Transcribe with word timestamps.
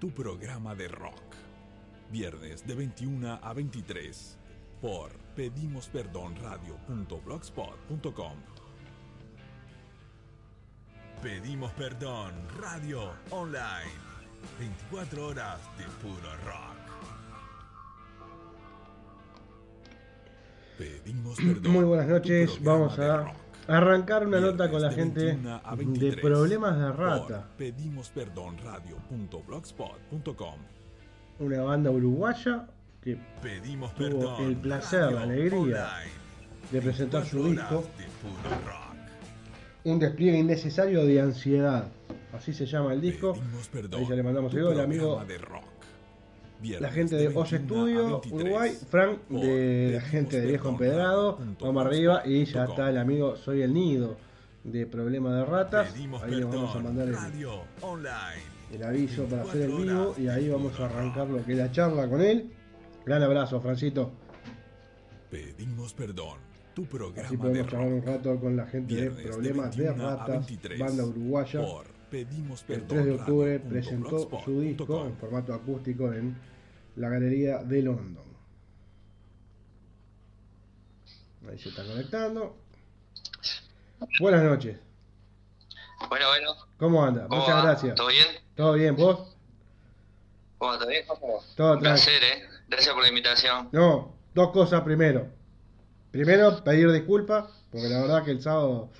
tu 0.00 0.10
programa 0.10 0.74
de 0.74 0.88
rock. 0.88 1.22
Viernes 2.10 2.66
de 2.66 2.74
21 2.74 3.38
a 3.40 3.52
23 3.52 4.36
por 4.80 5.12
pedimosperdonradio.blogspot.com. 5.36 8.36
Pedimos 11.22 11.70
Perdón 11.72 12.32
Radio 12.58 13.12
Online. 13.30 13.92
24 14.58 15.26
horas 15.26 15.60
de 15.76 15.84
puro 16.02 16.34
rock. 16.46 16.78
Pedimos 20.78 21.36
perdón. 21.36 21.72
Muy 21.72 21.84
buenas 21.84 22.08
noches. 22.08 22.58
Vamos 22.64 22.98
a. 22.98 23.34
arrancar 23.76 24.26
una 24.26 24.40
nota 24.40 24.68
con 24.70 24.82
la 24.82 24.90
gente 24.90 25.26
21 25.26 25.60
a 25.64 25.70
de 25.70 25.76
23 25.84 26.16
problemas 26.20 26.78
de 26.78 26.92
rata. 26.92 27.48
pedimosperdonradio.blogspot.com. 27.56 30.54
Una 31.38 31.62
banda 31.62 31.90
uruguaya 31.90 32.66
que 33.02 33.18
Pedimos 33.42 33.94
Tuvo 33.94 34.08
perdón. 34.08 34.44
el 34.44 34.56
placer, 34.56 35.12
la 35.12 35.22
alegría 35.22 35.88
de 36.70 36.82
presentar 36.82 37.24
su 37.24 37.42
24 37.42 37.78
disco, 37.78 37.90
un 39.84 39.98
despliegue 39.98 40.38
innecesario 40.38 41.04
de 41.04 41.20
ansiedad. 41.20 41.86
Así 42.32 42.52
se 42.52 42.66
llama 42.66 42.92
el 42.92 43.00
disco. 43.00 43.32
Pedimos 43.32 43.68
perdón. 43.68 44.00
Ahí 44.00 44.06
ya 44.08 44.14
le 44.14 44.22
mandamos 44.22 44.54
el 44.54 44.80
amigo, 44.80 45.24
de 45.24 45.38
rock. 45.38 45.64
Viernes 46.60 46.82
la 46.82 46.90
gente 46.90 47.16
de 47.16 47.28
Os 47.28 47.50
21 47.50 47.52
a 47.52 47.58
Studio 47.58 48.20
23 48.20 48.32
Uruguay, 48.32 48.78
Frank 48.88 49.28
de 49.28 49.92
la 49.94 50.00
gente 50.00 50.40
de 50.40 50.46
Viejo 50.46 50.68
Empedrado, 50.68 51.38
vamos 51.60 51.86
arriba 51.86 52.22
y 52.24 52.44
ya 52.44 52.64
está 52.64 52.90
el 52.90 52.98
amigo 52.98 53.36
Soy 53.36 53.62
el 53.62 53.72
Nido 53.72 54.16
de 54.64 54.86
Problemas 54.86 55.34
de 55.34 55.44
Ratas. 55.44 55.94
Ahí 56.22 56.34
le 56.34 56.44
vamos 56.44 56.74
a 56.74 56.78
mandar 56.80 57.08
el, 57.08 58.82
aviso 58.82 59.24
para 59.24 59.42
hacer 59.42 59.62
el 59.62 59.68
24 59.68 59.82
vivo 59.82 60.14
y 60.18 60.28
ahí 60.28 60.48
vamos 60.48 60.78
a 60.78 60.84
arrancar 60.86 61.28
lo 61.28 61.44
que 61.44 61.52
es 61.52 61.58
la 61.58 61.72
charla 61.72 62.08
con 62.08 62.20
él. 62.20 62.50
Gran 63.04 63.22
abrazo, 63.22 63.60
Francito. 63.60 64.12
Pedimos 65.30 65.94
perdón. 65.94 66.38
Tu 66.74 66.84
programa 66.84 67.26
Así 67.26 67.36
de 67.36 67.42
podemos 67.42 67.70
charlar 67.70 67.92
un 67.92 68.02
rato 68.02 68.38
con 68.38 68.56
la 68.56 68.66
gente 68.66 68.94
de 68.94 69.10
Problemas 69.10 69.76
de, 69.76 69.84
21 69.84 70.08
a 70.08 70.16
Ratas, 70.16 70.46
23 70.46 70.78
banda 70.78 71.04
uruguaya. 71.04 71.60
Pedimos 72.10 72.64
El 72.68 72.82
perdón 72.82 72.88
3 72.88 73.04
de 73.04 73.12
octubre 73.12 73.58
radio 73.58 73.70
presentó 73.70 74.42
su 74.44 74.60
disco 74.60 75.06
en 75.06 75.16
formato 75.16 75.54
acústico 75.54 76.12
en 76.12 76.36
la 76.96 77.08
Galería 77.08 77.58
de 77.58 77.82
London. 77.82 78.24
Ahí 81.48 81.58
se 81.58 81.68
está 81.68 81.84
conectando. 81.84 82.56
Buenas 84.18 84.42
noches. 84.42 84.78
Bueno, 86.08 86.26
bueno. 86.28 86.54
¿Cómo 86.78 87.04
anda? 87.04 87.28
¿Cómo 87.28 87.42
Muchas 87.42 87.56
va? 87.56 87.62
gracias. 87.62 87.94
¿Todo 87.94 88.08
bien? 88.08 88.26
¿Todo 88.56 88.72
bien? 88.72 88.96
¿Vos? 88.96 89.36
¿Cómo? 90.58 90.78
¿Todo 90.78 90.88
bien? 90.88 91.04
Todo 91.56 91.74
Un 91.74 91.78
placer, 91.78 92.22
¿eh? 92.22 92.42
Gracias 92.68 92.92
por 92.94 93.02
la 93.02 93.08
invitación. 93.08 93.68
No, 93.72 94.14
dos 94.34 94.50
cosas 94.50 94.82
primero. 94.82 95.28
Primero, 96.10 96.62
pedir 96.64 96.90
disculpas, 96.90 97.46
porque 97.70 97.88
la 97.88 98.00
verdad 98.00 98.24
que 98.24 98.32
el 98.32 98.42
sábado 98.42 98.90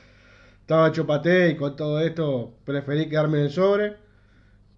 estaba 0.70 0.86
hecho 0.86 1.04
paté 1.04 1.50
y 1.50 1.56
con 1.56 1.74
todo 1.74 1.98
esto 2.00 2.54
preferí 2.64 3.08
quedarme 3.08 3.38
en 3.38 3.44
el 3.46 3.50
sobre. 3.50 3.96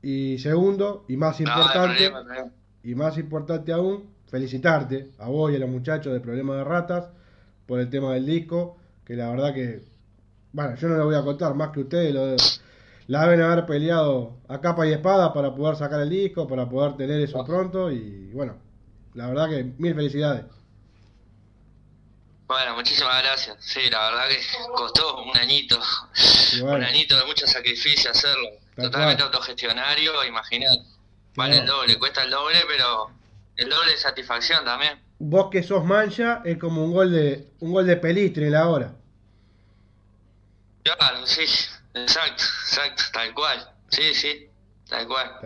Y 0.01 0.39
segundo, 0.39 1.05
y 1.07 1.19
más 1.19 1.39
no 1.39 1.47
importante, 1.51 2.09
problema, 2.09 2.23
no 2.23 2.51
y 2.83 2.95
más 2.95 3.19
importante 3.19 3.73
aún, 3.75 4.05
felicitarte 4.27 5.11
a 5.19 5.29
vos 5.29 5.53
y 5.53 5.57
a 5.57 5.59
los 5.59 5.69
muchachos 5.69 6.15
de 6.15 6.21
Problemas 6.21 6.57
de 6.57 6.65
Ratas 6.65 7.11
por 7.67 7.79
el 7.79 7.91
tema 7.91 8.15
del 8.15 8.25
disco, 8.25 8.79
que 9.05 9.17
la 9.17 9.29
verdad 9.29 9.53
que, 9.53 9.83
bueno, 10.55 10.77
yo 10.77 10.89
no 10.89 10.97
lo 10.97 11.05
voy 11.05 11.15
a 11.15 11.23
contar 11.23 11.55
más 11.55 11.69
que 11.73 11.81
ustedes, 11.81 12.15
lo 12.15 12.27
de- 12.27 12.37
la 13.09 13.27
deben 13.27 13.43
haber 13.43 13.67
peleado 13.67 14.39
a 14.49 14.63
capa 14.63 14.87
y 14.87 14.93
espada 14.93 15.35
para 15.35 15.55
poder 15.55 15.77
sacar 15.77 16.01
el 16.01 16.09
disco, 16.09 16.49
para 16.49 16.71
poder 16.71 16.97
tener 16.97 17.21
eso 17.21 17.45
pronto 17.45 17.91
y 17.93 18.31
bueno, 18.33 18.55
la 19.13 19.27
verdad 19.29 19.51
que 19.51 19.75
mil 19.77 19.95
felicidades. 19.95 20.45
Bueno, 22.53 22.75
muchísimas 22.75 23.23
gracias. 23.23 23.57
Sí, 23.61 23.81
la 23.91 24.11
verdad 24.11 24.29
que 24.29 24.41
costó 24.75 25.23
un 25.23 25.37
añito. 25.37 25.81
Bueno. 26.61 26.77
Un 26.77 26.85
añito 26.85 27.17
de 27.17 27.25
mucho 27.25 27.47
sacrificio 27.47 28.11
hacerlo. 28.11 28.51
Tal 28.77 28.85
Totalmente 28.87 29.23
cual. 29.23 29.35
autogestionario, 29.35 30.25
imaginar. 30.25 30.77
Vale 31.35 31.59
el 31.59 31.67
doble, 31.67 31.99
cuesta 31.99 32.23
el 32.25 32.31
doble, 32.31 32.59
pero 32.69 33.11
el 33.57 33.71
doble 33.71 33.93
de 33.93 33.97
satisfacción 33.97 34.65
también. 34.67 35.01
Vos 35.19 35.49
que 35.51 35.63
sos 35.63 35.83
mancha 35.85 36.43
es 36.45 36.59
como 36.59 36.85
un 36.85 36.93
gol 36.93 37.11
de 37.11 37.49
un 37.61 37.73
gol 37.73 37.87
de 37.87 37.97
Pelistri 37.97 38.45
en 38.45 38.53
la 38.53 38.69
hora. 38.69 38.93
Claro, 40.83 41.27
sí, 41.27 41.45
exacto, 41.95 42.43
exacto, 42.65 43.03
tal 43.15 43.33
cual. 43.33 43.67
Sí, 43.89 44.15
sí, 44.15 44.47
tal 44.89 45.07
cual. 45.07 45.39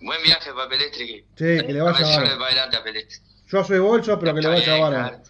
Buen 0.00 0.22
viaje 0.22 0.52
para 0.52 0.68
Pelestri. 0.68 1.24
Sí, 1.34 1.44
que 1.66 1.72
le 1.72 1.80
vaya 1.80 2.06
a 2.06 2.46
adelante 2.46 2.76
a 2.76 2.84
Pelestri. 2.84 3.18
Yo 3.48 3.64
soy 3.64 3.80
bolso, 3.80 4.16
pero 4.20 4.32
que 4.34 4.42
le 4.42 4.48
vaya 4.48 4.74
bien, 4.74 4.80
bárbaro. 4.80 5.22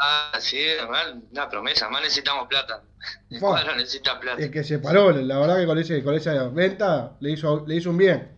Ah, 0.00 0.38
sí, 0.40 0.58
además, 0.78 1.14
una 1.32 1.48
promesa, 1.48 1.88
más 1.88 2.02
necesitamos 2.02 2.46
plata. 2.48 2.82
El 3.30 3.40
cuadro 3.40 3.74
necesita 3.74 4.18
plata. 4.18 4.42
El 4.42 4.50
que 4.50 4.64
se 4.64 4.78
paró, 4.78 5.10
la 5.12 5.38
verdad 5.38 5.58
que 5.58 5.66
con 5.66 5.78
ese, 5.78 6.02
con 6.02 6.14
esa 6.14 6.48
venta 6.48 7.16
le 7.20 7.30
hizo, 7.30 7.64
le 7.66 7.76
hizo 7.76 7.90
un 7.90 7.96
bien. 7.96 8.28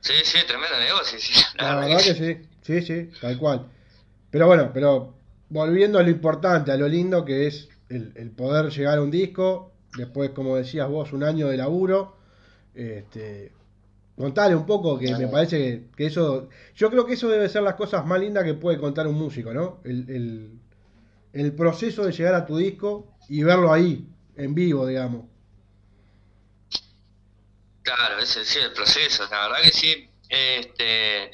Sí, 0.00 0.14
sí, 0.24 0.38
tremendo 0.46 0.78
negocio, 0.78 1.18
sí. 1.18 1.40
La 1.58 1.76
verdad 1.76 1.98
que 1.98 2.14
sí, 2.14 2.48
sí, 2.62 2.82
sí, 2.82 3.10
tal 3.20 3.38
cual. 3.38 3.66
Pero 4.30 4.46
bueno, 4.46 4.70
pero 4.72 5.14
volviendo 5.48 5.98
a 5.98 6.02
lo 6.02 6.10
importante, 6.10 6.72
a 6.72 6.76
lo 6.76 6.88
lindo 6.88 7.24
que 7.24 7.46
es 7.46 7.68
el, 7.88 8.12
el 8.16 8.30
poder 8.30 8.70
llegar 8.70 8.98
a 8.98 9.02
un 9.02 9.10
disco, 9.10 9.72
después, 9.96 10.30
como 10.30 10.56
decías 10.56 10.88
vos, 10.88 11.12
un 11.12 11.24
año 11.24 11.48
de 11.48 11.56
laburo, 11.56 12.16
este, 12.74 13.52
contale 14.18 14.54
un 14.54 14.66
poco, 14.66 14.98
que 14.98 15.14
me 15.16 15.28
parece 15.28 15.58
que, 15.58 15.90
que 15.96 16.06
eso, 16.06 16.48
yo 16.74 16.90
creo 16.90 17.06
que 17.06 17.14
eso 17.14 17.28
debe 17.28 17.48
ser 17.48 17.62
las 17.62 17.74
cosas 17.76 18.04
más 18.06 18.20
lindas 18.20 18.44
que 18.44 18.54
puede 18.54 18.78
contar 18.78 19.06
un 19.06 19.14
músico, 19.16 19.54
¿no? 19.54 19.80
El, 19.84 20.10
el, 20.10 20.60
el 21.32 21.54
proceso 21.54 22.04
de 22.04 22.12
llegar 22.12 22.34
a 22.34 22.46
tu 22.46 22.56
disco 22.58 23.14
y 23.28 23.42
verlo 23.44 23.72
ahí, 23.72 24.08
en 24.36 24.54
vivo, 24.54 24.86
digamos. 24.86 25.26
Claro, 27.82 28.18
ese 28.18 28.44
sí, 28.44 28.58
el 28.58 28.72
proceso, 28.72 29.26
la 29.30 29.48
verdad 29.48 29.62
que 29.62 29.70
sí. 29.72 30.10
Este, 30.28 31.30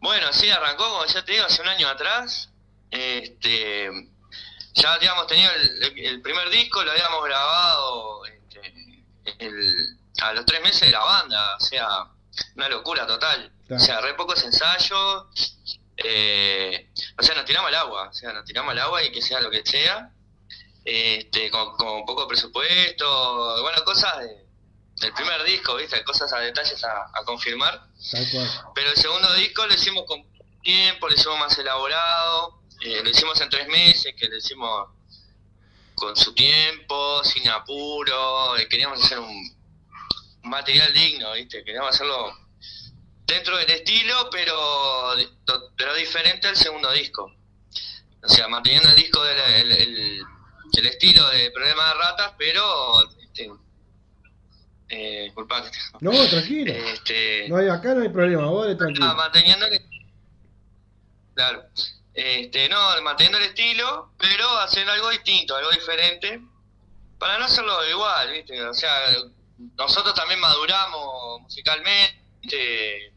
bueno, 0.00 0.32
sí, 0.32 0.48
arrancó, 0.48 0.84
como 0.88 1.04
ya 1.06 1.24
te 1.24 1.32
digo, 1.32 1.44
hace 1.46 1.60
un 1.62 1.68
año 1.68 1.88
atrás. 1.88 2.50
Este, 2.90 3.90
ya 4.74 4.94
habíamos 4.94 5.26
tenido 5.26 5.50
el, 5.52 5.98
el 5.98 6.22
primer 6.22 6.48
disco, 6.50 6.82
lo 6.84 6.92
habíamos 6.92 7.24
grabado 7.24 8.24
este, 8.26 9.04
el- 9.38 9.98
a 10.22 10.32
los 10.34 10.44
tres 10.46 10.62
meses 10.62 10.80
de 10.82 10.90
la 10.92 11.00
banda, 11.04 11.56
o 11.56 11.60
sea, 11.60 11.88
una 12.56 12.68
locura 12.68 13.06
total. 13.06 13.52
Claro. 13.66 13.82
O 13.82 13.84
sea, 13.84 14.00
re 14.00 14.14
pocos 14.14 14.42
ensayos, 14.44 15.26
eh, 15.96 16.90
o 17.18 17.22
sea, 17.22 17.34
nos 17.34 17.44
tiramos 17.44 17.68
al 17.68 17.74
agua, 17.74 18.08
o 18.08 18.12
sea, 18.12 18.32
nos 18.32 18.44
tiramos 18.44 18.72
al 18.72 18.78
agua 18.78 19.02
y 19.02 19.12
que 19.12 19.20
sea 19.20 19.40
lo 19.40 19.50
que 19.50 19.62
sea, 19.64 20.12
este, 20.84 21.50
con, 21.50 21.76
con 21.76 22.04
poco 22.06 22.26
presupuesto, 22.26 23.62
bueno, 23.62 23.82
cosas 23.84 24.18
de, 24.18 24.46
del 24.96 25.12
primer 25.12 25.42
disco, 25.44 25.76
¿viste? 25.76 26.02
Cosas 26.04 26.32
a 26.32 26.40
detalles 26.40 26.82
a, 26.84 27.10
a 27.12 27.24
confirmar. 27.24 27.88
Tal 28.10 28.30
cual. 28.30 28.50
Pero 28.74 28.90
el 28.90 28.96
segundo 28.96 29.32
disco 29.34 29.66
lo 29.66 29.74
hicimos 29.74 30.04
con 30.06 30.24
tiempo, 30.62 31.08
lo 31.08 31.14
hicimos 31.14 31.38
más 31.38 31.58
elaborado, 31.58 32.62
eh, 32.80 33.02
lo 33.02 33.10
hicimos 33.10 33.40
en 33.40 33.50
tres 33.50 33.68
meses, 33.68 34.14
que 34.16 34.28
lo 34.28 34.36
hicimos 34.36 34.88
con 35.94 36.16
su 36.16 36.32
tiempo, 36.32 37.22
sin 37.24 37.48
apuro, 37.48 38.56
eh, 38.56 38.68
queríamos 38.68 39.04
hacer 39.04 39.18
un 39.18 39.28
un 39.28 39.57
material 40.48 40.92
digno, 40.92 41.32
¿viste? 41.34 41.62
Queríamos 41.64 41.90
hacerlo 41.94 42.36
dentro 43.26 43.56
del 43.58 43.70
estilo, 43.70 44.28
pero 44.30 45.12
pero 45.76 45.94
diferente 45.94 46.48
al 46.48 46.56
segundo 46.56 46.90
disco. 46.92 47.32
O 48.22 48.28
sea, 48.28 48.48
manteniendo 48.48 48.88
el 48.88 48.96
disco 48.96 49.22
del 49.22 49.38
el, 49.38 49.72
el- 49.72 50.22
el 50.76 50.86
estilo 50.86 51.28
de 51.30 51.50
Problema 51.50 51.88
de 51.88 51.94
Ratas, 51.94 52.32
pero... 52.36 53.02
Este, 53.22 53.50
eh, 54.90 55.32
No, 56.00 56.10
tranquilo. 56.28 56.72
Este, 56.72 57.46
No 57.48 57.56
hay, 57.56 57.68
acá 57.68 57.94
no 57.94 58.02
hay 58.02 58.08
problema, 58.10 58.46
vos 58.46 58.68
Ah, 58.70 58.76
tranquilo. 58.76 59.14
manteniendo 59.14 59.66
el 59.66 59.80
claro 61.34 61.64
este 62.14 62.68
no 62.68 63.00
manteniendo 63.02 63.38
el 63.38 63.44
estilo 63.44 64.12
pero 64.18 64.48
hacer 64.58 64.88
algo 64.90 65.08
distinto 65.10 65.54
algo 65.54 65.70
diferente 65.70 66.40
para 67.18 67.38
no 67.38 67.44
hacerlo 67.44 67.88
igual 67.88 68.32
viste 68.32 68.60
o 68.60 68.74
sea 68.74 68.90
nosotros 69.76 70.14
también 70.14 70.40
maduramos 70.40 71.40
musicalmente 71.42 73.06
eh, 73.06 73.12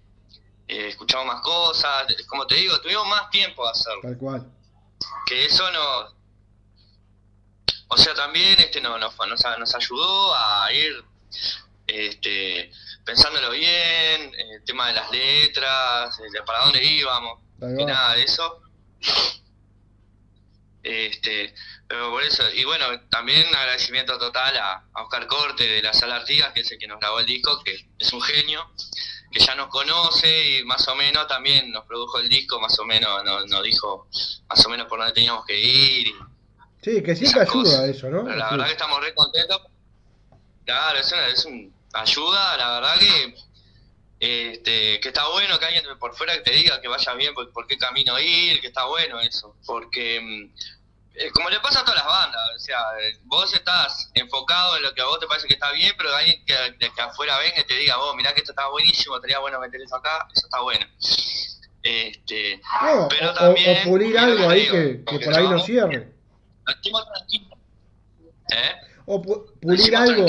escuchamos 0.67 1.25
más 1.25 1.41
cosas 1.41 2.05
como 2.27 2.47
te 2.47 2.55
digo 2.55 2.79
tuvimos 2.81 3.07
más 3.07 3.29
tiempo 3.29 3.63
de 3.65 3.71
hacerlo. 3.71 4.01
Tal 4.01 4.17
cual. 4.17 4.51
que 5.25 5.45
eso 5.45 5.69
nos 5.71 6.15
o 7.87 7.97
sea 7.97 8.13
también 8.13 8.59
este 8.59 8.81
no, 8.81 8.97
nos, 8.97 9.15
nos, 9.17 9.43
nos 9.59 9.75
ayudó 9.75 10.35
a 10.35 10.71
ir 10.73 11.03
este 11.87 12.71
pensándolo 13.05 13.51
bien 13.51 14.33
el 14.35 14.63
tema 14.63 14.87
de 14.87 14.93
las 14.93 15.11
letras 15.11 16.19
para 16.45 16.65
dónde 16.65 16.83
íbamos 16.83 17.39
y 17.61 17.85
nada 17.85 18.15
de 18.15 18.23
eso. 18.23 18.61
Este 20.83 21.53
Pero 21.91 22.09
por 22.09 22.23
eso, 22.23 22.43
y 22.53 22.63
bueno, 22.63 22.85
también 23.09 23.45
agradecimiento 23.53 24.17
total 24.17 24.55
a, 24.55 24.85
Oscar 24.93 25.27
Corte 25.27 25.67
de 25.67 25.81
la 25.81 25.91
Sala 25.91 26.15
Artigas, 26.15 26.53
que 26.53 26.61
es 26.61 26.71
el 26.71 26.79
que 26.79 26.87
nos 26.87 27.01
grabó 27.01 27.19
el 27.19 27.25
disco, 27.25 27.61
que 27.65 27.85
es 27.99 28.13
un 28.13 28.21
genio, 28.21 28.65
que 29.29 29.41
ya 29.41 29.55
nos 29.55 29.67
conoce 29.67 30.59
y 30.59 30.63
más 30.63 30.87
o 30.87 30.95
menos 30.95 31.27
también 31.27 31.69
nos 31.69 31.83
produjo 31.85 32.19
el 32.19 32.29
disco, 32.29 32.61
más 32.61 32.79
o 32.79 32.85
menos 32.85 33.25
nos, 33.25 33.63
dijo 33.63 34.07
más 34.47 34.65
o 34.65 34.69
menos 34.69 34.87
por 34.87 34.99
dónde 34.99 35.13
teníamos 35.13 35.45
que 35.45 35.59
ir. 35.59 36.13
sí, 36.81 37.03
que 37.03 37.13
siempre 37.13 37.41
ayuda 37.41 37.81
a 37.81 37.85
eso, 37.87 38.09
¿no? 38.09 38.23
la 38.23 38.51
verdad 38.51 38.67
que 38.67 38.71
estamos 38.71 39.01
re 39.01 39.13
contentos. 39.13 39.61
Claro, 40.63 40.97
es, 40.97 41.11
una, 41.11 41.27
es 41.27 41.43
un, 41.43 41.73
ayuda, 41.91 42.55
la 42.55 42.79
verdad 42.79 42.99
que 42.99 43.35
este, 44.21 44.99
que 45.01 45.07
está 45.09 45.27
bueno 45.29 45.59
que 45.59 45.65
alguien 45.65 45.83
por 45.99 46.15
fuera 46.15 46.41
te 46.41 46.51
diga 46.51 46.79
que 46.79 46.87
vaya 46.87 47.13
bien, 47.15 47.33
por, 47.33 47.67
qué 47.67 47.77
camino 47.77 48.17
ir, 48.17 48.61
que 48.61 48.67
está 48.67 48.85
bueno 48.85 49.19
eso, 49.19 49.57
porque 49.65 50.21
mm, 50.21 50.80
como 51.33 51.49
le 51.49 51.59
pasa 51.59 51.81
a 51.81 51.85
todas 51.85 52.03
las 52.03 52.07
bandas, 52.07 52.41
o 52.55 52.59
sea, 52.59 52.77
vos 53.25 53.53
estás 53.53 54.09
enfocado 54.13 54.77
en 54.77 54.83
lo 54.83 54.93
que 54.93 55.01
a 55.01 55.05
vos 55.05 55.19
te 55.19 55.27
parece 55.27 55.47
que 55.47 55.55
está 55.55 55.71
bien, 55.71 55.93
pero 55.97 56.15
alguien 56.15 56.43
que, 56.45 56.55
que 56.79 57.01
afuera 57.01 57.37
venga 57.37 57.59
y 57.59 57.63
te 57.65 57.75
diga, 57.75 57.97
vos, 57.97 58.15
mirá 58.15 58.33
que 58.33 58.39
esto 58.39 58.53
está 58.53 58.69
buenísimo, 58.69 59.15
estaría 59.15 59.39
bueno 59.39 59.59
meter 59.59 59.81
eso 59.81 59.95
acá, 59.95 60.27
eso 60.33 60.47
está 60.47 60.61
bueno. 60.61 60.85
Este, 61.83 62.61
pero 63.09 63.33
también, 63.33 63.79
o, 63.81 63.89
pulir 63.89 64.17
algo 64.17 64.49
ahí 64.49 64.67
que, 64.69 65.03
por 65.19 65.33
ahí 65.33 65.47
no 65.47 65.59
cierre. 65.59 66.13
¿Eh? 68.53 68.71
O 69.05 69.21
pulir 69.21 69.95
algo, 69.95 70.25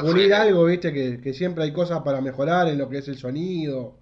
pulir 0.00 0.34
algo, 0.34 0.64
viste, 0.64 0.92
que, 0.92 1.32
siempre 1.32 1.64
hay 1.64 1.72
cosas 1.72 2.02
para 2.02 2.20
mejorar 2.20 2.68
en 2.68 2.78
lo 2.78 2.88
que 2.88 2.98
es 2.98 3.08
el 3.08 3.18
sonido. 3.18 3.96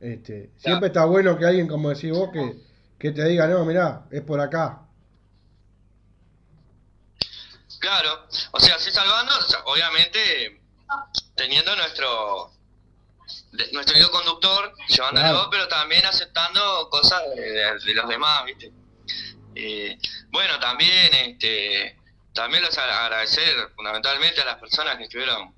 Este, 0.00 0.50
Siempre 0.56 0.88
está 0.88 1.04
bueno 1.04 1.36
que 1.36 1.44
alguien, 1.44 1.68
como 1.68 1.90
decís 1.90 2.10
vos, 2.10 2.30
que, 2.32 2.56
que 2.98 3.10
te 3.10 3.24
diga, 3.24 3.46
no, 3.48 3.64
mirá, 3.64 4.06
es 4.10 4.22
por 4.22 4.40
acá. 4.40 4.81
Claro, 7.82 8.28
o 8.52 8.60
sea, 8.60 8.78
sí 8.78 8.92
salvando, 8.92 9.34
obviamente 9.64 10.60
teniendo 11.34 11.74
nuestro 11.74 12.52
nuestro 13.72 13.98
hilo 13.98 14.08
conductor, 14.12 14.72
llevándolo, 14.86 15.50
pero 15.50 15.66
también 15.66 16.06
aceptando 16.06 16.88
cosas 16.90 17.22
de, 17.34 17.94
los 17.94 18.08
demás, 18.08 18.44
¿viste? 18.44 18.70
Eh, 19.56 19.98
bueno, 20.28 20.60
también 20.60 21.12
este 21.12 21.98
también 22.32 22.62
los 22.62 22.78
agradecer 22.78 23.72
fundamentalmente 23.74 24.40
a 24.42 24.44
las 24.44 24.58
personas 24.58 24.96
que 24.96 25.02
estuvieron 25.02 25.52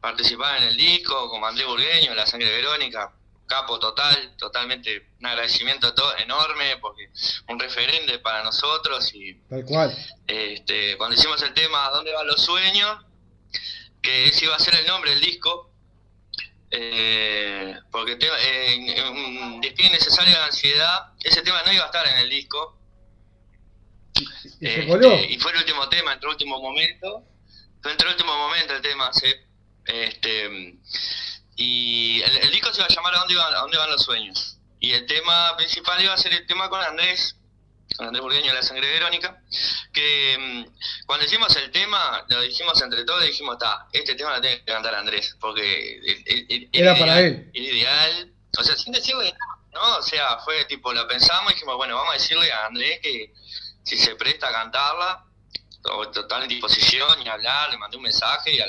participando 0.00 0.58
en 0.58 0.68
el 0.68 0.76
disco, 0.76 1.28
como 1.28 1.48
Andrés 1.48 1.66
Burgueño, 1.66 2.14
La 2.14 2.26
Sangre 2.26 2.48
de 2.48 2.56
Verónica, 2.58 3.12
capo 3.46 3.78
total, 3.78 4.36
totalmente 4.36 5.10
un 5.20 5.26
agradecimiento 5.26 5.94
todo, 5.94 6.16
enorme, 6.18 6.76
porque 6.78 7.10
un 7.48 7.58
referente 7.58 8.18
para 8.18 8.42
nosotros 8.42 9.10
y 9.14 9.34
tal 9.48 9.64
cual. 9.64 9.96
Este, 10.26 10.96
cuando 10.96 11.16
hicimos 11.16 11.40
el 11.42 11.54
tema 11.54 11.88
¿Dónde 11.90 12.12
van 12.12 12.26
los 12.26 12.44
sueños? 12.44 13.04
que 14.02 14.28
ese 14.28 14.44
iba 14.44 14.54
a 14.54 14.58
ser 14.60 14.76
el 14.76 14.86
nombre 14.86 15.10
del 15.10 15.20
disco, 15.20 15.72
eh, 16.70 17.76
porque 17.90 18.12
en, 18.12 18.88
en 18.88 19.04
un 19.08 19.60
despide 19.60 19.90
necesario 19.90 20.36
de 20.36 20.44
ansiedad, 20.44 21.12
ese 21.24 21.42
tema 21.42 21.62
no 21.64 21.72
iba 21.72 21.82
a 21.82 21.86
estar 21.86 22.06
en 22.06 22.18
el 22.18 22.30
disco, 22.30 22.76
este, 24.60 25.32
y, 25.32 25.38
fue 25.38 25.52
el 25.52 25.58
último 25.58 25.88
tema, 25.88 26.12
entre 26.12 26.28
el 26.28 26.34
último 26.34 26.60
momento. 26.60 27.24
Fue 27.82 27.92
entre 27.92 28.08
el 28.08 28.14
último 28.14 28.36
momento 28.36 28.74
el 28.74 28.82
tema, 28.82 29.12
sí. 29.12 29.32
Este, 29.84 30.78
y 31.56 32.22
el, 32.22 32.50
disco 32.50 32.72
se 32.72 32.80
iba 32.80 32.86
a 32.86 32.94
llamar 32.94 33.14
¿A 33.14 33.18
dónde, 33.20 33.34
van, 33.34 33.54
¿A 33.54 33.58
dónde 33.58 33.78
van 33.78 33.90
los 33.90 34.02
sueños? 34.02 34.58
Y 34.78 34.92
el 34.92 35.06
tema 35.06 35.56
principal 35.56 36.02
iba 36.02 36.12
a 36.12 36.18
ser 36.18 36.34
el 36.34 36.46
tema 36.46 36.68
con 36.68 36.80
Andrés, 36.82 37.36
con 37.96 38.06
Andrés 38.06 38.22
Burgueño 38.22 38.48
de 38.48 38.54
la 38.54 38.62
Sangre 38.62 38.90
Verónica, 38.90 39.40
que 39.92 40.36
mm, 40.38 41.06
cuando 41.06 41.24
hicimos 41.24 41.56
el 41.56 41.70
tema, 41.70 42.24
lo 42.28 42.42
dijimos 42.42 42.80
entre 42.82 43.04
todos 43.04 43.24
dijimos, 43.24 43.54
está, 43.54 43.86
este 43.92 44.14
tema 44.14 44.36
lo 44.36 44.40
tiene 44.40 44.58
que 44.58 44.64
cantar 44.64 44.94
Andrés, 44.94 45.34
porque 45.40 45.98
era 46.72 46.94
para 46.94 47.20
él. 47.20 47.50
Era 47.54 47.66
ideal, 47.66 48.32
o 48.58 48.62
sea, 48.62 48.76
sin 48.76 48.92
decirle 48.92 49.34
¿no? 49.72 49.98
O 49.98 50.02
sea, 50.02 50.38
fue 50.38 50.64
tipo, 50.66 50.92
lo 50.92 51.06
pensamos 51.06 51.52
y 51.52 51.54
dijimos, 51.54 51.76
bueno, 51.76 51.96
vamos 51.96 52.10
a 52.10 52.18
decirle 52.18 52.50
a 52.52 52.66
Andrés 52.66 53.00
que 53.02 53.32
si 53.82 53.96
se 53.96 54.14
presta 54.16 54.48
a 54.48 54.52
cantarla, 54.52 55.24
total 56.12 56.42
en 56.42 56.48
disposición 56.48 57.22
y 57.22 57.28
hablar, 57.28 57.70
le 57.70 57.78
mandé 57.78 57.96
un 57.96 58.02
mensaje 58.02 58.52
y 58.52 58.60
a 58.60 58.66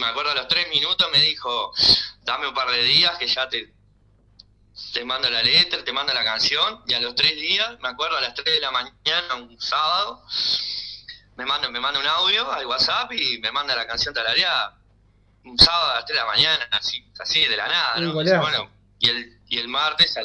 me 0.00 0.06
acuerdo 0.06 0.30
a 0.30 0.34
los 0.34 0.48
tres 0.48 0.68
minutos 0.68 1.06
me 1.12 1.20
dijo, 1.20 1.72
dame 2.22 2.48
un 2.48 2.54
par 2.54 2.70
de 2.70 2.82
días 2.82 3.18
que 3.18 3.26
ya 3.26 3.48
te, 3.48 3.72
te 4.92 5.04
mando 5.04 5.30
la 5.30 5.42
letra, 5.42 5.84
te 5.84 5.92
mando 5.92 6.12
la 6.12 6.24
canción, 6.24 6.82
y 6.86 6.94
a 6.94 7.00
los 7.00 7.14
tres 7.14 7.34
días, 7.36 7.78
me 7.80 7.88
acuerdo 7.88 8.16
a 8.16 8.20
las 8.20 8.34
tres 8.34 8.54
de 8.54 8.60
la 8.60 8.70
mañana, 8.70 9.34
un 9.36 9.60
sábado, 9.60 10.22
me 11.36 11.44
manda, 11.46 11.68
me 11.68 11.80
manda 11.80 12.00
un 12.00 12.06
audio 12.06 12.50
al 12.50 12.66
WhatsApp 12.66 13.12
y 13.12 13.38
me 13.38 13.52
manda 13.52 13.74
la 13.76 13.86
canción 13.86 14.14
tarareada, 14.14 14.78
un 15.44 15.58
sábado 15.58 15.92
a 15.92 15.94
las 15.96 16.04
tres 16.06 16.18
de 16.18 16.24
la 16.24 16.30
mañana, 16.30 16.68
así, 16.70 17.04
así 17.18 17.44
de 17.44 17.56
la 17.56 17.68
nada, 17.68 18.00
¿no? 18.00 18.12
bueno, 18.12 18.70
y 18.98 19.08
el, 19.08 19.40
y 19.48 19.58
el 19.58 19.68
martes 19.68 20.16
a 20.16 20.22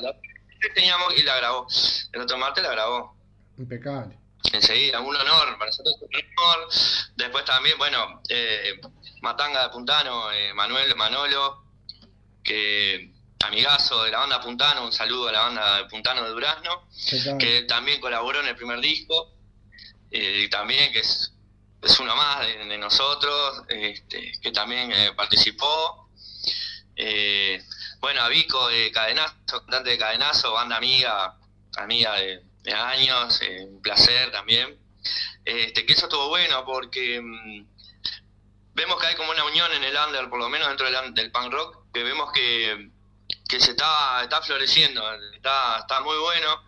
teníamos 0.70 1.18
y 1.18 1.24
la 1.24 1.38
grabó. 1.38 1.68
El 2.14 2.22
otro 2.22 2.38
martes 2.38 2.64
la 2.64 2.72
grabó. 2.72 3.16
Impecable. 3.58 4.18
Enseguida, 4.54 5.00
un 5.00 5.16
honor, 5.16 5.58
para 5.58 5.68
nosotros 5.68 5.96
un 6.02 6.10
honor. 6.14 6.68
Después 7.16 7.46
también, 7.46 7.78
bueno, 7.78 8.22
eh, 8.30 8.80
Matanga 9.22 9.64
de 9.64 9.70
Puntano, 9.70 10.32
eh, 10.32 10.54
Manuel 10.54 10.96
Manolo, 10.96 11.64
que 12.44 13.14
amigazo 13.44 14.04
de 14.04 14.12
la 14.12 14.20
banda 14.20 14.42
Puntano, 14.42 14.84
un 14.84 14.92
saludo 14.92 15.30
a 15.30 15.32
la 15.32 15.42
banda 15.42 15.78
de 15.78 15.86
Puntano 15.86 16.24
de 16.24 16.30
Durazno, 16.30 16.88
que 17.40 17.64
también 17.64 18.00
colaboró 18.00 18.42
en 18.42 18.48
el 18.48 18.56
primer 18.56 18.80
disco, 18.80 19.34
eh, 20.12 20.44
y 20.46 20.50
también 20.50 20.92
que 20.92 21.00
es, 21.00 21.34
es 21.82 22.00
uno 22.00 22.16
más 22.16 22.42
de, 22.42 22.78
nosotros, 22.78 23.64
este, 23.70 24.34
que 24.42 24.52
también 24.52 24.92
participó. 25.16 26.10
Eh, 26.96 27.64
bueno, 28.00 28.22
a 28.22 28.30
Vico 28.30 28.68
de 28.68 28.92
Cadenazo, 28.92 29.34
cantante 29.48 29.92
de 29.92 29.98
Cadenazo, 29.98 30.54
banda 30.54 30.78
amiga, 30.78 31.38
amiga 31.78 32.16
de, 32.16 32.74
años, 32.74 33.42
eh, 33.42 33.66
un 33.68 33.82
placer 33.82 34.32
también. 34.32 34.78
Este, 35.44 35.86
que 35.86 35.94
eso 35.94 36.06
estuvo 36.06 36.30
bueno 36.30 36.64
porque 36.64 37.20
mm, 37.20 37.71
vemos 38.74 39.00
que 39.00 39.08
hay 39.08 39.16
como 39.16 39.32
una 39.32 39.44
unión 39.44 39.72
en 39.74 39.84
el 39.84 39.96
under, 39.96 40.30
por 40.30 40.40
lo 40.40 40.50
menos 40.50 40.68
dentro 40.68 40.90
del, 40.90 41.14
del 41.14 41.32
punk 41.32 41.52
rock, 41.52 41.78
que 41.94 42.04
vemos 42.04 42.32
que, 42.32 42.92
que 43.48 43.60
se 43.60 43.72
está, 43.72 44.24
está 44.24 44.42
floreciendo, 44.42 45.04
está, 45.34 45.80
está 45.80 46.02
muy 46.02 46.18
bueno, 46.18 46.64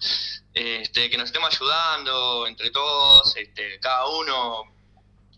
este, 0.53 1.09
que 1.09 1.17
nos 1.17 1.27
estemos 1.27 1.53
ayudando 1.53 2.47
entre 2.47 2.71
todos, 2.71 3.35
este, 3.35 3.79
cada 3.79 4.05
uno 4.07 4.63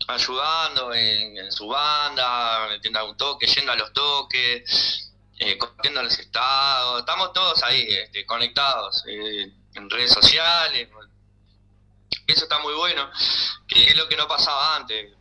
ayudando 0.08 0.92
en, 0.94 1.38
en 1.38 1.52
su 1.52 1.66
banda, 1.68 2.66
metiendo 2.68 3.00
algún 3.00 3.16
toque, 3.16 3.46
yendo 3.46 3.72
a 3.72 3.76
los 3.76 3.92
toques, 3.92 5.12
eh, 5.38 5.58
compartiendo 5.58 6.02
los 6.02 6.18
estados, 6.18 7.00
estamos 7.00 7.32
todos 7.32 7.62
ahí 7.62 7.86
este, 7.88 8.24
conectados 8.24 9.04
eh, 9.06 9.52
en 9.74 9.90
redes 9.90 10.12
sociales. 10.12 10.88
Eso 12.26 12.44
está 12.44 12.58
muy 12.58 12.74
bueno, 12.74 13.10
que 13.68 13.84
es 13.84 13.96
lo 13.96 14.08
que 14.08 14.16
no 14.16 14.26
pasaba 14.26 14.76
antes. 14.76 15.12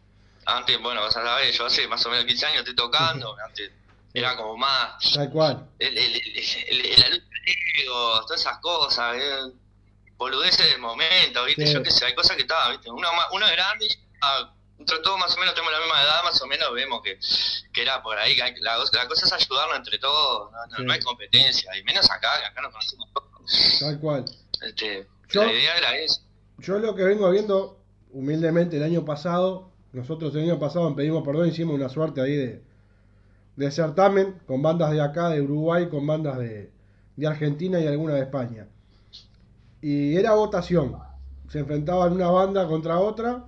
Antes, 0.46 0.80
bueno, 0.82 1.02
vas 1.02 1.16
a 1.18 1.24
saber, 1.24 1.52
yo 1.52 1.66
hace 1.66 1.88
más 1.88 2.06
o 2.06 2.10
menos 2.10 2.26
15 2.26 2.46
años 2.46 2.60
estoy 2.60 2.76
tocando, 2.76 3.36
antes 3.46 3.72
era 4.14 4.36
como 4.38 4.56
más... 4.58 5.14
Tal 5.14 5.30
cual. 5.30 5.68
El, 5.80 5.98
el, 5.98 6.22
el, 6.68 7.00
la 7.00 8.22
todas 8.22 8.40
esas 8.40 8.58
cosas, 8.60 9.16
eh, 9.18 9.52
boludeces 10.18 10.68
del 10.72 10.80
momento, 10.80 11.44
¿viste? 11.44 11.66
Yo 11.66 11.84
qué 11.84 11.92
sé, 11.92 12.06
hay 12.06 12.16
cosas 12.16 12.36
que 12.38 12.44
estaban, 12.44 12.72
¿viste? 12.72 12.90
Uno, 12.90 13.08
uno 13.32 13.46
es 13.46 13.52
grande 13.52 13.88
entre 14.78 15.00
todos 15.00 15.18
más 15.18 15.36
o 15.36 15.40
menos 15.40 15.54
tenemos 15.54 15.74
la 15.74 15.80
misma 15.80 16.02
edad, 16.02 16.24
más 16.24 16.42
o 16.42 16.48
menos 16.48 16.74
vemos 16.74 17.02
que, 17.02 17.18
que 17.74 17.82
era 17.82 18.02
por 18.04 18.18
ahí. 18.18 18.36
La, 18.60 18.78
la, 18.78 19.08
cosa 19.08 19.26
es 19.26 19.34
ayudarnos 19.34 19.78
entre 19.78 20.00
todos, 20.00 20.52
no, 20.80 20.94
hay 20.94 21.00
competencia, 21.00 21.76
y 21.78 21.84
menos 21.84 22.10
acá, 22.12 22.40
que 22.40 22.46
acá 22.46 22.62
nos 22.62 22.72
conocemos 22.72 23.10
todos. 23.14 23.80
Tal 23.80 24.00
cual. 24.00 24.26
Este, 24.62 25.08
la 25.34 25.52
idea 25.52 25.78
era 25.78 25.98
esa. 25.98 26.22
Yo 26.58 26.78
lo 26.80 26.96
que 26.96 27.04
vengo 27.04 27.30
viendo, 27.32 27.80
humildemente, 28.12 28.78
el 28.78 28.84
año 28.84 29.06
pasado, 29.06 29.72
nosotros 29.96 30.36
el 30.36 30.44
año 30.44 30.60
pasado 30.60 30.96
pedimos 30.96 31.24
perdón, 31.26 31.48
hicimos 31.48 31.76
una 31.76 31.90
suerte 31.90 32.22
ahí 32.22 32.62
de, 33.56 33.72
certamen 33.72 34.36
con 34.46 34.62
bandas 34.62 34.92
de 34.92 35.02
acá, 35.02 35.30
de 35.30 35.42
Uruguay, 35.42 35.88
con 35.90 36.06
bandas 36.06 36.38
de, 36.38 36.72
de 37.16 37.28
Argentina 37.28 37.80
y 37.80 37.88
alguna 37.88 38.16
de 38.16 38.22
España. 38.22 38.68
Y 39.82 40.16
era 40.16 40.34
votación. 40.34 40.96
Se 41.50 41.60
enfrentaban 41.60 42.14
una 42.14 42.30
banda 42.30 42.68
contra 42.68 43.00
otra 43.00 43.46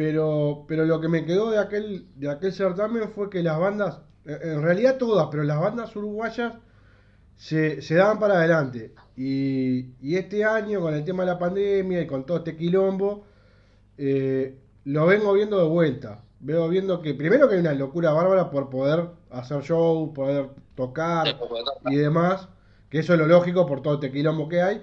pero, 0.00 0.64
pero 0.66 0.86
lo 0.86 0.98
que 0.98 1.08
me 1.08 1.26
quedó 1.26 1.50
de 1.50 1.58
aquel, 1.58 2.06
de 2.16 2.30
aquel 2.30 2.54
certamen 2.54 3.10
fue 3.10 3.28
que 3.28 3.42
las 3.42 3.58
bandas, 3.58 4.00
en 4.24 4.62
realidad 4.62 4.96
todas, 4.96 5.28
pero 5.30 5.42
las 5.42 5.60
bandas 5.60 5.94
uruguayas 5.94 6.54
se, 7.36 7.82
se 7.82 7.96
daban 7.96 8.18
para 8.18 8.38
adelante. 8.38 8.94
Y, 9.14 9.90
y, 10.00 10.16
este 10.16 10.42
año, 10.42 10.80
con 10.80 10.94
el 10.94 11.04
tema 11.04 11.24
de 11.24 11.32
la 11.32 11.38
pandemia 11.38 12.00
y 12.00 12.06
con 12.06 12.24
todo 12.24 12.38
este 12.38 12.56
quilombo, 12.56 13.26
eh, 13.98 14.56
lo 14.84 15.06
vengo 15.06 15.32
viendo 15.32 15.58
de 15.58 15.68
vuelta. 15.68 16.22
Veo 16.40 16.68
viendo 16.68 17.02
que, 17.02 17.14
primero 17.14 17.48
que 17.48 17.54
hay 17.54 17.60
una 17.60 17.74
locura 17.74 18.12
bárbara 18.12 18.50
por 18.50 18.70
poder 18.70 19.08
hacer 19.30 19.62
show, 19.62 20.12
poder 20.14 20.48
tocar 20.74 21.36
y 21.86 21.96
demás, 21.96 22.48
que 22.88 23.00
eso 23.00 23.12
es 23.12 23.18
lo 23.18 23.26
lógico 23.26 23.66
por 23.66 23.82
todo 23.82 23.94
este 23.94 24.10
quilombo 24.10 24.48
que 24.48 24.62
hay, 24.62 24.80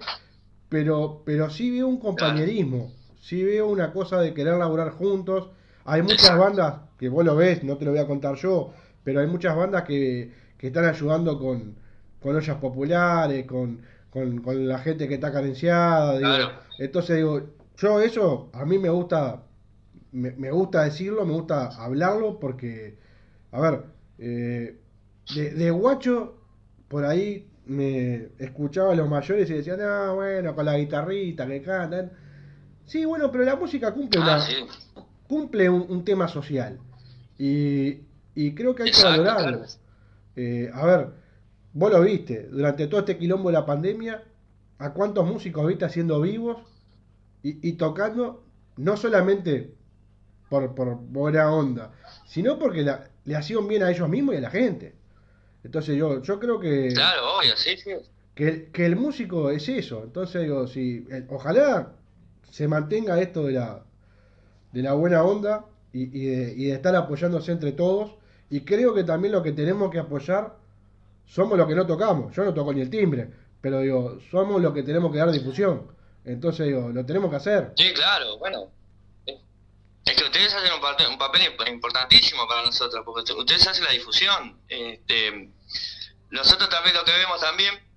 pero, 0.69 1.23
pero 1.25 1.49
sí 1.49 1.71
veo 1.71 1.87
un 1.87 1.99
compañerismo 1.99 2.91
sí 3.27 3.43
veo 3.43 3.67
una 3.67 3.91
cosa 3.91 4.21
de 4.21 4.33
querer 4.33 4.55
laburar 4.55 4.91
juntos. 4.91 5.49
Hay 5.83 6.01
muchas 6.01 6.37
bandas 6.37 6.75
que 6.97 7.09
vos 7.09 7.25
lo 7.25 7.35
ves, 7.35 7.61
no 7.61 7.77
te 7.77 7.83
lo 7.83 7.91
voy 7.91 7.99
a 7.99 8.07
contar 8.07 8.35
yo, 8.35 8.71
pero 9.03 9.19
hay 9.19 9.27
muchas 9.27 9.53
bandas 9.53 9.83
que, 9.83 10.31
que 10.57 10.67
están 10.67 10.85
ayudando 10.85 11.37
con, 11.37 11.75
con 12.21 12.37
ollas 12.37 12.55
populares, 12.57 13.45
con, 13.45 13.81
con, 14.09 14.39
con 14.41 14.65
la 14.65 14.79
gente 14.79 15.09
que 15.09 15.15
está 15.15 15.31
carenciada. 15.33 16.17
digo. 16.17 16.29
Claro. 16.29 16.51
Entonces 16.79 17.17
digo, 17.17 17.41
yo 17.77 17.99
eso 17.99 18.49
a 18.53 18.63
mí 18.63 18.77
me 18.77 18.89
gusta, 18.89 19.43
me, 20.11 20.31
me 20.31 20.51
gusta 20.51 20.83
decirlo, 20.83 21.25
me 21.25 21.33
gusta 21.33 21.67
hablarlo 21.83 22.39
porque, 22.39 22.97
a 23.51 23.61
ver, 23.61 23.83
eh, 24.19 24.77
de, 25.35 25.51
de 25.53 25.71
guacho 25.71 26.35
por 26.87 27.05
ahí 27.05 27.47
me 27.65 28.29
escuchaba 28.39 28.93
a 28.93 28.95
los 28.95 29.09
mayores 29.09 29.49
y 29.49 29.53
decían, 29.55 29.79
ah, 29.81 30.13
bueno, 30.15 30.55
con 30.55 30.65
la 30.65 30.77
guitarrita 30.77 31.47
que 31.47 31.61
cantan. 31.61 32.11
Sí, 32.85 33.05
bueno, 33.05 33.31
pero 33.31 33.43
la 33.43 33.55
música 33.57 33.93
cumple, 33.93 34.19
Ah, 34.21 34.23
una- 34.23 34.39
sí. 34.39 34.55
cumple 35.27 35.69
un, 35.69 35.85
un 35.89 36.05
tema 36.05 36.27
social. 36.27 36.79
Y, 37.37 37.99
y 38.35 38.55
creo 38.55 38.75
que 38.75 38.83
hay 38.83 38.91
que 38.91 39.01
valorarlo. 39.03 39.63
Eh, 40.35 40.69
a 40.73 40.85
ver, 40.85 41.09
vos 41.73 41.91
lo 41.91 42.01
viste, 42.01 42.43
durante 42.49 42.87
todo 42.87 43.01
este 43.01 43.17
quilombo 43.17 43.49
de 43.49 43.53
la 43.53 43.65
pandemia, 43.65 44.23
¿a 44.79 44.93
cuántos 44.93 45.25
músicos 45.27 45.67
viste 45.67 45.85
haciendo 45.85 46.21
vivos 46.21 46.57
y, 47.43 47.67
y 47.67 47.73
tocando, 47.73 48.43
no 48.77 48.97
solamente 48.97 49.73
por, 50.49 50.73
por 50.75 50.95
buena 50.95 51.51
onda, 51.51 51.91
sino 52.25 52.57
porque 52.59 52.81
la- 52.83 53.07
le 53.25 53.35
hacían 53.35 53.67
bien 53.67 53.83
a 53.83 53.91
ellos 53.91 54.07
mismos 54.09 54.35
y 54.35 54.37
a 54.37 54.41
la 54.41 54.49
gente? 54.49 54.93
Entonces 55.63 55.95
yo, 55.97 56.21
yo 56.21 56.39
creo 56.39 56.59
que, 56.59 56.89
Claro, 56.93 57.37
obvio, 57.37 57.55
sí, 57.57 57.75
sí. 57.77 57.91
que, 58.35 58.69
que 58.71 58.85
el 58.85 58.95
músico 58.95 59.49
es 59.49 59.67
eso. 59.67 60.03
Entonces 60.03 60.43
digo, 60.43 60.67
si, 60.67 61.05
el- 61.09 61.25
ojalá 61.29 61.91
se 62.49 62.67
mantenga 62.67 63.19
esto 63.19 63.43
de 63.45 63.53
la, 63.53 63.83
de 64.71 64.81
la 64.81 64.93
buena 64.93 65.23
onda 65.23 65.65
y, 65.91 66.03
y 66.17 66.25
de, 66.27 66.53
y 66.55 66.65
de 66.65 66.73
estar 66.73 66.95
apoyándose 66.95 67.51
entre 67.51 67.71
todos. 67.73 68.15
Y 68.49 68.61
creo 68.61 68.93
que 68.93 69.03
también 69.03 69.33
lo 69.33 69.43
que 69.43 69.51
tenemos 69.51 69.91
que 69.91 69.99
apoyar 69.99 70.55
somos 71.25 71.57
los 71.57 71.67
que 71.67 71.75
no 71.75 71.85
tocamos. 71.85 72.33
Yo 72.33 72.45
no 72.45 72.53
toco 72.53 72.73
ni 72.73 72.79
el 72.79 72.89
timbre, 72.89 73.29
pero 73.59 73.81
digo, 73.81 74.17
somos 74.31 74.61
los 74.61 74.73
que 74.73 74.83
tenemos 74.83 75.11
que 75.11 75.17
dar 75.17 75.31
difusión. 75.31 75.87
Entonces 76.23 76.67
digo, 76.67 76.89
lo 76.89 77.05
tenemos 77.05 77.29
que 77.29 77.35
hacer. 77.35 77.73
Sí, 77.75 77.91
claro, 77.93 78.37
bueno. 78.37 78.67
Es 80.17 80.23
que 80.23 80.29
ustedes 80.29 80.53
hacen 80.55 80.73
un, 80.73 81.17
papel 81.19 81.43
imp- 81.43 81.67
importantísimo 81.67 82.47
para 82.47 82.63
nosotros, 82.63 83.03
porque 83.05 83.31
ustedes 83.33 83.67
hacen 83.67 83.83
la 83.83 83.91
difusión. 83.91 84.59
Este, 84.67 85.51
nosotros 86.31 86.69
también 86.69 86.95
lo 86.95 87.05
que 87.05 87.11
vemos 87.11 87.39
también, 87.39 87.87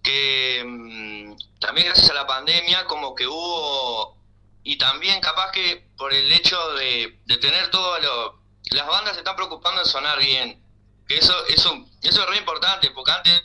que 0.00 0.62
mm, 0.64 1.58
también 1.58 1.88
gracias 1.88 2.10
a 2.10 2.14
la 2.14 2.28
pandemia 2.28 2.84
como 2.84 3.12
que 3.12 3.26
hubo, 3.26 4.16
y 4.62 4.78
también 4.78 5.20
capaz 5.20 5.50
que 5.50 5.90
por 5.96 6.14
el 6.14 6.32
hecho 6.32 6.74
de, 6.74 7.18
tener 7.40 7.72
todo 7.72 7.98
lo... 7.98 8.40
Las 8.70 8.86
bandas 8.86 9.14
se 9.14 9.20
están 9.22 9.34
preocupando 9.34 9.80
de 9.80 9.86
sonar 9.88 10.20
bien, 10.20 10.64
que 11.08 11.18
eso, 11.18 11.34
eso, 11.46 11.74
eso 12.02 12.22
es 12.22 12.28
re 12.28 12.36
importante, 12.36 12.92
porque 12.92 13.10
antes 13.10 13.42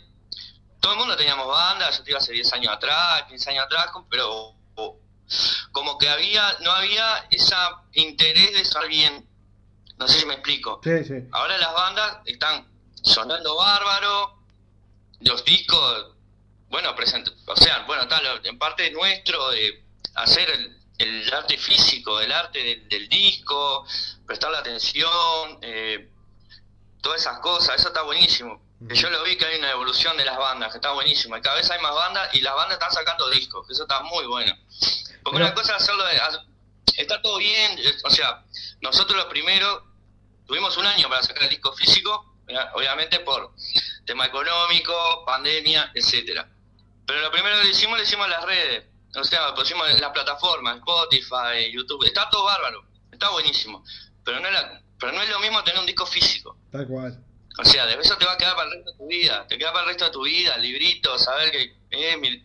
todo 0.80 0.92
el 0.92 1.00
mundo 1.00 1.18
teníamos 1.18 1.48
bandas, 1.48 1.98
yo 1.98 2.04
te 2.04 2.10
digo 2.10 2.20
hace 2.20 2.34
10 2.34 2.54
años 2.54 2.74
atrás, 2.74 3.24
15 3.24 3.50
años 3.50 3.66
atrás, 3.66 3.88
pero 4.08 4.54
como 5.74 5.98
que 5.98 6.08
había, 6.08 6.58
no 6.62 6.72
había 6.72 7.28
ese 7.30 7.56
interés 7.94 8.54
de 8.54 8.64
sonar 8.64 8.88
bien. 8.88 9.28
No 9.98 10.08
sé 10.08 10.20
si 10.20 10.26
me 10.26 10.36
explico. 10.36 10.80
Sí, 10.84 11.04
sí. 11.04 11.16
Ahora 11.32 11.58
las 11.58 11.74
bandas 11.74 12.18
están 12.26 12.66
sonando 13.02 13.58
bárbaro, 13.58 14.40
los 15.20 15.44
discos, 15.44 16.16
bueno, 16.70 16.96
present, 16.96 17.28
o 17.46 17.56
sea, 17.56 17.84
bueno, 17.86 18.08
tal, 18.08 18.24
en 18.46 18.58
parte 18.58 18.88
es 18.88 18.94
nuestro 18.94 19.50
de 19.52 19.84
hacer 20.16 20.50
el, 20.50 20.78
el 21.00 21.34
arte 21.34 21.58
físico, 21.58 22.20
el 22.22 22.32
arte 22.32 22.64
del, 22.64 22.88
del 22.88 23.10
disco, 23.10 23.86
prestarle 24.26 24.58
atención, 24.58 25.60
eh, 25.62 26.10
todas 27.02 27.22
esas 27.22 27.40
cosas, 27.40 27.80
eso 27.80 27.90
está 27.90 28.04
buenísimo. 28.04 28.62
Que 28.88 28.96
Yo 28.96 29.10
lo 29.10 29.24
vi 29.24 29.36
que 29.38 29.46
hay 29.46 29.60
una 29.60 29.72
evolución 29.72 30.18
de 30.18 30.26
las 30.26 30.38
bandas, 30.38 30.72
que 30.72 30.78
está 30.78 30.92
buenísimo, 30.92 31.38
y 31.38 31.42
cada 31.42 31.56
vez 31.56 31.70
hay 31.72 31.80
más 31.82 31.94
bandas 31.94 32.34
y 32.34 32.42
las 32.42 32.54
bandas 32.56 32.74
están 32.74 32.92
sacando 32.92 33.30
discos, 33.30 33.66
que 33.68 33.74
eso 33.74 33.84
está 33.84 34.02
muy 34.02 34.26
bueno. 34.26 34.54
Porque 35.24 35.38
Pero- 35.40 35.46
una 35.46 35.54
cosa 35.54 35.76
es 35.78 35.84
hacerlo, 35.84 36.04
está 36.98 37.22
todo 37.22 37.38
bien, 37.38 37.78
eh, 37.80 37.96
o 38.04 38.10
sea, 38.10 38.44
nosotros 38.82 39.16
los 39.18 39.28
primeros 39.28 39.84
tuvimos 40.46 40.76
un 40.78 40.86
año 40.86 41.08
para 41.10 41.24
sacar 41.24 41.44
el 41.44 41.50
disco 41.50 41.72
físico, 41.74 42.36
¿verdad? 42.46 42.72
obviamente 42.76 43.20
por 43.22 43.54
tema 44.06 44.26
económico, 44.26 45.24
pandemia, 45.26 45.92
etcétera. 45.96 46.50
Pero 47.08 47.22
lo 47.22 47.32
primero 47.32 47.62
que 47.62 47.70
hicimos 47.70 47.98
lo 47.98 48.04
hicimos 48.04 48.26
en 48.26 48.32
las 48.32 48.44
redes, 48.44 48.86
o 49.16 49.24
sea, 49.24 49.54
pusimos 49.56 49.90
en 49.90 50.02
las 50.02 50.12
plataformas, 50.12 50.78
Spotify, 50.78 51.72
YouTube, 51.72 52.04
está 52.06 52.30
todo 52.30 52.44
bárbaro, 52.46 52.84
está 53.12 53.30
buenísimo, 53.30 53.84
pero 54.26 54.40
no 54.42 54.48
es, 54.48 54.54
la- 54.54 54.82
pero 55.00 55.14
no 55.14 55.22
es 55.22 55.30
lo 55.30 55.40
mismo 55.40 55.64
tener 55.64 55.80
un 55.80 55.86
disco 55.86 56.06
físico. 56.06 56.58
Tal 56.72 56.86
cual. 56.88 57.24
O 57.60 57.66
sea, 57.66 57.86
de 57.86 57.94
eso 58.02 58.18
te 58.18 58.26
va 58.26 58.34
a 58.34 58.38
quedar 58.38 58.56
para 58.56 58.68
el 58.70 58.74
resto 58.76 58.92
de 58.92 58.98
tu 58.98 59.08
vida, 59.08 59.46
te 59.48 59.58
queda 59.58 59.72
para 59.72 59.84
el 59.84 59.90
resto 59.90 60.06
de 60.06 60.12
tu 60.12 60.24
vida, 60.24 60.58
libritos, 60.58 61.24
saber 61.24 61.52
que, 61.52 61.76
eh, 61.92 62.18
mi- 62.18 62.44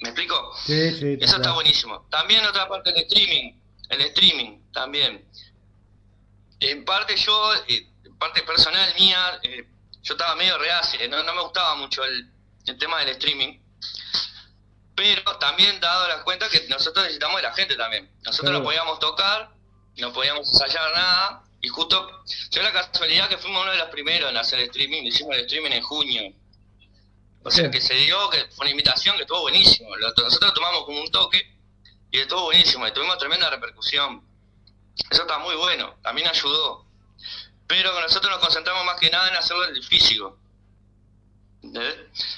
¿me 0.00 0.08
explico? 0.10 0.52
Sí, 0.66 0.90
sí. 0.98 1.16
Eso 1.20 1.36
está 1.36 1.52
buenísimo. 1.52 2.06
También 2.10 2.44
otra 2.44 2.68
parte 2.68 2.92
del 2.92 3.02
streaming, 3.04 3.52
el 3.88 4.00
streaming 4.00 4.58
también. 4.72 5.24
En 6.60 6.84
parte 6.84 7.14
yo, 7.16 7.54
eh, 7.68 7.86
en 8.04 8.18
parte 8.18 8.42
personal 8.42 8.92
mía, 8.98 9.38
eh, 9.44 9.64
yo 10.02 10.14
estaba 10.14 10.34
medio 10.34 10.58
reacio, 10.58 11.08
no, 11.08 11.22
no 11.22 11.34
me 11.34 11.42
gustaba 11.42 11.76
mucho 11.76 12.02
el, 12.04 12.28
el 12.66 12.78
tema 12.78 12.98
del 13.00 13.10
streaming. 13.10 13.60
Pero 14.96 15.22
también 15.38 15.78
dado 15.78 16.08
la 16.08 16.24
cuenta 16.24 16.48
que 16.48 16.66
nosotros 16.68 17.04
necesitamos 17.04 17.36
de 17.36 17.42
la 17.42 17.54
gente 17.54 17.76
también. 17.76 18.10
Nosotros 18.24 18.50
Claro. 18.50 18.58
no 18.58 18.64
podíamos 18.64 18.98
tocar, 18.98 19.50
no 19.98 20.12
podíamos 20.12 20.48
ensayar 20.48 20.92
nada. 20.94 21.44
Y 21.60 21.68
justo, 21.68 22.24
yo 22.50 22.62
la 22.62 22.72
casualidad 22.72 23.28
que 23.28 23.36
fuimos 23.38 23.62
uno 23.62 23.72
de 23.72 23.78
los 23.78 23.88
primeros 23.88 24.30
en 24.30 24.36
hacer 24.36 24.60
streaming, 24.60 25.02
hicimos 25.04 25.34
el 25.36 25.40
streaming 25.42 25.72
en 25.72 25.82
junio. 25.82 26.32
O 27.42 27.50
sea 27.50 27.70
que 27.70 27.80
se 27.80 27.94
dio, 27.94 28.28
que 28.30 28.46
fue 28.54 28.64
una 28.66 28.70
invitación 28.70 29.16
que 29.16 29.22
estuvo 29.22 29.40
buenísimo. 29.42 29.96
Nosotros 29.96 30.54
tomamos 30.54 30.84
como 30.84 31.00
un 31.00 31.10
toque 31.10 31.56
y 32.10 32.18
estuvo 32.20 32.42
buenísimo. 32.44 32.86
Y 32.86 32.92
tuvimos 32.92 33.18
tremenda 33.18 33.48
repercusión. 33.50 34.22
Eso 35.10 35.22
está 35.22 35.38
muy 35.38 35.54
bueno, 35.56 35.96
también 36.02 36.28
ayudó. 36.28 36.84
Pero 37.66 37.98
nosotros 38.00 38.30
nos 38.30 38.40
concentramos 38.40 38.84
más 38.84 38.98
que 39.00 39.10
nada 39.10 39.28
en 39.28 39.36
hacerlo 39.36 39.66
en 39.68 39.76
el 39.76 39.82
físico. 39.84 40.38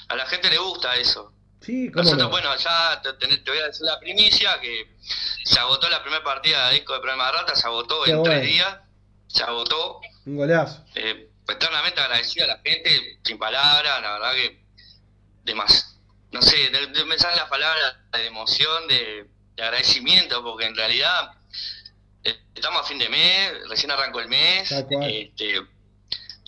A 0.09 0.15
la 0.15 0.25
gente 0.25 0.49
le 0.49 0.57
gusta 0.57 0.95
eso. 0.95 1.33
Sí, 1.61 1.89
Nosotros, 1.93 2.23
no. 2.23 2.29
bueno, 2.29 2.55
ya 2.57 3.01
te, 3.03 3.13
te- 3.13 3.37
te 3.37 3.51
voy 3.51 3.59
a 3.59 3.67
decir 3.67 3.85
la 3.85 3.99
primicia, 3.99 4.59
que 4.59 4.95
se 5.45 5.59
agotó 5.59 5.87
la 5.89 6.01
primera 6.01 6.23
partida 6.23 6.67
de 6.69 6.75
disco 6.75 6.93
de 6.93 6.99
Problema 7.01 7.27
de 7.27 7.31
Rata, 7.33 7.55
se 7.55 7.67
agotó 7.67 8.01
Qué 8.03 8.11
en 8.11 8.17
bueno. 8.19 8.31
tres 8.33 8.43
días, 8.49 8.77
se 9.33 9.43
agotó. 9.43 9.99
Un 10.25 10.35
golazo. 10.37 10.83
Eh, 10.95 11.29
eternamente 11.47 11.99
agradecido 11.99 12.45
a 12.45 12.49
la 12.49 12.61
gente, 12.63 13.19
sin 13.23 13.37
palabras, 13.37 14.01
la 14.01 14.13
verdad 14.13 14.33
que 14.33 14.63
de 15.43 15.55
más, 15.55 15.97
no 16.31 16.41
sé, 16.41 16.69
de, 16.69 16.87
de- 16.87 17.05
me 17.05 17.17
salen 17.17 17.37
las 17.37 17.49
palabras 17.49 17.95
de 18.11 18.25
emoción, 18.27 18.87
de, 18.87 19.27
de 19.55 19.63
agradecimiento, 19.63 20.43
porque 20.43 20.65
en 20.65 20.75
realidad 20.75 21.31
eh, 22.23 22.39
estamos 22.55 22.81
a 22.81 22.83
fin 22.85 22.99
de 22.99 23.09
mes, 23.09 23.67
recién 23.69 23.91
arrancó 23.91 24.19
el 24.21 24.27
mes, 24.29 24.71
este, 24.71 25.61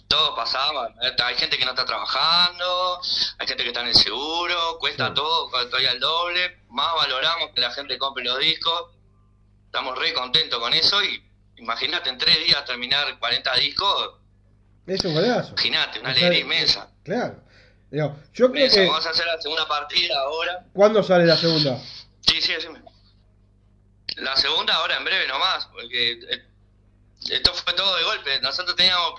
todo 0.07 0.35
pasaba, 0.35 0.93
hay 1.25 1.35
gente 1.35 1.57
que 1.57 1.65
no 1.65 1.71
está 1.71 1.85
trabajando, 1.85 3.01
hay 3.39 3.47
gente 3.47 3.63
que 3.63 3.69
está 3.69 3.81
en 3.81 3.87
el 3.87 3.95
seguro, 3.95 4.77
cuesta 4.79 5.07
Sí. 5.07 5.13
todo, 5.15 5.49
todavía 5.49 5.91
el 5.91 5.99
doble, 5.99 6.59
más 6.69 6.93
valoramos 6.95 7.49
que 7.55 7.61
la 7.61 7.71
gente 7.71 7.97
compre 7.97 8.23
los 8.23 8.37
discos, 8.39 8.91
estamos 9.65 9.97
re 9.97 10.13
contentos 10.13 10.59
con 10.59 10.71
eso 10.73 11.03
y 11.03 11.23
imagínate 11.57 12.09
en 12.09 12.17
tres 12.17 12.37
días 12.45 12.63
terminar 12.65 13.17
40 13.19 13.55
discos, 13.55 14.19
Es 14.87 15.03
un 15.05 15.13
golazo. 15.13 15.51
imagínate, 15.51 15.99
una 15.99 16.09
O 16.09 16.13
sea, 16.13 16.21
alegría 16.27 16.39
inmensa. 16.43 16.89
Claro. 17.03 17.41
Digo, 17.91 18.17
yo 18.33 18.51
creo 18.51 18.69
que. 18.71 18.87
Vamos 18.87 19.05
a 19.05 19.11
hacer 19.11 19.25
la 19.25 19.39
segunda 19.41 19.67
partida 19.67 20.19
ahora. 20.19 20.65
¿Cuándo 20.73 21.03
sale 21.03 21.25
la 21.25 21.37
segunda? 21.37 21.77
Sí, 22.21 22.41
sí, 22.41 22.53
decime. 22.53 22.81
La 24.17 24.35
segunda 24.35 24.75
ahora 24.75 24.97
en 24.97 25.05
breve 25.05 25.27
nomás, 25.27 25.65
porque 25.67 26.11
eh, 26.13 26.45
esto 27.29 27.53
fue 27.53 27.73
todo 27.73 27.95
de 27.95 28.03
golpe. 28.03 28.39
Nosotros 28.41 28.75
teníamos 28.75 29.13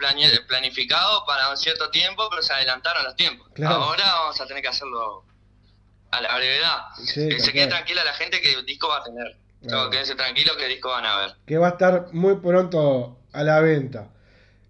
planificado 0.49 1.25
para 1.25 1.49
un 1.51 1.57
cierto 1.57 1.91
tiempo, 1.91 2.29
pero 2.31 2.43
se 2.43 2.53
adelantaron 2.53 3.05
los 3.05 3.17
tiempos. 3.17 3.49
Claro. 3.55 3.77
Ahora 3.77 4.05
vamos 4.05 4.41
a 4.41 4.47
tener 4.47 4.63
que 4.63 4.69
hacerlo 4.69 5.25
a 6.11 6.21
la 6.21 6.37
brevedad. 6.37 6.83
Sí, 7.07 7.29
que 7.29 7.41
se 7.41 7.53
quede 7.53 7.67
tranquila 7.69 8.05
la 8.05 8.13
gente 8.15 8.41
que 8.41 8.53
el 8.55 8.67
disco 8.67 8.89
va 8.89 8.99
a 8.99 9.05
tener. 9.05 9.37
No, 9.65 9.91
quédense 9.91 10.15
tranquilos 10.15 10.57
que 10.57 10.65
el 10.65 10.71
disco 10.73 10.91
van 10.91 11.05
a 11.07 11.17
ver. 11.19 11.31
que 11.47 11.57
va 11.59 11.69
a 11.69 11.71
estar 11.71 12.09
muy 12.13 12.37
pronto 12.37 13.19
a 13.33 13.43
la 13.43 13.61
venta. 13.61 14.11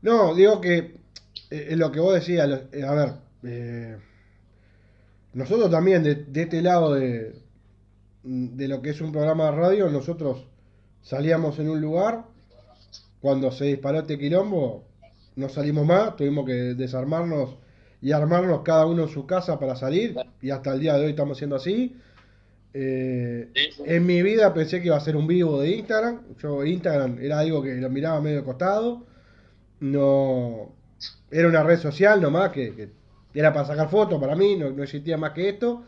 No, 0.03 0.35
digo 0.35 0.61
que 0.61 0.77
eh, 1.51 1.67
es 1.71 1.77
lo 1.79 1.91
que 1.91 2.01
vos 2.01 2.15
decías, 2.15 2.49
lo- 2.49 2.63
eh, 2.73 2.85
a 2.85 2.93
ver, 2.93 3.13
eh, 3.45 3.99
nosotros 5.33 5.71
también 5.71 6.03
de, 6.03 6.15
de 6.15 6.43
este 6.43 6.63
lado 6.63 6.95
de, 6.95 7.35
de 8.23 8.69
lo 8.69 8.81
que 8.83 8.91
es 8.91 9.01
un 9.01 9.13
programa 9.13 9.47
de 9.47 9.53
radio, 9.57 9.89
nosotros 9.89 10.45
salíamos 11.03 11.59
en 11.59 11.71
un 11.71 11.81
lugar, 11.81 12.25
cuando 13.21 13.51
se 13.51 13.65
disparó 13.65 14.01
este 14.01 14.19
quilombo, 14.19 14.85
no 15.37 15.49
salimos 15.49 15.85
más, 15.87 16.17
tuvimos 16.17 16.47
que 16.47 16.53
desarmarnos 16.75 17.57
y 18.01 18.13
armarnos 18.13 18.61
cada 18.63 18.87
uno 18.87 19.05
en 19.05 19.09
su 19.09 19.27
casa 19.27 19.59
para 19.59 19.75
salir, 19.77 20.15
y 20.41 20.51
hasta 20.51 20.73
el 20.75 20.81
día 20.81 20.95
de 20.95 21.05
hoy 21.07 21.11
estamos 21.11 21.39
siendo 21.39 21.57
así. 21.57 21.97
Eh, 22.77 23.53
en 23.87 24.05
mi 24.05 24.21
vida 24.23 24.53
pensé 24.53 24.81
que 24.81 24.89
iba 24.89 24.97
a 24.97 25.01
ser 25.01 25.17
un 25.17 25.27
vivo 25.27 25.61
de 25.61 25.71
Instagram. 25.71 26.23
Yo 26.43 26.65
Instagram 26.65 27.19
era 27.21 27.39
algo 27.39 27.63
que 27.63 27.75
lo 27.77 27.89
miraba 27.89 28.21
medio 28.21 28.39
de 28.39 28.45
costado. 28.45 29.07
No 29.81 30.75
era 31.31 31.49
una 31.49 31.63
red 31.63 31.79
social 31.79 32.21
nomás 32.21 32.51
que, 32.51 32.75
que 32.75 32.91
era 33.35 33.53
para 33.53 33.67
sacar 33.67 33.89
fotos 33.89 34.21
para 34.21 34.37
mí, 34.37 34.57
no, 34.57 34.83
existía 34.83 35.17
más 35.17 35.33
que 35.33 35.49
esto. 35.49 35.85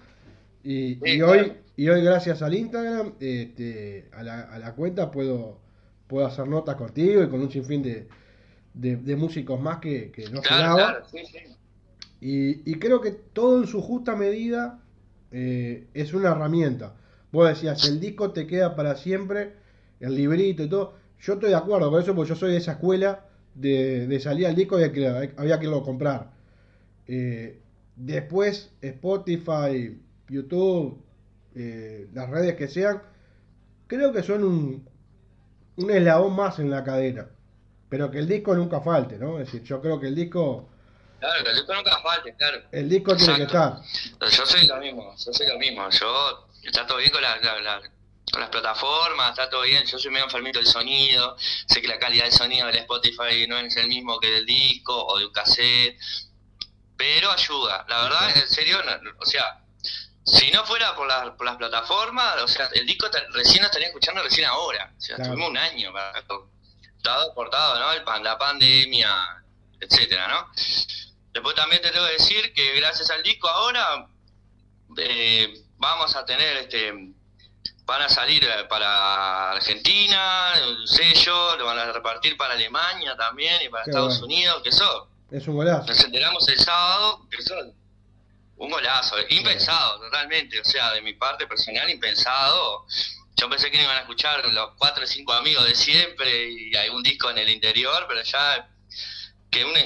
Y, 0.63 0.99
hoy 1.23 1.53
y 1.77 1.89
hoy 1.89 2.03
gracias 2.03 2.43
al 2.43 2.55
Instagram, 2.55 3.15
este, 3.21 4.09
a, 4.13 4.23
la, 4.23 4.41
a 4.43 4.59
la 4.59 4.75
cuenta 4.75 5.11
puedo 5.11 5.61
puedo 6.07 6.27
hacer 6.27 6.47
notas 6.49 6.77
contigo 6.77 7.23
y 7.23 7.29
con 7.29 7.41
un 7.41 7.51
sinfín 7.51 7.83
de, 7.83 8.07
de, 8.75 9.17
músicos 9.17 9.61
más 9.61 9.79
que, 9.79 10.13
no 10.33 10.41
claro, 10.41 11.03
Y, 12.21 12.71
y, 12.71 12.75
creo 12.77 13.01
que 13.01 13.11
todo 13.11 13.61
en 13.63 13.67
su 13.67 13.83
justa 13.83 14.15
medida 14.15 14.81
eh, 15.31 15.89
es 15.95 16.15
una 16.15 16.31
herramienta. 16.31 16.95
Vos 17.33 17.49
decías, 17.49 17.85
el 17.89 18.01
disco 18.01 18.33
te 18.33 18.47
queda 18.47 18.77
para 18.77 18.97
siempre, 18.97 19.55
el 20.01 20.15
librito 20.15 20.63
y 20.63 20.69
todo. 20.69 20.95
Yo 21.21 21.35
estoy 21.35 21.51
de 21.51 21.57
acuerdo 21.57 21.91
con 21.91 22.03
eso 22.03 22.15
porque 22.15 22.29
yo 22.31 22.37
soy 22.37 22.53
de 22.53 22.59
esa 22.59 22.73
escuela 22.73 23.27
de, 23.55 24.07
de 24.07 24.21
salir 24.21 24.47
al 24.47 24.55
disco 24.55 24.79
y 24.79 24.85
había 24.85 24.93
que, 24.93 25.35
había 25.37 25.59
que 25.59 25.67
a 25.67 25.83
comprar. 25.83 26.33
Eh, 27.07 27.61
después 27.97 28.73
Spotify, 28.81 30.01
YouTube, 30.29 31.03
eh, 31.55 32.09
las 32.13 32.31
redes 32.31 32.55
que 32.57 32.69
sean, 32.69 33.03
creo 33.87 34.13
que 34.13 34.23
son 34.23 34.45
un, 34.45 34.89
un 35.77 35.91
eslabón 35.91 36.37
más 36.37 36.59
en 36.59 36.71
la 36.71 36.85
cadena. 36.85 37.29
Pero 37.89 38.11
que 38.11 38.19
el 38.19 38.29
disco 38.29 38.55
nunca 38.55 38.81
falte, 38.81 39.19
¿no? 39.19 39.39
Es 39.39 39.47
decir, 39.47 39.63
yo 39.63 39.81
creo 39.81 40.01
que 40.01 40.09
el 40.09 40.15
disco 40.15 40.69
Claro, 41.19 41.45
que 41.45 41.51
el 41.51 41.57
disco 41.57 41.75
nunca 41.75 41.99
falte, 42.01 42.35
claro. 42.37 42.63
El 42.73 42.89
disco 42.89 43.17
tiene 43.17 43.37
que 43.37 43.43
estar. 43.45 43.81
Yo 44.21 44.47
soy 44.47 44.67
lo 44.67 44.77
mismo, 44.77 45.15
yo 45.17 45.33
soy 45.33 45.47
lo 45.47 45.59
mismo. 45.59 45.89
Yo 45.91 46.49
está 46.63 46.87
todo 46.87 46.99
bien 46.99 47.11
con, 47.11 47.23
la, 47.23 47.41
con 48.31 48.41
las 48.41 48.51
plataformas, 48.51 49.31
está 49.31 49.49
todo 49.49 49.63
bien. 49.63 49.85
Yo 49.87 49.99
soy 49.99 50.11
medio 50.11 50.27
enfermito 50.27 50.59
del 50.59 50.69
sonido. 50.69 51.37
Sé 51.39 51.81
que 51.81 51.89
la 51.89 51.99
calidad 51.99 52.25
del 52.25 52.33
sonido 52.33 52.67
del 52.67 52.77
Spotify 52.77 53.47
no 53.49 53.59
es 53.59 53.77
el 53.77 53.89
mismo 53.89 54.19
que 54.21 54.31
del 54.31 54.47
disco 54.47 55.07
o 55.07 55.19
de 55.19 55.27
un 55.27 55.33
cassette. 55.33 55.99
Pero 56.97 57.31
ayuda. 57.31 57.85
La 57.89 58.03
verdad, 58.03 58.37
en 58.37 58.49
serio, 58.49 58.79
o 59.19 59.27
sea, 59.27 59.63
si 60.25 60.51
no 60.51 60.65
fuera 60.65 60.95
por, 60.95 61.09
por 61.37 61.47
las 61.47 61.57
plataformas, 61.57 62.43
o 62.43 62.49
sea, 62.49 62.69
el 62.75 62.87
disco 62.87 63.07
recién 63.33 63.63
lo 63.63 63.67
estaría 63.67 63.89
escuchando 63.89 64.23
recién 64.23 64.47
ahora. 64.47 64.93
O 64.97 65.01
sea, 65.01 65.17
tuvimos 65.17 65.51
un 65.51 65.57
año 65.57 65.93
para 65.93 66.23
todo 66.27 66.51
portado, 67.35 67.79
¿no? 67.79 67.93
El, 67.93 68.25
la 68.25 68.37
pandemia, 68.37 69.45
etcétera, 69.81 70.29
¿no? 70.29 70.51
Después 71.37 71.55
también 71.55 71.83
te 71.83 71.91
tengo 71.91 72.07
que 72.07 72.13
decir 72.13 72.51
que 72.55 72.75
gracias 72.77 73.11
al 73.11 73.23
disco 73.23 73.47
ahora 73.47 74.09
eh, 74.97 75.53
vamos 75.77 76.17
a 76.17 76.25
tener 76.25 76.57
este 76.57 77.13
van 77.85 78.01
a 78.01 78.09
salir 78.09 78.43
eh, 78.43 78.65
para 78.71 79.51
Argentina, 79.51 80.55
un 80.67 80.89
sello, 80.89 81.57
lo 81.59 81.67
van 81.67 81.79
a 81.79 81.93
repartir 81.93 82.39
para 82.39 82.55
Alemania 82.55 83.15
también 83.19 83.61
y 83.63 83.69
para 83.69 83.85
Estados 83.85 84.23
Unidos, 84.23 84.63
que 84.63 84.71
eso. 84.71 85.11
Es 85.31 85.47
un 85.47 85.57
golazo. 85.57 85.87
Nos 85.87 86.05
enteramos 86.05 86.49
el 86.49 86.59
sábado, 86.59 87.29
que 87.31 87.37
eso 87.37 87.55
un 88.57 88.71
golazo, 88.71 89.17
impensado 89.29 90.01
totalmente, 90.01 90.59
o 90.59 90.65
sea, 90.65 90.95
de 90.95 91.03
mi 91.03 91.13
parte 91.13 91.47
personal, 91.47 91.91
impensado. 91.91 92.87
Yo 93.37 93.51
pensé 93.51 93.71
que 93.71 93.77
no 93.77 93.83
iban 93.83 93.99
a 93.99 94.01
escuchar 94.01 94.43
los 94.47 94.71
cuatro 94.79 95.05
o 95.05 95.07
cinco 95.07 95.35
amigos 95.35 95.67
de 95.67 95.75
siempre 95.75 96.51
y 96.51 96.75
algún 96.77 97.03
disco 97.03 97.29
en 97.29 97.37
el 97.37 97.51
interior, 97.51 98.07
pero 98.09 98.23
ya 98.23 98.71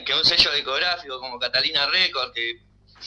que 0.05 0.15
un, 0.15 0.25
sello 0.25 0.53
discográfico 0.53 1.21
como 1.21 1.39
Catalina 1.39 1.87
Records, 1.87 2.33
que 2.33 2.61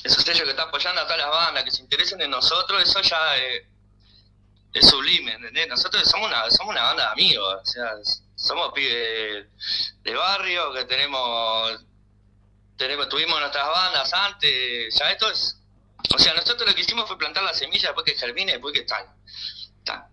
es 0.04 0.18
un 0.18 0.24
sello 0.24 0.44
que 0.44 0.52
está 0.52 0.64
apoyando 0.64 1.02
a 1.02 1.04
todas 1.04 1.20
las 1.20 1.30
bandas, 1.30 1.64
que 1.64 1.72
se 1.72 1.82
interesen 1.82 2.22
en 2.22 2.32
nosotros, 2.32 2.82
eso 2.82 3.02
ya 3.02 3.38
es, 3.38 4.90
sublime, 4.90 5.34
¿entendés? 5.34 5.68
Nosotros 5.68 6.04
somos 6.10 6.28
una, 6.28 6.50
somos 6.50 6.72
una 6.72 6.84
banda 6.84 7.06
de 7.06 7.12
amigos, 7.12 7.62
o 7.62 7.66
sea, 7.66 7.92
somos 8.36 8.72
pibes 8.74 9.46
de, 10.02 10.14
barrio, 10.16 10.74
que 10.74 10.86
tenemos, 10.86 11.86
tenemos, 12.78 13.10
tuvimos 13.10 13.40
nuestras 13.40 13.68
bandas 13.68 14.14
antes, 14.14 14.96
ya 14.98 15.12
esto 15.12 15.30
es, 15.30 15.60
o 16.14 16.18
sea, 16.18 16.34
nosotros 16.34 16.68
lo 16.68 16.76
que 16.76 16.82
hicimos 16.82 17.08
fue 17.08 17.18
plantar 17.18 17.44
la 17.44 17.54
semilla 17.54 17.90
después 17.90 18.06
que 18.06 18.18
germine, 18.18 18.54
después 18.54 18.74
que 18.74 18.82
están, 18.82 19.06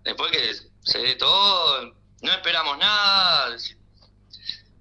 después 0.03 0.31
que 0.31 0.55
se 0.83 0.99
dé 0.99 1.15
todo, 1.15 1.95
no 2.23 2.33
esperamos 2.33 2.77
nada, 2.77 3.57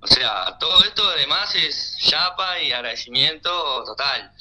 o 0.02 0.08
sea, 0.08 0.58
todo 0.60 0.84
esto 0.84 1.04
además 1.10 1.54
es 1.56 1.98
chapa 1.98 2.60
y 2.62 2.72
agradecimiento 2.72 3.84
total. 3.84 4.32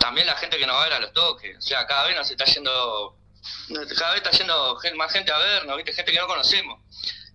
También 0.00 0.26
la 0.26 0.36
gente 0.36 0.58
que 0.58 0.66
nos 0.66 0.76
va 0.76 0.82
a 0.82 0.84
ver 0.84 0.94
a 0.94 1.00
los 1.00 1.12
toques. 1.12 1.58
O 1.58 1.60
sea, 1.60 1.86
cada 1.86 2.06
vez 2.06 2.16
nos 2.16 2.30
está 2.30 2.44
yendo, 2.46 3.18
cada 3.98 4.12
vez 4.12 4.22
está 4.22 4.30
yendo 4.30 4.78
más 4.96 5.12
gente 5.12 5.32
a 5.32 5.38
vernos, 5.38 5.76
¿viste? 5.76 5.92
gente 5.92 6.12
que 6.12 6.18
no 6.18 6.26
conocemos. 6.26 6.80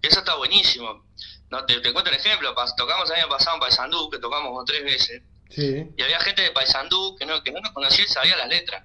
Y 0.02 0.08
eso 0.08 0.20
está 0.20 0.36
buenísimo. 0.36 1.06
No, 1.50 1.66
te, 1.66 1.82
cuento 1.94 2.10
un 2.10 2.16
ejemplo, 2.16 2.54
tocamos 2.78 3.10
el 3.10 3.18
año 3.18 3.30
pasado 3.30 3.56
en 3.56 3.62
Paysandú, 3.62 4.10
que 4.10 4.20
tocamos 4.20 4.66
tres 4.66 4.84
veces. 4.84 5.22
Sí. 5.50 5.88
Y 5.98 6.02
había 6.02 6.20
gente 6.20 6.44
de 6.44 6.52
Paysandú 6.52 7.16
que 7.18 7.26
no, 7.26 7.44
que 7.44 7.52
no 7.52 7.60
nos 7.60 7.72
conocía 7.72 8.06
y 8.06 8.08
sabía 8.08 8.38
las 8.38 8.48
letras. 8.48 8.84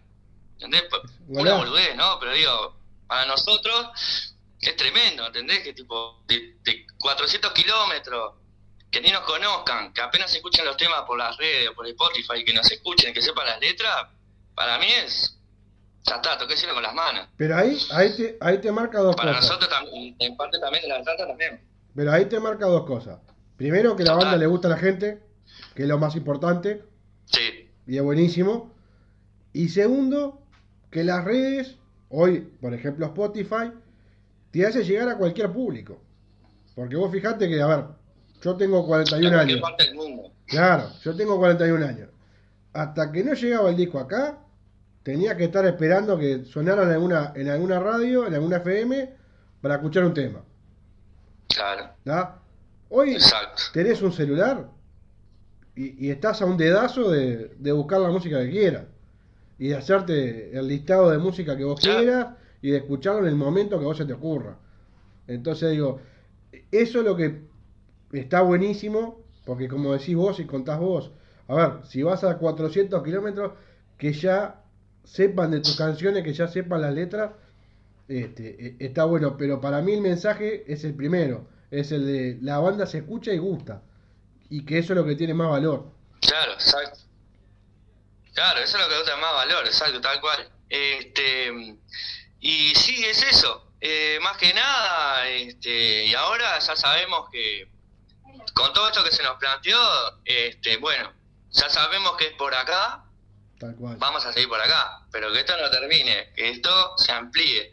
¿Entendés? 0.55 0.85
Una 1.29 1.55
boludez, 1.55 1.95
¿no? 1.97 2.19
Pero 2.21 2.33
digo, 2.33 2.81
para 3.07 3.27
nosotros 3.27 4.34
es 4.71 4.77
tremendo, 4.77 5.27
¿entendés? 5.27 5.61
Que 5.61 5.73
tipo, 5.73 6.23
de, 6.27 6.57
400 6.99 7.53
kilómetros, 7.53 8.35
que 8.91 9.01
ni 9.01 9.11
nos 9.11 9.23
conozcan, 9.23 9.93
que 9.93 10.01
apenas 10.01 10.35
escuchen 10.35 10.65
los 10.65 10.77
temas 10.77 11.03
por 11.03 11.19
las 11.19 11.37
redes 11.37 11.69
o 11.69 11.75
por 11.75 11.87
Spotify, 11.87 12.45
que 12.45 12.55
nos 12.55 12.71
escuchen, 12.71 13.13
que 13.13 13.21
sepan 13.21 13.47
las 13.47 13.61
letras, 13.61 14.09
para 14.55 14.79
mí 14.79 14.87
es. 15.05 15.39
Ya 16.05 16.17
está, 16.17 16.37
toqué 16.37 16.55
con 16.73 16.83
las 16.83 16.95
manos. 16.95 17.29
Pero 17.37 17.57
ahí, 17.57 17.79
ahí, 17.93 18.15
te, 18.15 18.37
ahí 18.41 18.59
te 18.59 18.71
marca 18.71 18.99
dos 18.99 19.17
cosas. 19.17 19.27
Para 19.27 19.41
nosotros 19.41 19.71
también, 19.71 20.15
en 20.19 20.37
parte 20.37 20.59
también 20.59 20.83
de 20.83 20.89
la 20.89 21.03
plata 21.03 21.27
también. 21.27 21.61
Pero 21.95 22.13
ahí 22.13 22.27
te 22.27 22.39
marca 22.39 22.67
dos 22.67 22.85
cosas. 22.85 23.21
Primero, 23.57 23.97
que 23.97 24.05
la 24.05 24.15
banda 24.15 24.37
le 24.37 24.47
gusta 24.47 24.69
a 24.69 24.73
la 24.73 24.77
gente, 24.77 25.23
que 25.75 25.83
es 25.83 25.89
lo 25.89 25.99
más 25.99 26.15
importante. 26.15 26.85
Sí. 27.25 27.71
Y 27.87 27.97
es 27.97 28.03
buenísimo. 28.03 28.75
Y 29.53 29.69
segundo, 29.71 30.43
que 30.91 31.05
las 31.05 31.25
redes, 31.25 31.77
hoy, 32.11 32.41
por 32.61 32.75
ejemplo, 32.75 33.07
Spotify, 33.07 33.73
te 34.55 34.65
hace 34.65 34.85
llegar 34.85 35.09
a 35.09 35.19
cualquier 35.19 35.51
público. 35.51 36.01
Porque 36.77 36.95
vos 36.95 37.11
fijate 37.11 37.49
que, 37.49 37.61
a 37.61 37.67
ver, 37.67 37.85
yo 38.41 38.57
tengo 38.57 38.87
41 38.87 39.37
años. 39.37 39.61
Claro, 40.47 40.91
yo 41.03 41.17
tengo 41.17 41.39
41 41.39 41.85
años. 41.85 42.09
Hasta 42.73 43.11
que 43.11 43.25
no 43.25 43.35
llegaba 43.35 43.71
el 43.71 43.77
disco 43.77 43.99
acá, 43.99 44.39
tenía 45.03 45.37
que 45.37 45.45
estar 45.45 45.67
esperando 45.67 46.17
que 46.17 46.45
sonaran 46.45 46.87
en 46.87 46.95
alguna, 46.95 47.33
en 47.35 47.49
alguna 47.49 47.81
radio, 47.81 48.29
en 48.29 48.35
alguna 48.35 48.59
FM, 48.59 49.13
para 49.61 49.75
escuchar 49.75 50.05
un 50.05 50.15
tema. 50.15 50.45
Claro. 51.49 52.39
Hoy 52.91 53.19
tenés 53.73 54.03
un 54.03 54.13
celular 54.13 54.69
y, 55.75 56.11
estás 56.11 56.43
a 56.43 56.45
un 56.45 56.57
dedazo 56.57 57.11
de, 57.11 57.73
buscar 57.73 57.99
la 57.99 58.11
música 58.11 58.39
que 58.39 58.51
quieras 58.51 58.85
y 59.59 59.69
de 59.69 59.77
hacerte 59.77 60.57
el 60.57 60.69
listado 60.69 61.11
de 61.11 61.19
música 61.19 61.57
que 61.57 61.65
vos 61.65 61.81
quieras 61.81 62.29
y 62.65 62.71
de 62.71 62.79
escucharlo 62.79 63.21
en 63.21 63.27
el 63.27 63.35
momento 63.35 63.79
que 63.79 63.85
vos 63.85 63.99
se 63.99 64.07
te 64.07 64.15
ocurra. 64.15 64.57
Entonces 65.27 65.73
digo, 65.73 66.01
eso 66.73 67.01
es 67.01 67.05
lo 67.05 67.15
que 67.15 67.43
está 68.11 68.41
buenísimo, 68.41 69.23
porque 69.45 69.69
como 69.69 69.93
decís 69.93 70.17
vos 70.17 70.41
y 70.41 70.47
contás 70.47 70.79
vos, 70.79 71.13
a 71.47 71.55
ver, 71.55 71.87
si 71.87 72.03
vas 72.03 72.25
a 72.25 72.39
400 72.39 73.03
kilómetros, 73.03 73.53
que 73.99 74.15
ya 74.15 74.63
sepan 75.05 75.51
de 75.51 75.61
tus 75.61 75.77
canciones, 75.77 76.25
que 76.25 76.33
ya 76.33 76.49
sepan 76.49 76.81
las 76.81 76.95
letras, 76.95 77.33
este, 78.09 78.67
e, 78.67 78.77
está 78.79 79.05
bueno, 79.05 79.37
pero 79.37 79.61
para 79.61 79.83
mí 79.83 79.93
el 79.93 80.01
mensaje 80.01 80.65
es 80.67 80.85
el 80.85 80.95
primero, 80.95 81.47
es 81.71 81.93
el 81.93 82.07
de 82.07 82.39
la 82.41 82.61
banda 82.61 82.87
se 82.87 82.97
escucha 82.97 83.31
y 83.35 83.37
gusta, 83.37 83.83
y 84.49 84.65
que 84.65 84.79
eso 84.79 84.95
es 84.95 84.97
lo 84.97 85.05
que 85.05 85.17
tiene 85.17 85.35
más 85.35 85.51
valor. 85.51 85.93
Claro, 86.23 86.55
exacto. 86.55 87.01
Claro, 88.33 88.61
eso 88.61 88.79
es 88.79 88.85
lo 88.85 88.89
que 88.89 89.11
da 89.11 89.19
más 89.19 89.35
valor, 89.35 89.67
exacto, 89.67 90.01
tal 90.01 90.19
cual. 90.23 90.49
Este, 90.71 91.77
y 92.45 92.75
sí, 92.75 93.03
es 93.07 93.23
eso. 93.23 93.73
Eh, 93.81 94.19
más 94.21 94.37
que 94.37 94.53
nada, 94.53 95.27
este, 95.29 96.05
y 96.05 96.15
ahora 96.15 96.59
ya 96.59 96.77
sabemos 96.77 97.31
que 97.31 97.67
con 98.53 98.71
todo 98.75 98.87
esto 98.89 99.03
que 99.03 99.13
se 99.13 99.23
nos 99.23 99.39
planteó, 99.39 99.81
este, 100.27 100.77
bueno, 100.77 101.11
ya 101.51 101.71
sabemos 101.71 102.19
que 102.19 102.27
es 102.27 102.33
por 102.35 102.55
acá, 102.55 103.03
vamos 103.97 104.27
a 104.27 104.33
seguir 104.35 104.51
por 104.51 104.61
acá, 104.61 105.07
pero 105.11 105.33
que 105.33 105.41
esto 105.41 105.57
no 105.57 105.71
termine, 105.71 106.35
que 106.35 106.51
esto 106.51 106.99
se 106.99 107.13
amplíe. 107.13 107.73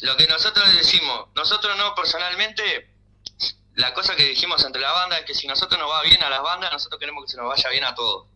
Lo 0.00 0.16
que 0.16 0.26
nosotros 0.26 0.72
decimos, 0.72 1.28
nosotros 1.34 1.76
no 1.76 1.94
personalmente, 1.94 2.90
la 3.74 3.92
cosa 3.92 4.16
que 4.16 4.24
dijimos 4.24 4.64
entre 4.64 4.80
la 4.80 4.92
banda 4.92 5.18
es 5.18 5.26
que 5.26 5.34
si 5.34 5.46
nosotros 5.46 5.78
nos 5.78 5.90
va 5.90 6.00
bien 6.00 6.22
a 6.22 6.30
las 6.30 6.40
bandas, 6.40 6.72
nosotros 6.72 6.98
queremos 6.98 7.26
que 7.26 7.32
se 7.32 7.36
nos 7.36 7.46
vaya 7.46 7.68
bien 7.68 7.84
a 7.84 7.94
todos. 7.94 8.27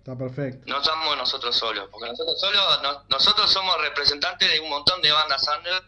Está 0.00 0.16
perfecto. 0.16 0.64
No 0.66 0.82
somos 0.82 1.14
nosotros 1.14 1.54
solos, 1.54 1.90
porque 1.90 2.08
nosotros 2.08 2.40
solos, 2.40 2.80
nosotros 3.10 3.52
somos 3.52 3.78
representantes 3.82 4.50
de 4.50 4.58
un 4.58 4.70
montón 4.70 5.02
de 5.02 5.12
bandas 5.12 5.46
under 5.58 5.82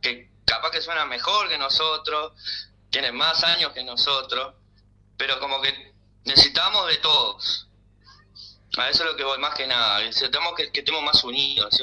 que 0.00 0.30
capaz 0.46 0.70
que 0.70 0.80
suenan 0.80 1.10
mejor 1.10 1.50
que 1.50 1.58
nosotros, 1.58 2.32
tienen 2.88 3.14
más 3.14 3.44
años 3.44 3.72
que 3.72 3.84
nosotros, 3.84 4.54
pero 5.18 5.38
como 5.40 5.60
que 5.60 5.92
necesitamos 6.24 6.86
de 6.88 6.96
todos. 6.96 7.68
A 8.78 8.88
eso 8.88 9.04
es 9.04 9.10
lo 9.10 9.16
que 9.16 9.24
voy 9.24 9.38
más 9.38 9.54
que 9.54 9.66
nada, 9.66 10.00
necesitamos 10.00 10.54
que, 10.54 10.72
que 10.72 10.80
estemos 10.80 11.02
más 11.02 11.22
unidos. 11.22 11.78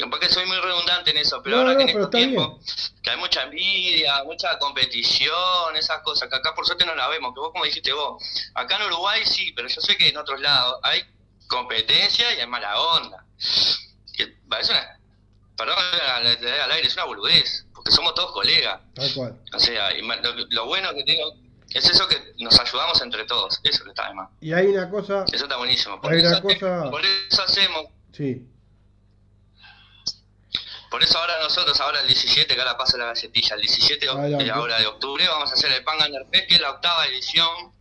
Capaz 0.00 0.18
que 0.18 0.28
soy 0.30 0.46
muy 0.46 0.56
redundante 0.56 1.10
en 1.10 1.18
eso, 1.18 1.42
pero 1.42 1.56
No, 1.56 1.62
ahora 1.62 1.72
no, 1.74 1.78
que 1.78 1.82
en 1.84 1.88
estos 1.90 2.10
tiempos 2.10 2.92
que 3.02 3.10
hay 3.10 3.16
mucha 3.18 3.42
envidia, 3.42 4.24
mucha 4.24 4.58
competición, 4.58 5.76
esas 5.76 6.00
cosas, 6.02 6.28
que 6.28 6.36
acá 6.36 6.54
por 6.54 6.64
suerte 6.66 6.86
no 6.86 6.94
la 6.94 7.08
vemos, 7.08 7.34
que 7.34 7.40
vos 7.40 7.50
como 7.52 7.64
dijiste 7.64 7.92
vos, 7.92 8.22
acá 8.54 8.76
en 8.76 8.86
Uruguay 8.86 9.22
sí, 9.24 9.52
pero 9.54 9.68
yo 9.68 9.80
sé 9.80 9.96
que 9.96 10.08
en 10.08 10.16
otros 10.16 10.40
lados 10.40 10.80
hay 10.82 11.02
competencia 11.48 12.34
y 12.34 12.40
hay 12.40 12.46
mala 12.46 12.80
onda. 12.80 13.24
Que 14.16 14.26
parece 14.48 14.72
una, 14.72 14.98
perdón 15.56 15.76
al, 15.78 16.26
aire, 16.72 16.86
es 16.86 16.94
una 16.94 17.04
boludez, 17.04 17.66
porque 17.74 17.90
somos 17.90 18.14
todos 18.14 18.32
colegas. 18.32 18.80
Tal 18.94 19.12
cual. 19.14 19.40
O 19.54 19.58
sea, 19.58 19.96
y 19.96 20.02
lo, 20.02 20.32
lo 20.50 20.66
bueno 20.66 20.94
que 20.94 21.04
tengo 21.04 21.34
es 21.70 21.88
eso 21.88 22.08
que 22.08 22.34
nos 22.38 22.58
ayudamos 22.58 23.00
entre 23.02 23.24
todos, 23.24 23.60
eso 23.62 23.84
que 23.84 23.90
está 23.90 24.08
de 24.08 24.14
más. 24.14 24.28
Y 24.40 24.52
hay 24.52 24.66
una 24.66 24.90
cosa, 24.90 25.24
Eso 25.32 25.44
está 25.44 25.56
buenísimo. 25.56 26.00
Por, 26.00 26.12
Hay 26.12 26.20
eso, 26.20 26.28
una 26.28 26.40
cosa- 26.42 26.90
por 26.90 27.02
eso 27.04 27.42
hacemos 27.42 27.84
sí, 28.12 28.46
Por 30.90 31.04
eso 31.04 31.18
ahora 31.18 31.38
nosotros, 31.38 31.80
ahora 31.80 32.00
el 32.00 32.08
17, 32.08 32.52
que 32.52 32.60
ahora 32.60 32.76
pasa 32.76 32.98
la 32.98 33.06
galletilla, 33.06 33.54
el 33.54 33.60
17 33.60 34.06
de, 34.06 34.44
de 34.44 34.50
ahora 34.50 34.78
de 34.80 34.86
octubre, 34.86 35.26
vamos 35.28 35.50
a 35.50 35.54
hacer 35.54 35.70
el 35.70 35.84
Pangander 35.84 36.26
Fest, 36.32 36.48
que 36.48 36.56
es 36.56 36.60
la 36.60 36.70
octava 36.70 37.06
edición, 37.06 37.72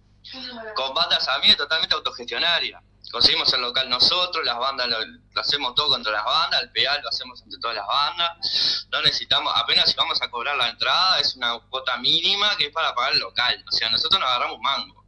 con 0.75 0.93
bandas 0.93 1.27
a 1.27 1.39
mí 1.39 1.55
totalmente 1.55 1.95
autogestionaria. 1.95 2.83
Conseguimos 3.11 3.51
el 3.53 3.61
local 3.61 3.89
nosotros, 3.89 4.45
las 4.45 4.59
bandas 4.59 4.87
lo, 4.87 4.99
lo 5.03 5.41
hacemos 5.41 5.73
todo 5.73 5.89
contra 5.89 6.11
las 6.11 6.23
bandas, 6.23 6.61
el 6.61 6.71
PA 6.71 6.99
lo 6.99 7.09
hacemos 7.09 7.41
entre 7.41 7.59
todas 7.59 7.77
las 7.77 7.87
bandas. 7.87 8.87
No 8.91 9.01
necesitamos, 9.01 9.51
apenas 9.55 9.89
si 9.89 9.95
vamos 9.95 10.21
a 10.21 10.29
cobrar 10.29 10.55
la 10.55 10.69
entrada, 10.69 11.19
es 11.19 11.35
una 11.35 11.57
cuota 11.67 11.97
mínima 11.97 12.55
que 12.57 12.67
es 12.67 12.71
para 12.71 12.93
pagar 12.93 13.13
el 13.13 13.19
local. 13.19 13.65
O 13.67 13.71
sea, 13.71 13.89
nosotros 13.89 14.19
nos 14.19 14.29
agarramos 14.29 14.59
mango. 14.61 15.03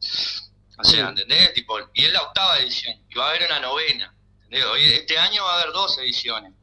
O 0.80 0.84
sea, 0.84 1.10
¿entendés? 1.10 1.54
Tipo, 1.54 1.78
y 1.94 2.06
es 2.06 2.12
la 2.12 2.24
octava 2.24 2.58
edición, 2.58 2.96
y 3.08 3.14
va 3.14 3.28
a 3.28 3.30
haber 3.30 3.46
una 3.46 3.60
novena. 3.60 4.12
Este 4.50 5.20
año 5.20 5.44
va 5.44 5.52
a 5.52 5.62
haber 5.62 5.72
dos 5.72 5.96
ediciones 6.00 6.54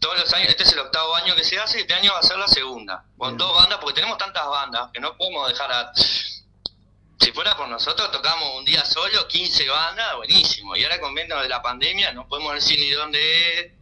todos 0.00 0.20
los 0.20 0.32
años, 0.34 0.48
este 0.48 0.64
es 0.64 0.72
el 0.72 0.80
octavo 0.80 1.14
año 1.14 1.34
que 1.34 1.44
se 1.44 1.58
hace 1.58 1.78
y 1.78 1.80
este 1.82 1.94
año 1.94 2.12
va 2.12 2.20
a 2.20 2.22
ser 2.22 2.38
la 2.38 2.48
segunda. 2.48 3.04
Con 3.16 3.36
dos 3.36 3.54
bandas, 3.54 3.78
porque 3.78 3.94
tenemos 3.94 4.18
tantas 4.18 4.46
bandas 4.46 4.90
que 4.92 5.00
no 5.00 5.16
podemos 5.16 5.48
dejar 5.48 5.72
a... 5.72 5.92
Si 5.94 7.32
fuera 7.32 7.56
por 7.56 7.68
nosotros, 7.68 8.10
tocamos 8.12 8.58
un 8.58 8.64
día 8.64 8.84
solo, 8.84 9.26
15 9.26 9.68
bandas, 9.68 10.16
buenísimo. 10.16 10.76
Y 10.76 10.84
ahora 10.84 11.00
con 11.00 11.14
menos 11.14 11.42
de 11.42 11.48
la 11.48 11.62
pandemia, 11.62 12.12
no 12.12 12.28
podemos 12.28 12.54
decir 12.54 12.78
ni 12.78 12.90
dónde 12.90 13.60
es. 13.60 13.72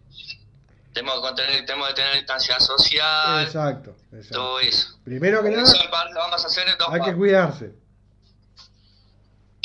Tenemos 0.92 1.29
que 1.29 1.35
tener, 1.35 1.66
tenemos 1.66 1.88
que 1.88 1.94
tener 1.94 2.14
distancia 2.14 2.61
social, 2.61 3.42
exacto, 3.42 3.96
exacto. 4.12 4.38
todo 4.38 4.61
eso. 4.61 4.96
Primero 5.05 5.42
que 5.42 5.50
nada, 5.50 5.64
eso 5.64 5.83
en 5.83 5.90
parte 5.90 6.14
lo 6.14 6.20
vamos 6.20 6.44
a 6.44 6.46
hacer 6.46 6.68
en 6.68 6.79
dos 6.79 6.88
hay 6.88 7.00
que 7.00 7.16
cuidarse. 7.16 7.74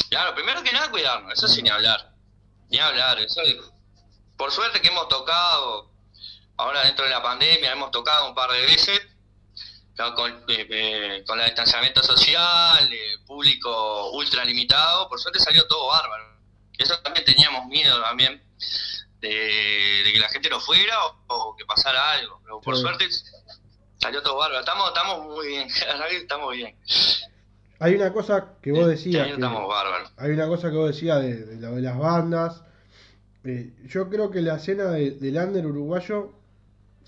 Claro, 0.10 0.34
primero 0.34 0.64
que 0.64 0.72
nada 0.72 0.90
cuidarnos, 0.90 1.34
eso 1.34 1.48
sin 1.48 1.66
ni 1.66 1.70
hablar. 1.70 2.12
Ni 2.70 2.80
hablar, 2.80 3.20
eso 3.20 3.42
por 4.40 4.52
suerte 4.52 4.80
que 4.80 4.88
hemos 4.88 5.10
tocado, 5.10 5.89
ahora 6.60 6.84
dentro 6.84 7.06
de 7.06 7.12
la 7.12 7.22
pandemia 7.24 7.72
hemos 7.72 7.90
tocado 7.92 8.28
un 8.30 8.36
par 8.36 8.52
de 8.52 8.62
veces, 8.62 9.02
con, 10.16 10.32
eh, 10.48 10.68
eh, 10.70 11.24
con 11.28 11.40
el 11.40 11.46
distanciamiento 11.48 12.02
social, 12.04 12.88
eh, 12.92 13.18
público 13.26 14.12
ultra 14.12 14.46
limitado, 14.46 15.10
por 15.10 15.20
suerte 15.20 15.40
salió 15.40 15.66
todo 15.68 15.88
bárbaro. 15.88 16.24
Eso 16.78 16.98
también 17.00 17.26
teníamos 17.26 17.66
miedo 17.68 18.02
también 18.02 18.42
de, 19.20 19.28
de 20.06 20.14
que 20.14 20.20
la 20.20 20.30
gente 20.30 20.50
no 20.50 20.60
fuera 20.62 21.06
o, 21.06 21.16
o 21.28 21.56
que 21.58 21.66
pasara 21.66 22.12
algo, 22.12 22.40
pero 22.44 22.62
por 22.62 22.76
Sí. 22.76 22.82
suerte 22.82 23.08
salió 23.98 24.22
todo 24.24 24.38
bárbaro. 24.38 24.62
Estamos, 24.62 24.88
estamos 24.88 25.26
muy 25.26 25.48
bien, 25.48 25.68
estamos 26.12 26.56
bien. 26.56 26.76
Hay 27.82 27.96
una 27.96 28.12
cosa 28.14 28.54
que 28.62 28.72
vos 28.72 28.88
decías, 28.88 29.24
año 29.24 29.36
que- 29.36 29.42
estamos 29.42 29.68
bárbaros. 29.68 30.12
hay 30.18 30.32
una 30.32 30.48
cosa 30.48 30.70
que 30.70 30.76
vos 30.78 30.92
decías 30.94 31.22
de, 31.22 31.36
de 31.46 31.56
de 31.58 31.82
las 31.82 31.98
bandas. 31.98 32.62
Eh, 33.44 33.74
yo 33.88 34.10
creo 34.10 34.32
que 34.32 34.42
la 34.42 34.56
escena 34.56 34.86
de- 34.92 35.12
del 35.12 35.36
under 35.38 35.66
uruguayo, 35.66 36.34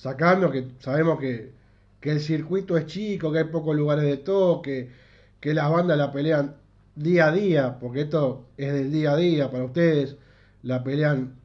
sacando 0.01 0.49
que 0.51 0.65
sabemos 0.79 1.19
que, 1.19 1.51
que 1.99 2.09
el 2.11 2.19
circuito 2.21 2.75
es 2.75 2.87
chico, 2.87 3.31
que 3.31 3.37
hay 3.37 3.43
pocos 3.45 3.75
lugares 3.75 4.03
de 4.05 4.17
toque, 4.17 4.89
que 5.39 5.53
las 5.53 5.69
bandas 5.69 5.95
la 5.95 6.11
pelean 6.11 6.55
día 6.95 7.27
a 7.27 7.31
día, 7.31 7.77
porque 7.79 8.01
esto 8.01 8.47
es 8.57 8.73
del 8.73 8.91
día 8.91 9.11
a 9.11 9.15
día 9.15 9.51
para 9.51 9.63
ustedes, 9.63 10.15
la 10.63 10.83
pelean 10.83 11.35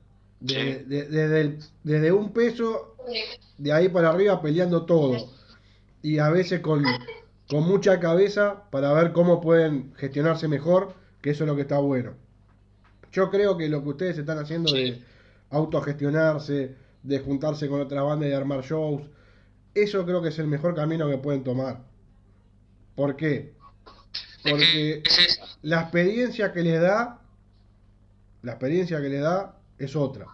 de- 0.41 0.85
de- 0.85 1.05
desde, 1.05 1.41
el- 1.43 1.59
desde 1.85 2.13
un 2.13 2.33
peso, 2.33 2.97
de 3.59 3.73
ahí 3.75 3.91
para 3.91 4.09
arriba 4.09 4.41
peleando 4.41 4.87
todo. 4.87 5.13
Y 6.03 6.19
a 6.19 6.31
veces 6.31 6.61
con, 6.61 6.83
con 7.51 7.63
mucha 7.69 8.01
cabeza 8.01 8.63
para 8.71 8.91
ver 8.95 9.13
cómo 9.13 9.39
pueden 9.43 9.93
gestionarse 9.97 10.49
mejor, 10.49 10.95
que 11.21 11.29
eso 11.31 11.45
es 11.45 11.49
lo 11.49 11.57
que 11.57 11.63
está 11.63 11.79
bueno. 11.79 12.13
Yo 13.13 13.31
creo 13.31 13.59
que 13.59 13.69
lo 13.69 13.83
que 13.83 13.89
ustedes 13.91 14.17
están 14.19 14.39
haciendo 14.39 14.73
de 14.73 15.03
autogestionarse, 15.51 16.75
de 17.07 17.21
juntarse 17.21 17.69
con 17.69 17.81
otras 17.81 18.05
bandas 18.05 18.27
y 18.27 18.31
de 18.31 18.37
armar 18.37 18.63
shows, 18.63 19.03
eso 19.75 20.05
creo 20.05 20.23
que 20.23 20.31
es 20.31 20.39
el 20.39 20.47
mejor 20.47 20.75
camino 20.75 21.09
que 21.09 21.19
pueden 21.19 21.45
tomar. 21.45 21.85
¿Por 22.95 23.17
qué? 23.17 23.55
Porque 24.43 25.03
la 25.63 25.83
experiencia 25.83 26.53
que 26.53 26.63
les 26.63 26.81
da, 26.81 27.21
la 28.43 28.53
experiencia 28.53 29.01
que 29.01 29.09
les 29.09 29.23
da 29.23 29.59
es 29.79 29.95
otra. 29.95 30.27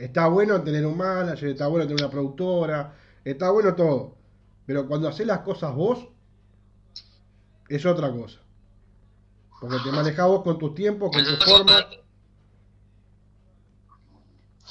Está 0.00 0.28
bueno 0.28 0.62
tener 0.62 0.86
un 0.86 0.96
manager, 0.96 1.48
está 1.50 1.66
bueno 1.66 1.86
tener 1.86 2.02
una 2.02 2.10
productora, 2.10 2.94
está 3.24 3.50
bueno 3.50 3.74
todo. 3.74 4.16
Pero 4.66 4.86
cuando 4.86 5.08
haces 5.08 5.26
las 5.26 5.40
cosas 5.40 5.74
vos, 5.74 6.08
es 7.68 7.84
otra 7.86 8.10
cosa. 8.10 8.40
Porque 9.60 9.78
te 9.84 9.90
manejás 9.90 10.28
vos 10.28 10.42
con 10.42 10.58
tus 10.58 10.74
tiempos, 10.74 11.10
con 11.10 11.24
tus 11.24 11.44
formas. 11.44 11.86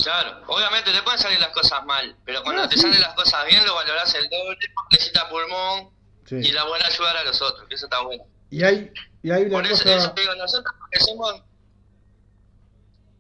Claro, 0.04 0.44
obviamente 0.48 0.92
te 0.92 1.02
pueden 1.04 1.20
salir 1.20 1.40
las 1.40 1.50
cosas 1.50 1.86
mal, 1.86 2.16
pero 2.26 2.44
cuando 2.44 2.64
Ah, 2.64 2.70
te 2.70 2.76
sí. 2.76 2.82
salen 2.82 3.00
las 3.02 3.14
cosas 3.14 3.46
bien 3.48 3.66
lo 3.66 3.76
valorás 3.76 4.14
el 4.16 4.30
doble, 4.30 4.58
necesitas 4.92 5.24
pulmón 5.26 5.90
Sí. 6.28 6.36
y 6.38 6.52
la 6.52 6.64
buena 6.66 6.86
ayudar 6.88 7.16
a 7.18 7.24
los 7.24 7.42
otros, 7.42 7.68
que 7.70 7.76
eso 7.76 7.86
está 7.86 8.00
bueno. 8.02 8.24
Y 8.50 8.64
hay, 8.64 8.92
y 9.24 9.32
hay 9.32 9.44
una 9.44 9.52
Por 9.52 9.66
eso, 9.68 9.84
cosa. 9.84 9.96
eso 9.96 10.12
te 10.14 10.22
digo, 10.22 10.36
nosotros 10.36 10.74
que 10.92 11.00
somos... 11.00 11.42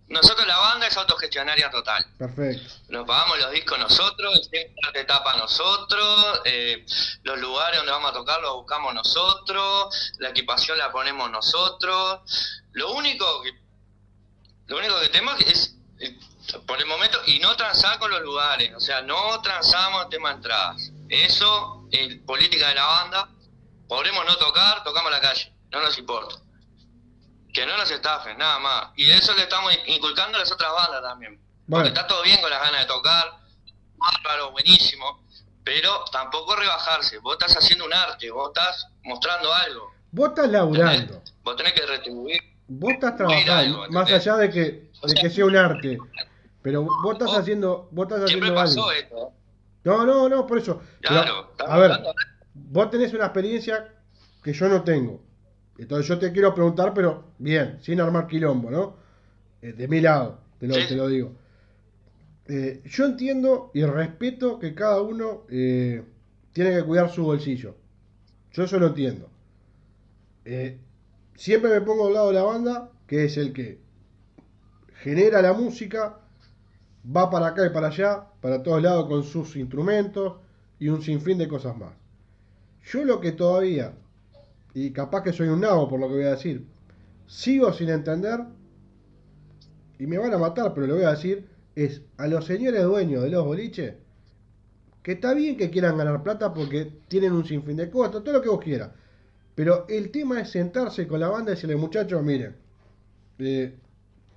Nosotros 0.07 0.45
la 0.45 0.57
banda 0.57 0.85
es 0.85 0.95
autogestionaria 0.97 1.71
total. 1.71 2.05
Perfecto. 2.19 2.71
Nos 2.89 3.07
pagamos 3.07 3.39
los 3.39 3.51
discos 3.51 3.79
nosotros, 3.79 4.49
el 4.51 4.71
etapa 4.95 5.35
nosotros, 5.37 6.41
eh, 6.45 6.85
los 7.23 7.39
lugares 7.39 7.77
donde 7.79 7.91
vamos 7.91 8.11
a 8.11 8.13
tocar 8.13 8.39
los 8.39 8.53
buscamos 8.53 8.93
nosotros, 8.93 10.13
la 10.19 10.29
equipación 10.29 10.77
la 10.77 10.91
ponemos 10.91 11.31
nosotros. 11.31 12.19
Lo 12.73 12.91
único 12.93 13.41
que 13.41 13.51
lo 14.67 14.77
único 14.77 14.99
que 14.99 15.09
tenemos 15.09 15.39
es 15.41 15.75
eh, 15.99 16.15
por 16.65 16.79
el 16.79 16.85
momento 16.85 17.19
y 17.25 17.39
no 17.39 17.55
transar 17.55 17.99
con 17.99 18.11
los 18.11 18.21
lugares, 18.21 18.73
o 18.75 18.79
sea, 18.79 19.01
no 19.01 19.41
transamos 19.41 20.03
el 20.03 20.09
tema 20.09 20.29
de 20.29 20.35
entradas. 20.35 20.91
Eso 21.09 21.87
es 21.91 22.15
política 22.25 22.69
de 22.69 22.75
la 22.75 22.85
banda. 22.85 23.29
Podremos 23.87 24.25
no 24.25 24.35
tocar, 24.37 24.83
tocamos 24.83 25.11
la 25.11 25.21
calle, 25.21 25.53
no 25.71 25.81
nos 25.81 25.97
importa. 25.97 26.35
Que 27.53 27.65
no 27.65 27.77
nos 27.77 27.89
estafen, 27.89 28.37
nada 28.37 28.59
más. 28.59 28.87
Y 28.95 29.09
eso 29.09 29.33
le 29.33 29.43
estamos 29.43 29.71
inculcando 29.87 30.37
a 30.37 30.41
las 30.41 30.51
otras 30.51 30.71
bandas 30.73 31.01
también. 31.01 31.39
Bueno. 31.67 31.83
Porque 31.83 31.87
está 31.89 32.07
todo 32.07 32.21
bien 32.23 32.41
con 32.41 32.49
las 32.49 32.61
ganas 32.61 32.81
de 32.81 32.87
tocar, 32.87 33.37
bárbaro, 33.95 34.51
buenísimo, 34.51 35.23
pero 35.63 36.03
tampoco 36.11 36.55
rebajarse. 36.55 37.19
Vos 37.19 37.37
estás 37.39 37.57
haciendo 37.57 37.85
un 37.85 37.93
arte, 37.93 38.29
vos 38.31 38.49
estás 38.49 38.87
mostrando 39.03 39.53
algo. 39.53 39.93
Vos 40.11 40.29
estás 40.29 40.49
laburando. 40.49 41.21
Vos 41.43 41.55
tenés 41.55 41.73
que 41.73 41.85
retribuir. 41.85 42.41
Vos 42.67 42.93
estás 42.93 43.11
algo, 43.19 43.27
trabajando, 43.27 43.87
más 43.91 44.11
allá 44.11 44.35
de 44.37 44.49
que, 44.49 44.61
de 44.61 45.13
que 45.21 45.29
sea 45.29 45.45
un 45.45 45.55
arte. 45.55 45.97
Pero 46.65 46.81
vos 46.81 47.13
estás 47.13 47.27
Vos- 47.27 47.37
haciendo, 47.37 47.89
vos 47.91 48.07
estás 48.07 48.27
Siempre 48.27 48.49
haciendo 48.49 48.55
pasó 48.59 48.89
algo. 48.89 48.91
esto. 48.91 49.33
No, 49.83 50.03
no, 50.03 50.27
no, 50.27 50.47
por 50.47 50.57
eso. 50.57 50.81
Claro, 50.99 51.51
a 51.59 51.77
ver, 51.77 51.91
vos 52.55 52.89
tenés 52.89 53.13
una 53.13 53.25
experiencia 53.25 53.93
que 54.43 54.51
yo 54.51 54.67
no 54.67 54.81
tengo. 54.83 55.21
Entonces 55.77 56.07
yo 56.07 56.17
te 56.17 56.31
quiero 56.31 56.55
preguntar, 56.55 56.91
pero 56.95 57.25
bien, 57.37 57.77
sin 57.83 58.01
armar 58.01 58.25
quilombo, 58.25 58.71
¿no? 58.71 58.95
Eh, 59.61 59.73
de 59.73 59.87
mi 59.87 60.01
lado, 60.01 60.39
te 60.57 60.65
lo, 60.67 60.73
Sí. 60.73 60.87
te 60.87 60.95
lo 60.95 61.07
digo. 61.07 61.33
Eh, 62.47 62.81
yo 62.85 63.05
entiendo 63.05 63.69
y 63.75 63.83
respeto 63.85 64.57
que 64.57 64.73
cada 64.73 65.01
uno 65.03 65.43
eh, 65.49 66.03
tiene 66.51 66.71
que 66.75 66.83
cuidar 66.83 67.11
su 67.11 67.23
bolsillo. 67.25 67.75
Yo 68.53 68.63
eso 68.63 68.79
lo 68.79 68.87
entiendo. 68.87 69.29
Siempre 71.35 71.69
me 71.69 71.81
pongo 71.81 72.07
al 72.07 72.13
lado 72.13 72.27
de 72.29 72.33
la 72.33 72.43
banda, 72.43 72.89
que 73.05 73.25
es 73.25 73.37
el 73.37 73.53
que 73.53 73.79
genera 75.03 75.41
la 75.43 75.53
música, 75.53 76.21
va 77.05 77.29
para 77.29 77.47
acá 77.47 77.65
y 77.65 77.69
para 77.69 77.87
allá, 77.87 78.25
para 78.41 78.63
todos 78.63 78.81
lados 78.81 79.07
con 79.07 79.23
sus 79.23 79.55
instrumentos 79.55 80.35
y 80.79 80.89
un 80.89 81.01
sinfín 81.01 81.37
de 81.37 81.47
cosas 81.47 81.77
más. 81.77 81.93
Yo 82.85 83.03
lo 83.03 83.19
que 83.19 83.31
todavía, 83.31 83.93
y 84.73 84.91
capaz 84.91 85.23
que 85.23 85.33
soy 85.33 85.47
un 85.47 85.61
nabo 85.61 85.87
por 85.87 85.99
lo 85.99 86.07
que 86.07 86.15
voy 86.15 86.23
a 86.25 86.31
decir, 86.31 86.65
sigo 87.27 87.73
sin 87.73 87.89
entender, 87.89 88.41
y 89.97 90.07
me 90.07 90.17
van 90.17 90.33
a 90.33 90.37
matar, 90.37 90.73
pero 90.73 90.87
lo 90.87 90.95
voy 90.95 91.05
a 91.05 91.11
decir, 91.11 91.47
es 91.75 92.01
a 92.17 92.27
los 92.27 92.45
señores 92.45 92.83
dueños 92.83 93.23
de 93.23 93.29
los 93.29 93.45
boliches, 93.45 93.95
que 95.01 95.13
está 95.13 95.33
bien 95.33 95.55
que 95.55 95.69
quieran 95.69 95.97
ganar 95.97 96.23
plata 96.23 96.53
porque 96.53 96.91
tienen 97.07 97.33
un 97.33 97.45
sinfín 97.45 97.77
de 97.77 97.89
costos, 97.89 98.23
todo 98.23 98.35
lo 98.35 98.41
que 98.41 98.49
vos 98.49 98.59
quieras. 98.59 98.89
Pero 99.53 99.85
el 99.87 100.11
tema 100.11 100.41
es 100.41 100.49
sentarse 100.49 101.07
con 101.07 101.19
la 101.19 101.29
banda 101.29 101.51
y 101.51 101.55
decirle, 101.55 101.75
muchachos, 101.75 102.21
miren, 102.23 102.55
eh, 103.39 103.75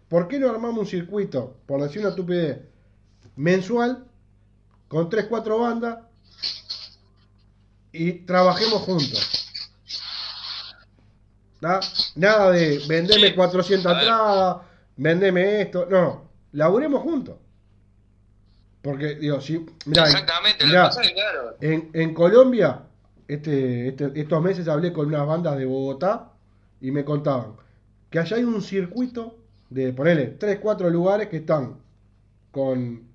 ¿por 0.09 0.29
qué 0.29 0.39
no 0.39 0.51
armamos 0.51 0.79
un 0.81 0.87
circuito? 0.87 1.57
Por 1.67 1.83
decir 1.83 2.01
una 2.01 2.11
estupidez, 2.11 2.59
mensual 3.37 4.05
con 4.89 5.09
3, 5.09 5.27
4 5.29 5.59
bandas 5.59 5.99
y 7.93 8.13
trabajemos 8.25 8.83
juntos. 8.83 9.45
Nada 12.15 12.51
de 12.53 12.81
vendeme 12.89 13.29
Sí. 13.29 13.35
400 13.35 13.87
A 13.87 13.95
ver. 13.95 14.03
entradas, 14.03 14.57
vendeme 14.97 15.63
esto. 15.63 15.87
No, 15.91 16.31
laburemos 16.53 17.03
juntos. 17.03 17.37
Porque, 18.83 19.17
digo, 19.17 19.41
si. 19.41 19.67
Mirá, 19.87 20.05
Exactamente, 20.05 20.65
lo 20.65 20.69
mirá, 20.69 20.83
que 20.83 20.87
pasa 20.89 21.03
es 21.03 21.09
que, 21.09 21.15
claro. 21.15 21.57
en, 21.61 21.91
en 21.93 22.15
Colombia, 22.15 22.83
este, 23.27 23.89
este- 23.89 24.13
estos 24.21 24.41
meses 24.43 24.69
hablé 24.69 24.93
con 24.93 25.07
unas 25.09 25.27
bandas 25.27 25.59
de 25.59 25.65
Bogotá 25.65 26.31
y 26.81 26.93
me 26.93 27.05
contaban 27.05 27.55
que 28.09 28.21
allá 28.21 28.37
hay 28.37 28.45
un 28.45 28.63
circuito 28.63 29.37
de, 29.71 29.93
ponele, 29.93 30.27
3, 30.39 30.59
4 30.61 30.91
lugares 30.91 31.29
que 31.29 31.39
están 31.39 31.77
con 32.51 33.09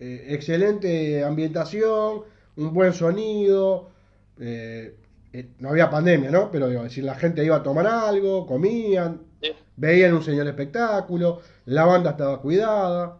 eh, 0.00 0.26
excelente 0.30 1.24
ambientación, 1.24 2.22
un 2.56 2.72
buen 2.74 2.92
sonido. 2.92 3.90
eh, 4.38 4.96
eh, 5.32 5.50
no 5.58 5.70
había 5.70 5.90
pandemia, 5.90 6.30
¿no? 6.30 6.50
Pero 6.50 6.68
digo, 6.68 6.88
si 6.88 7.02
la 7.02 7.14
gente 7.16 7.44
iba 7.44 7.56
a 7.56 7.62
tomar 7.62 7.86
algo, 7.86 8.46
comían, 8.46 9.20
Sí. 9.42 9.52
veían 9.76 10.14
un 10.14 10.22
señor 10.22 10.46
espectáculo, 10.46 11.40
la 11.66 11.84
banda 11.84 12.10
estaba 12.12 12.40
cuidada. 12.40 13.18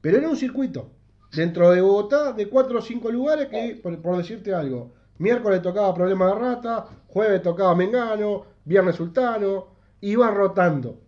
Pero 0.00 0.18
era 0.18 0.28
un 0.28 0.36
circuito. 0.36 0.90
Dentro 1.32 1.70
de 1.70 1.80
Bogotá, 1.80 2.32
de 2.32 2.48
cuatro 2.48 2.78
o 2.78 2.82
cinco 2.82 3.10
lugares 3.10 3.46
que, 3.48 3.78
por, 3.82 4.00
por 4.02 4.16
decirte 4.16 4.52
algo, 4.52 4.92
miércoles 5.18 5.62
tocaba 5.62 5.94
Problema 5.94 6.26
de 6.26 6.34
Rata, 6.34 6.86
jueves 7.08 7.42
tocaba 7.42 7.74
Mengano, 7.76 8.44
viernes 8.64 8.96
Sultano, 8.96 9.68
iban 10.00 10.34
rotando. 10.34 10.98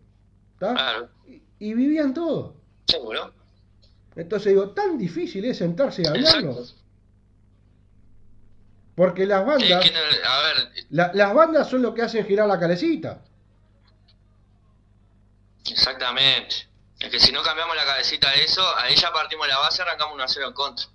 Y, 1.27 1.43
y 1.59 1.75
vivían 1.75 2.15
todo. 2.15 2.57
seguro. 2.87 3.33
Entonces 4.17 4.53
digo, 4.53 4.71
tan 4.71 4.99
difícil 4.99 5.45
es 5.47 5.59
sentarse 5.59 6.03
y 6.03 6.07
hablarlo. 6.07 6.51
Exacto. 6.53 6.79
Porque 8.95 9.25
las 9.25 9.41
Es 9.41 9.47
bandas, 9.47 9.85
que, 9.85 9.91
no- 9.91 9.99
a 10.29 10.43
ver, 10.43 10.73
la- 10.91 11.11
las 11.15 11.33
bandas 11.35 11.71
son 11.71 11.81
lo 11.83 11.95
que 11.95 12.03
hacen 12.03 12.27
girar 12.27 12.47
la 12.47 12.61
calecita. 12.61 13.23
exactamente. 15.71 16.69
Es 16.99 17.11
que 17.11 17.19
si 17.19 17.33
no 17.33 17.43
cambiamos 17.43 17.75
la 17.75 17.85
cabecita 17.85 18.31
de 18.31 18.45
eso, 18.45 18.63
ahí 18.79 18.95
ya 18.95 19.13
partimos 19.13 19.49
la 19.49 19.59
base, 19.59 19.83
arrancamos 19.83 20.15
1 20.15 20.25
a 20.25 20.29
0 20.29 20.49
en 20.49 20.53
contra. 20.55 20.87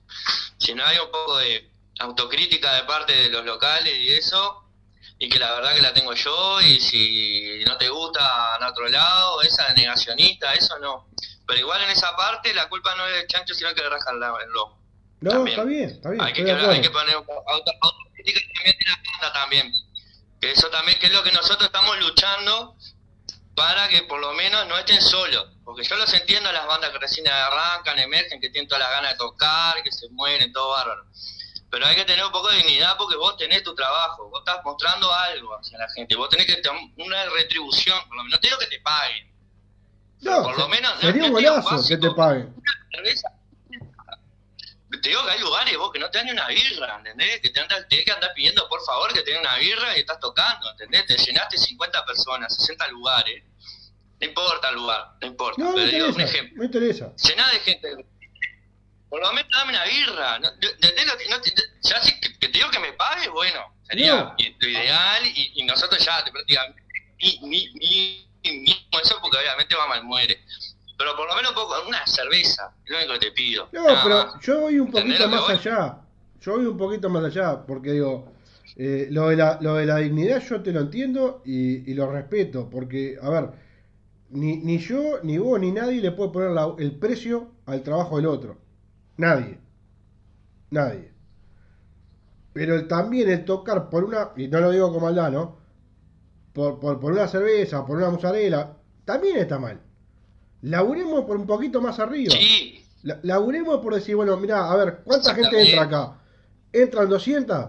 Si 0.58 0.73
no 0.73 0.86
hay 0.86 0.97
un 0.99 1.12
poco 1.12 1.38
de 1.38 1.69
autocrítica 1.99 2.73
de 2.75 2.84
parte 2.84 3.13
de 3.13 3.30
los 3.30 3.45
locales 3.45 3.93
y 3.97 4.10
eso, 4.10 4.63
y 5.19 5.30
que 5.30 5.39
la 5.39 5.51
verdad 5.53 5.73
que 5.73 5.82
la 5.82 5.93
tengo 5.93 6.13
yo, 6.13 6.62
y 6.62 6.80
si 6.80 7.63
no 7.65 7.77
te 7.77 7.89
gusta 7.89 8.56
en 8.60 8.65
otro 8.65 8.88
lado, 8.88 9.41
esa 9.41 9.73
negacionista, 9.73 10.53
eso 10.53 10.77
no. 10.80 11.08
Pero 11.45 11.60
igual 11.60 11.82
en 11.84 11.89
esa 11.89 12.15
parte 12.15 12.53
la 12.53 12.67
culpa 12.69 12.93
no 12.95 13.06
es 13.08 13.13
del 13.15 13.27
chancho, 13.27 13.53
sino 13.53 13.73
que 13.73 13.82
le 13.82 13.89
rascan 13.89 14.19
la- 14.19 14.36
el 14.43 14.49
lomo. 14.51 14.77
No, 15.21 15.32
También. 15.32 15.58
está 15.58 15.63
bien, 15.63 15.89
está 15.89 16.10
bien. 16.12 16.23
hay, 16.23 16.34
que, 16.34 16.41
hay 16.51 16.82
que 16.82 16.89
poner 16.91 17.15
auto, 17.15 17.71
autocrítica 17.82 18.39
también 18.53 18.75
de 18.80 18.86
la 18.86 18.95
banda 19.21 19.34
también. 19.34 19.73
Que 20.39 20.51
eso 20.51 20.69
también 20.69 20.99
que 20.99 21.08
es 21.08 21.12
lo 21.13 21.23
que 21.23 21.32
nosotros 21.32 21.63
estamos 21.65 21.97
luchando 21.99 22.75
para 23.56 23.88
que 23.88 24.03
por 24.03 24.19
lo 24.19 24.34
menos 24.34 24.67
no 24.67 24.77
estén 24.77 25.01
solos. 25.01 25.47
Porque 25.65 25.84
yo 25.84 25.95
los 25.95 26.13
entiendo 26.13 26.49
a 26.49 26.53
las 26.53 26.67
bandas 26.67 26.91
que 26.91 26.99
recién 26.99 27.27
arrancan, 27.27 27.97
emergen, 27.97 28.39
que 28.39 28.49
tienen 28.51 28.67
todas 28.67 28.84
las 28.84 28.91
ganas 28.91 29.12
de 29.13 29.17
tocar, 29.17 29.82
que 29.82 29.91
se 29.91 30.08
mueren, 30.10 30.53
todo 30.53 30.69
bárbaro. 30.69 31.06
Pero 31.69 31.86
hay 31.86 31.95
que 31.95 32.06
tener 32.06 32.23
un 32.25 32.32
poco 32.32 32.49
de 32.49 32.58
dignidad 32.58 32.95
porque 32.97 33.17
vos 33.17 33.36
tenés 33.38 33.62
tu 33.63 33.75
trabajo, 33.75 34.30
vos 34.30 34.39
estás 34.39 34.63
mostrando 34.63 35.12
algo 35.13 35.53
hacia 35.58 35.77
la 35.77 35.89
gente, 35.89 36.15
vos 36.15 36.30
tenés 36.30 36.45
que 36.45 36.56
tener 36.62 36.80
una 36.97 37.25
retribución, 37.25 37.99
por 38.08 38.17
lo 38.17 38.23
menos, 38.23 38.38
no 38.38 38.39
te 38.39 38.47
digo 38.47 38.60
que 38.60 38.67
te 38.67 38.80
paguen, 38.80 39.32
No, 40.21 40.43
por 40.43 40.58
lo 40.58 40.67
menos, 40.69 40.93
no- 40.95 41.01
sería 41.01 41.23
un 41.25 41.32
golazo 41.34 41.88
que 41.88 41.97
te 41.97 42.12
paguen. 42.12 42.56
cerveza. 42.91 43.30
Te 45.01 45.10
digo 45.10 45.23
que 45.25 45.32
hay 45.32 45.39
lugares 45.41 45.77
vos 45.77 45.91
que 45.91 45.99
no 45.99 46.10
te 46.10 46.17
dan 46.17 46.25
ni 46.27 46.32
una 46.32 46.47
birra, 46.47 46.95
¿entendés? 46.97 47.39
Que 47.41 47.49
te 47.49 47.60
andas, 47.60 47.86
tenés 47.89 48.06
que 48.06 48.12
andar 48.13 48.32
pidiendo 48.34 48.67
por 48.69 48.82
favor 48.86 49.12
que 49.13 49.21
te 49.21 49.32
den 49.32 49.41
una 49.41 49.58
birra 49.58 49.95
y 49.95 49.99
estás 49.99 50.19
tocando, 50.19 50.71
¿entendés? 50.71 51.06
Te 51.06 51.17
llenaste 51.17 51.58
50 51.58 52.06
personas, 52.06 52.56
60 52.56 52.88
lugares. 52.88 53.43
No 54.19 54.25
importa 54.27 54.69
el 54.69 54.75
lugar, 54.75 55.12
no 55.21 55.27
importa. 55.27 55.62
No, 55.62 55.69
me 55.73 55.75
pero 55.84 55.91
digo, 55.91 56.06
un 56.06 56.12
interesa, 56.13 56.32
ejemplo. 56.34 56.58
me 56.58 56.65
interesa. 56.65 57.13
Llená 57.27 57.51
de 57.51 57.60
gente. 57.60 58.06
Por 59.10 59.22
lo 59.22 59.32
menos 59.34 59.50
dame 59.52 59.72
una 59.72 59.84
birra. 59.86 60.39
¿no? 60.39 60.48
¿Entendés 60.50 61.06
lo 61.08 61.17
que, 61.17 61.30
no 61.30 61.41
te- 61.41 61.54
ya 61.84 62.02
si 62.02 62.20
que, 62.20 62.38
que 62.39 62.48
te 62.50 62.58
digo 62.58 62.70
que 62.70 62.80
me 62.80 62.93
pague, 62.93 63.30
bueno, 63.30 63.60
sería 63.84 64.36
lo 64.38 64.67
ideal 64.70 65.24
y, 65.26 65.52
y 65.56 65.65
nosotros 65.65 66.04
ya 66.04 66.24
te 66.24 66.32
prácticamente 66.32 66.82
ni, 67.22 67.39
ni, 67.43 67.74
ni, 67.74 68.28
ni 68.43 68.60
mismo 68.60 69.00
eso 69.04 69.17
porque 69.22 69.38
obviamente 69.38 69.76
va 69.76 69.88
mal 69.88 70.04
muere. 70.04 70.38
Pero 70.98 71.15
por 71.15 71.28
lo 71.28 71.36
menos 71.36 71.54
poco, 71.54 71.76
una 71.88 72.06
cerveza, 72.08 72.74
es 72.86 72.91
lo 72.91 72.98
único 72.98 73.13
que 73.13 73.20
te 73.20 73.32
pido. 73.32 73.70
No, 73.72 73.84
nada 73.86 74.04
pero 74.04 74.15
más. 74.34 74.43
yo 74.46 74.60
voy 74.62 74.80
un 74.80 74.88
¿Entendés 74.88 75.20
poquito 75.20 75.30
más 75.30 75.41
voy? 75.41 75.54
allá. 75.56 75.98
Yo 76.41 76.52
voy 76.54 76.65
un 76.65 76.78
poquito 76.78 77.10
más 77.10 77.24
allá, 77.24 77.65
porque 77.65 77.91
digo, 77.91 78.32
eh, 78.76 79.08
lo, 79.12 79.30
de 79.30 79.36
la, 79.38 79.58
lo 79.62 79.76
de 79.76 79.86
la 79.86 79.98
dignidad 79.98 80.41
yo 80.48 80.62
te 80.62 80.72
lo 80.72 80.82
entiendo 80.82 81.41
y, 81.46 81.89
y 81.89 81.93
lo 81.93 82.12
respeto, 82.12 82.70
porque, 82.70 83.17
a 83.22 83.30
ver, 83.30 83.50
ni, 84.30 84.58
ni 84.58 84.78
yo, 84.80 85.20
ni 85.24 85.38
vos, 85.38 85.60
ni 85.60 85.72
nadie 85.72 86.02
le 86.02 86.12
puede 86.12 86.32
poner 86.32 86.50
la- 86.52 86.76
el 86.78 86.91
precio 86.93 87.52
al 87.65 87.82
trabajo 87.84 88.17
del 88.17 88.26
otro. 88.28 88.58
Nadie. 89.17 89.60
Nadie. 90.71 91.12
Pero 92.53 92.75
el- 92.75 92.88
también 92.88 93.30
el 93.30 93.45
tocar 93.45 93.89
por 93.89 94.03
una, 94.03 94.30
y 94.36 94.47
no 94.47 94.60
lo 94.60 94.71
digo 94.71 94.88
como 94.91 95.06
maldad, 95.06 95.32
¿no? 95.32 95.58
Por, 96.53 96.80
por, 96.80 96.99
por 96.99 97.12
una 97.12 97.27
cerveza, 97.27 97.86
por 97.86 97.97
una 97.97 98.10
mozzarella, 98.10 98.73
también 99.06 99.38
está 99.38 99.60
mal. 99.60 99.80
Laburemos 100.63 101.25
por 101.25 101.38
un 101.38 101.45
poquito 101.45 101.82
más 101.82 101.99
arriba. 101.99 102.34
Sí, 102.36 102.84
La- 103.03 103.19
Laburemos 103.23 103.80
por 103.82 103.93
decir, 103.93 104.15
bueno, 104.15 104.36
mira, 104.38 104.71
a 104.71 104.75
ver, 104.75 105.01
¿cuánta 105.03 105.36
gente 105.36 105.62
entra 105.62 105.84
acá? 105.84 106.17
¿Entran 106.73 107.08
200? 107.10 107.67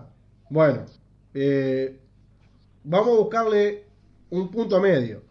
Bueno, 0.51 0.87
eh, 1.35 2.01
vamos 2.85 3.09
a 3.09 3.21
buscarle 3.21 3.85
un 4.31 4.51
punto 4.51 4.81
medio. 4.81 5.23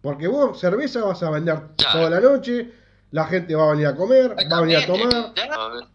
Porque 0.00 0.26
vos 0.26 0.58
cerveza 0.58 1.04
vas 1.04 1.22
a 1.22 1.30
vender 1.30 1.76
toda 1.76 2.10
la 2.10 2.18
noche, 2.20 2.72
la 3.12 3.26
gente 3.26 3.54
va 3.54 3.64
a 3.64 3.70
venir 3.72 3.86
a 3.86 3.94
comer, 3.96 4.34
va 4.52 4.58
a 4.58 4.60
venir 4.62 4.76
a 4.78 4.86
tomar. 4.86 5.06
Exactamente. 5.36 5.88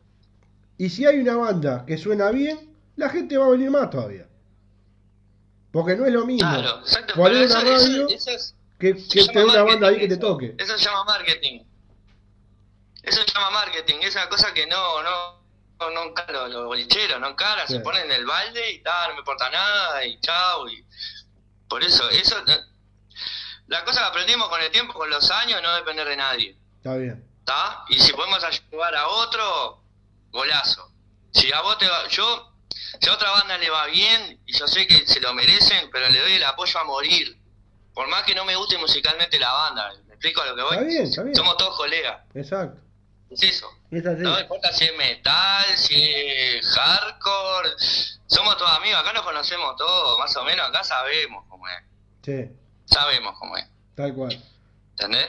Y 0.77 0.89
si 0.89 1.05
hay 1.05 1.19
una 1.19 1.35
banda 1.35 1.83
que 1.85 1.97
suena 1.97 2.29
bien, 2.31 2.73
la 2.95 3.09
gente 3.09 3.37
va 3.37 3.47
a 3.47 3.49
venir 3.49 3.69
más 3.69 3.89
todavía. 3.89 4.27
Porque 5.71 5.95
no 5.95 6.05
es 6.05 6.13
lo 6.13 6.25
mismo 6.25 6.49
Claro, 6.49 6.79
exacto. 6.79 7.13
poner 7.15 7.45
una 7.45 7.45
eso- 7.45 7.61
radio 7.61 8.07
eso- 8.07 8.15
eso 8.15 8.31
es- 8.31 8.55
que, 8.79 8.93
que 8.95 9.25
tener 9.27 9.45
una 9.45 9.63
banda 9.63 9.87
ahí 9.87 9.97
que 9.99 10.07
te 10.07 10.17
toque. 10.17 10.55
Eso 10.57 10.77
se 10.77 10.85
llama 10.85 11.03
marketing. 11.03 11.61
Eso 13.03 13.21
se 13.21 13.33
llama 13.33 13.49
marketing. 13.51 13.95
Es 14.01 14.15
una 14.15 14.29
cosa 14.29 14.53
que 14.53 14.67
no, 14.67 15.01
no, 15.03 15.41
no, 15.79 15.89
no 15.91 16.03
encara 16.03 16.31
los, 16.43 16.51
los 16.51 16.65
bolicheros, 16.67 17.19
no 17.19 17.29
encara, 17.29 17.65
Sí. 17.67 17.73
se 17.73 17.79
ponen 17.79 18.05
en 18.05 18.11
el 18.11 18.25
balde 18.25 18.71
y 18.71 18.81
tal, 18.83 19.09
no 19.09 19.13
me 19.15 19.19
importa 19.21 19.49
nada 19.49 20.05
y 20.05 20.19
chao. 20.19 20.69
Y... 20.69 20.85
Por 21.67 21.83
eso, 21.83 22.07
eso, 22.11 22.37
eh, 22.47 22.59
la 23.67 23.83
cosa 23.83 24.01
que 24.01 24.05
aprendimos 24.07 24.47
con 24.49 24.61
el 24.61 24.71
tiempo, 24.71 24.93
con 24.93 25.09
los 25.09 25.29
años, 25.31 25.59
no 25.63 25.75
depender 25.75 26.07
de 26.07 26.15
nadie. 26.17 26.57
Está 26.87 26.97
bien. 26.99 27.23
¿Está? 27.39 27.83
Y 27.89 27.99
si 27.99 28.13
podemos 28.13 28.41
ayudar 28.43 28.95
a 28.95 29.07
otro, 29.09 29.83
golazo. 30.31 30.89
Si 31.33 31.51
a 31.51 31.61
vos 31.61 31.77
te 31.77 31.85
va, 31.87 32.07
yo, 32.07 32.53
si 33.01 33.09
a 33.09 33.13
otra 33.13 33.31
banda 33.31 33.57
le 33.57 33.69
va 33.69 33.87
bien, 33.87 34.39
y 34.45 34.53
yo 34.53 34.67
sé 34.67 34.87
que 34.87 35.05
se 35.05 35.19
lo 35.19 35.33
merecen, 35.33 35.89
pero 35.91 36.07
le 36.09 36.19
doy 36.21 36.33
el 36.33 36.43
apoyo 36.45 36.79
a 36.79 36.83
morir. 36.85 37.37
Por 37.93 38.07
más 38.07 38.23
que 38.23 38.33
no 38.33 38.45
me 38.45 38.55
guste 38.55 38.77
musicalmente 38.77 39.37
la 39.37 39.51
banda, 39.51 39.91
¿me 40.07 40.13
explico 40.13 40.41
a 40.41 40.45
lo 40.45 40.55
que 40.55 40.61
voy? 40.61 40.71
Está 40.77 40.83
bien, 40.87 41.03
está 41.03 41.23
bien. 41.23 41.35
Somos 41.35 41.57
todos 41.57 41.75
colegas, 41.75 42.21
Exacto. 42.33 42.79
es 43.31 43.43
eso. 43.43 43.69
Es 43.91 44.05
así. 44.05 44.21
No 44.21 44.39
importa 44.39 44.71
si 44.71 44.85
es 44.85 44.95
metal, 44.97 45.77
si 45.77 45.95
es 46.03 46.65
hardcore, 46.69 47.69
somos 48.27 48.57
todos 48.57 48.71
amigos, 48.77 48.99
acá 49.01 49.11
nos 49.13 49.23
conocemos 49.23 49.75
todos, 49.75 50.17
más 50.19 50.35
o 50.37 50.43
menos, 50.45 50.67
acá 50.69 50.83
sabemos 50.85 51.43
cómo 51.49 51.67
es, 51.67 51.83
Sí, 52.23 52.49
sabemos 52.85 53.37
cómo 53.39 53.57
es. 53.57 53.65
tal 53.95 54.13
cual. 54.13 54.41
¿Entendés? 54.91 55.27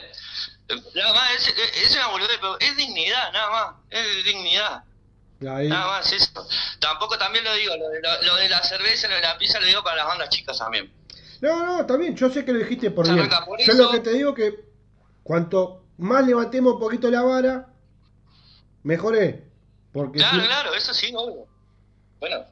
Nada 0.95 1.13
más, 1.13 1.31
es, 1.35 1.47
es, 1.47 1.83
es 1.83 1.95
una 1.95 2.07
boludez, 2.07 2.37
pero 2.39 2.59
es 2.59 2.77
dignidad, 2.77 3.31
nada 3.33 3.49
más, 3.49 3.75
es 3.89 4.23
dignidad. 4.25 4.83
Ahí, 5.49 5.69
Nada 5.69 5.87
más 5.87 6.11
eso. 6.11 6.47
Tampoco 6.79 7.17
también 7.17 7.43
lo 7.45 7.53
digo, 7.55 7.75
lo 7.77 7.89
de, 7.89 8.01
lo, 8.01 8.21
lo 8.23 8.35
de 8.35 8.49
la 8.49 8.61
cerveza, 8.61 9.07
lo 9.07 9.15
de 9.15 9.21
la 9.21 9.37
pizza, 9.37 9.59
lo 9.59 9.65
digo 9.65 9.81
para 9.83 9.97
las 9.97 10.07
bandas 10.07 10.29
chicas 10.29 10.57
también. 10.57 10.91
No, 11.41 11.65
no, 11.65 11.97
bien, 11.97 12.15
yo 12.15 12.29
sé 12.29 12.43
que 12.43 12.51
lo 12.51 12.59
dijiste 12.59 12.91
por 12.91 13.05
bien. 13.07 13.29
por 13.45 13.57
Yo 13.59 13.71
eso. 13.73 13.83
lo 13.83 13.91
que 13.91 13.99
te 14.01 14.11
digo 14.11 14.33
que 14.33 14.65
cuanto 15.23 15.85
más 15.97 16.25
levantemos 16.25 16.73
un 16.73 16.79
poquito 16.79 17.09
la 17.09 17.21
vara, 17.21 17.67
mejor 18.83 19.15
es. 19.15 19.35
Porque 19.93 20.19
Claro, 20.19 20.41
si- 20.41 20.45
claro, 20.47 20.73
eso 20.75 20.93
sí, 20.93 21.13
obvio. 21.15 21.47
Bueno, 22.19 22.45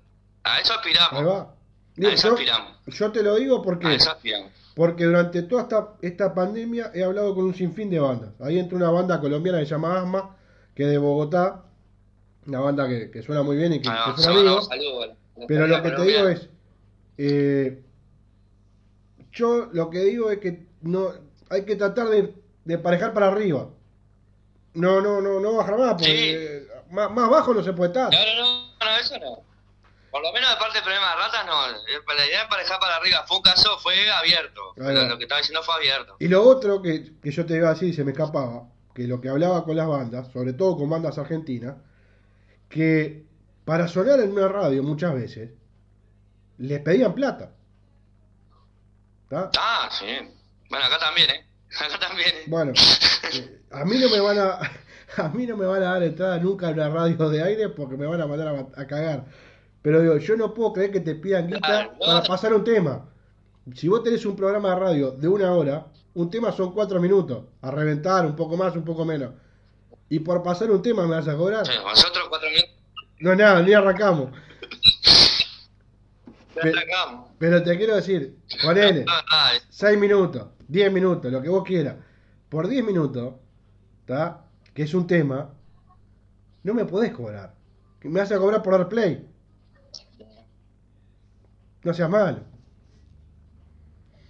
a 0.43 0.59
eso 0.61 0.73
aspiramos. 0.73 1.21
A 1.21 2.07
eso 2.09 2.27
yo, 2.29 2.33
aspiramos. 2.35 2.71
yo 2.87 3.11
te 3.11 3.21
lo 3.21 3.35
digo 3.35 3.57
A 3.57 3.63
porque, 3.63 3.95
eso 3.95 4.11
aspiramos. 4.11 4.51
Porque 4.77 5.05
durante 5.05 5.41
toda 5.41 5.63
esta, 5.63 5.93
esta 6.03 6.35
pandemia 6.35 6.91
he 6.93 7.03
hablado 7.03 7.33
con 7.33 7.45
un 7.45 7.55
sinfín 7.55 7.89
de 7.89 7.99
bandas. 7.99 8.29
Ahí 8.39 8.59
entra 8.59 8.77
una 8.77 8.91
banda 8.91 9.19
colombiana 9.19 9.57
que 9.57 9.65
se 9.65 9.71
llama 9.71 9.99
Asma, 9.99 10.37
que 10.75 10.83
es 10.83 10.89
de 10.89 10.99
Bogotá, 10.99 11.63
una 12.45 12.59
banda 12.59 12.87
que, 12.87 13.09
que 13.09 13.23
suena 13.23 13.41
muy 13.41 13.57
bien 13.57 13.73
y 13.73 13.81
que, 13.81 13.89
Ah, 13.91 14.13
que 14.15 14.21
son 14.21 14.33
amigos. 14.33 14.69
Pero 15.47 15.65
lo 15.65 15.81
que 15.81 15.89
te 15.89 16.01
digo 16.03 16.27
es, 16.27 16.49
eh, 17.17 17.81
yo 19.31 19.67
lo 19.73 19.89
que 19.89 20.03
digo 20.03 20.29
es 20.29 20.37
que 20.37 20.67
no 20.81 21.09
hay 21.49 21.65
que 21.65 21.75
tratar 21.75 22.09
de, 22.09 22.35
de 22.63 22.77
parejar 22.77 23.15
para 23.15 23.29
arriba. 23.29 23.69
No, 24.75 25.01
no, 25.01 25.21
no, 25.21 25.39
no 25.39 25.55
bajar 25.55 25.79
más, 25.79 25.93
porque 25.93 26.67
más, 26.91 27.09
más 27.09 27.31
bajo 27.31 27.51
no 27.51 27.63
se 27.63 27.73
puede 27.73 27.89
estar. 27.89 28.11
No, 28.13 28.19
no, 28.19 28.69
no, 28.79 28.91
no, 28.91 28.97
eso 28.99 29.17
no. 29.17 29.46
Por 30.17 30.25
lo 30.25 30.33
menos 30.33 30.49
de 30.49 30.55
parte 30.55 30.73
del 30.73 30.83
problema 30.83 31.09
de 31.11 31.15
ratas, 31.15 31.45
no. 31.45 31.67
Eh, 31.69 32.01
La 32.07 32.25
idea 32.25 32.37
de 32.39 32.43
emparejar 32.45 32.79
para 32.79 32.95
arriba 32.95 33.23
fue 33.27 33.37
un 33.37 33.43
caso, 33.43 33.77
fue 33.77 34.09
abierto. 34.09 34.73
Ahí 34.81 34.95
Lo, 34.95 35.15
que 35.15 35.25
estaba 35.25 35.41
diciendo 35.41 35.61
fue 35.61 35.75
abierto. 35.75 36.15
Y 36.17 36.27
lo 36.27 36.41
otro 36.41 36.81
que, 36.81 37.19
que 37.21 37.29
yo 37.29 37.45
te 37.45 37.55
iba 37.55 37.69
a 37.69 37.73
decir 37.75 37.93
se 37.93 38.03
me 38.03 38.13
escapaba, 38.13 38.63
que 38.95 39.03
lo 39.03 39.21
que 39.21 39.29
hablaba 39.29 39.63
con 39.63 39.77
las 39.77 39.87
bandas, 39.87 40.31
sobre 40.33 40.53
todo 40.53 40.75
con 40.75 40.89
bandas 40.89 41.19
argentinas, 41.19 41.75
que 42.67 43.27
para 43.63 43.87
sonar 43.87 44.19
en 44.19 44.31
una 44.31 44.47
radio 44.47 44.81
muchas 44.81 45.13
veces 45.13 45.51
les 46.57 46.79
pedían 46.79 47.13
plata. 47.13 47.51
¿Tá? 49.29 49.51
Ah, 49.55 49.87
sí. 49.91 50.17
Bueno, 50.67 50.85
acá 50.87 50.97
también, 50.97 51.29
¿eh? 51.29 51.45
Acá 51.79 51.99
también, 51.99 52.29
¿eh? 52.29 52.43
Bueno, 52.47 52.73
eh, 53.33 53.61
a 53.69 53.85
mí 53.85 53.99
no 53.99 54.09
me 54.09 54.19
van 54.19 54.39
a 54.39 54.59
a 55.17 55.29
mí 55.29 55.45
no 55.45 55.55
me 55.55 55.67
van 55.67 55.83
a 55.83 55.93
dar 55.93 56.01
entrada 56.01 56.39
nunca 56.39 56.69
a 56.69 56.71
una 56.71 56.89
radio 56.89 57.29
de 57.29 57.43
aire 57.43 57.69
porque 57.69 57.97
me 57.97 58.07
van 58.07 58.19
a 58.19 58.25
mandar 58.25 58.47
a, 58.47 58.81
a 58.81 58.87
cagar. 58.87 59.46
Pero 59.87 60.01
digo, 60.01 60.17
yo 60.17 60.35
no 60.35 60.53
puedo 60.53 60.73
creer 60.73 60.91
que 60.91 60.99
te 60.99 61.15
pidan 61.15 61.47
guita 61.47 61.83
no. 61.85 61.99
para 61.99 62.21
pasar 62.23 62.53
un 62.53 62.61
tema. 62.65 63.05
Si 63.73 63.87
vos 63.87 64.03
tenés 64.03 64.25
un 64.25 64.35
programa 64.35 64.71
de 64.71 64.75
radio 64.75 65.11
de 65.11 65.29
una 65.29 65.53
hora, 65.53 65.87
un 66.13 66.29
tema 66.29 66.51
son 66.51 66.73
cuatro 66.73 66.99
minutos. 66.99 67.45
A 67.61 67.71
reventar, 67.71 68.25
un 68.25 68.35
poco 68.35 68.57
más, 68.57 68.75
un 68.75 68.83
poco 68.83 69.05
menos. 69.05 69.31
Y 70.09 70.19
por 70.19 70.43
pasar 70.43 70.69
un 70.71 70.81
tema 70.81 71.03
me 71.07 71.15
vas 71.15 71.29
a 71.29 71.37
cobrar. 71.37 71.65
Nosotros 71.65 72.25
cuatro 72.27 72.49
minutos 72.49 72.75
No 73.21 73.33
nada, 73.33 73.61
ni 73.61 73.71
arrancamos. 73.73 74.31
ya 76.53 76.61
Pe- 76.63 76.69
arrancamos. 76.69 77.29
Pero 77.39 77.63
te 77.63 77.77
quiero 77.77 77.95
decir, 77.95 78.35
ponele. 78.61 79.05
Ah, 79.07 79.23
ah, 79.31 79.51
6 79.69 79.97
minutos, 79.97 80.47
10 80.67 80.91
minutos, 80.91 81.31
lo 81.31 81.41
que 81.41 81.47
vos 81.47 81.63
quieras. 81.63 81.95
Por 82.49 82.67
10 82.67 82.83
minutos, 82.83 83.35
¿tá? 84.05 84.43
que 84.73 84.83
es 84.83 84.93
un 84.93 85.07
tema, 85.07 85.49
no 86.63 86.73
me 86.73 86.83
podés 86.83 87.13
cobrar. 87.13 87.55
Me 88.03 88.19
vas 88.19 88.33
a 88.33 88.37
cobrar 88.37 88.61
por 88.61 88.73
dar 88.77 88.89
play. 88.89 89.25
No 91.87 91.93
seas 91.93 92.09
malo. 92.09 92.39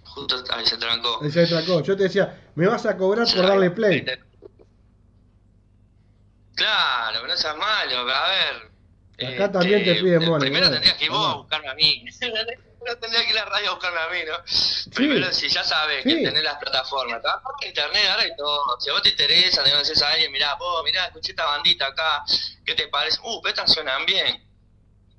justo 0.04 0.44
ahí 0.50 0.64
se 0.64 0.76
trancó. 0.78 1.18
Otra 1.18 1.64
cosa. 1.66 1.82
Yo 1.82 1.96
te 1.96 2.04
decía, 2.04 2.50
me 2.54 2.68
vas 2.68 2.86
a 2.86 2.96
cobrar 2.96 3.26
por 3.34 3.44
darle 3.46 3.70
play. 3.72 4.06
Claro, 6.54 7.26
no 7.26 7.36
seas 7.36 7.56
malo, 7.56 7.98
a 7.98 8.28
ver. 8.28 9.34
Acá 9.34 9.50
también 9.50 9.84
te 9.84 9.96
piden 9.96 10.22
eh, 10.22 10.36
Primero 10.38 10.70
tendrías 10.70 10.96
que 10.96 11.04
ir 11.06 11.10
vos 11.10 11.26
Ah. 11.26 11.30
a 11.32 11.34
buscarme 11.34 11.68
a 11.68 11.74
mí. 11.74 12.04
Primero 12.20 12.98
tendría 13.00 13.24
que 13.24 13.30
ir 13.32 13.38
a 13.38 13.44
la 13.44 13.50
radio 13.50 13.70
a 13.70 13.74
buscarme 13.74 13.98
a 14.00 14.08
mí, 14.08 14.18
¿no? 14.28 14.92
Primero, 14.94 15.32
si 15.32 15.48
ya 15.48 15.64
sabes 15.64 16.04
Sí. 16.04 16.10
que 16.10 16.22
tenés 16.22 16.44
las 16.44 16.58
plataformas, 16.58 17.20
por 17.20 17.66
internet 17.66 18.02
ahora 18.08 18.24
y 18.26 18.36
todo. 18.36 18.80
Si 18.80 18.88
a 18.88 18.92
vos 18.92 19.02
te 19.02 19.08
interesa, 19.08 19.64
te 19.64 19.70
conoces 19.72 20.00
a 20.00 20.10
alguien, 20.10 20.30
mirá, 20.30 20.54
vos, 20.54 20.84
mirá, 20.84 21.06
escuché 21.06 21.32
esta 21.32 21.44
bandita 21.44 21.86
acá, 21.88 22.22
¿qué 22.64 22.74
te 22.76 22.86
parece? 22.86 23.18
Uh, 23.24 23.42
pero 23.42 23.54
estas 23.54 23.72
suenan 23.72 24.06
bien. 24.06 24.44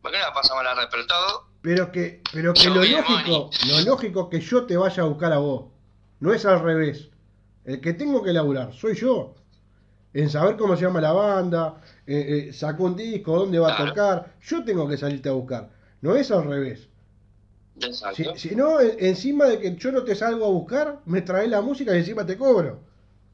¿Por 0.01 0.11
qué 0.11 0.17
no 0.19 0.23
la 0.23 0.33
pasamos 0.33 0.61
a 0.61 0.63
la 0.63 0.75
red? 0.75 0.89
Pero 1.61 1.91
que, 1.91 2.21
pero 2.31 2.53
que 2.53 2.63
Yo 2.63 2.73
lo 2.73 2.83
lógico, 2.83 3.49
lo 3.67 3.81
lógico 3.81 4.29
que 4.29 4.39
yo 4.39 4.65
te 4.65 4.77
vaya 4.77 5.03
a 5.03 5.07
buscar 5.07 5.33
a 5.33 5.39
vos. 5.39 5.65
No 6.19 6.33
es 6.33 6.45
al 6.45 6.61
revés. 6.61 7.09
El 7.65 7.81
que 7.81 7.93
tengo 7.93 8.23
que 8.23 8.31
laburar 8.33 8.73
soy 8.73 8.95
yo. 8.95 9.35
En 10.13 10.29
saber 10.29 10.55
cómo 10.57 10.75
se 10.75 10.83
llama 10.83 11.01
la 11.01 11.11
banda, 11.11 11.81
eh, 12.07 12.47
eh, 12.49 12.53
sacó 12.53 12.85
un 12.85 12.95
disco, 12.95 13.37
dónde 13.37 13.59
va 13.59 13.73
a 13.77 13.85
tocar. 13.85 14.33
Yo 14.41 14.63
tengo 14.63 14.87
que 14.87 14.97
salirte 14.97 15.29
a 15.29 15.33
buscar. 15.33 15.69
No 16.01 16.15
es 16.15 16.31
al 16.31 16.45
revés. 16.45 16.87
Si, 18.13 18.25
si 18.35 18.55
no, 18.55 18.81
en- 18.81 18.95
encima 18.99 19.45
de 19.45 19.59
que 19.59 19.75
yo 19.75 19.91
no 19.91 20.03
te 20.03 20.15
salgo 20.15 20.45
a 20.45 20.49
buscar, 20.49 20.99
me 21.05 21.21
traes 21.21 21.49
la 21.49 21.61
música 21.61 21.93
y 21.95 21.99
encima 21.99 22.25
te 22.25 22.37
cobro. 22.37 22.79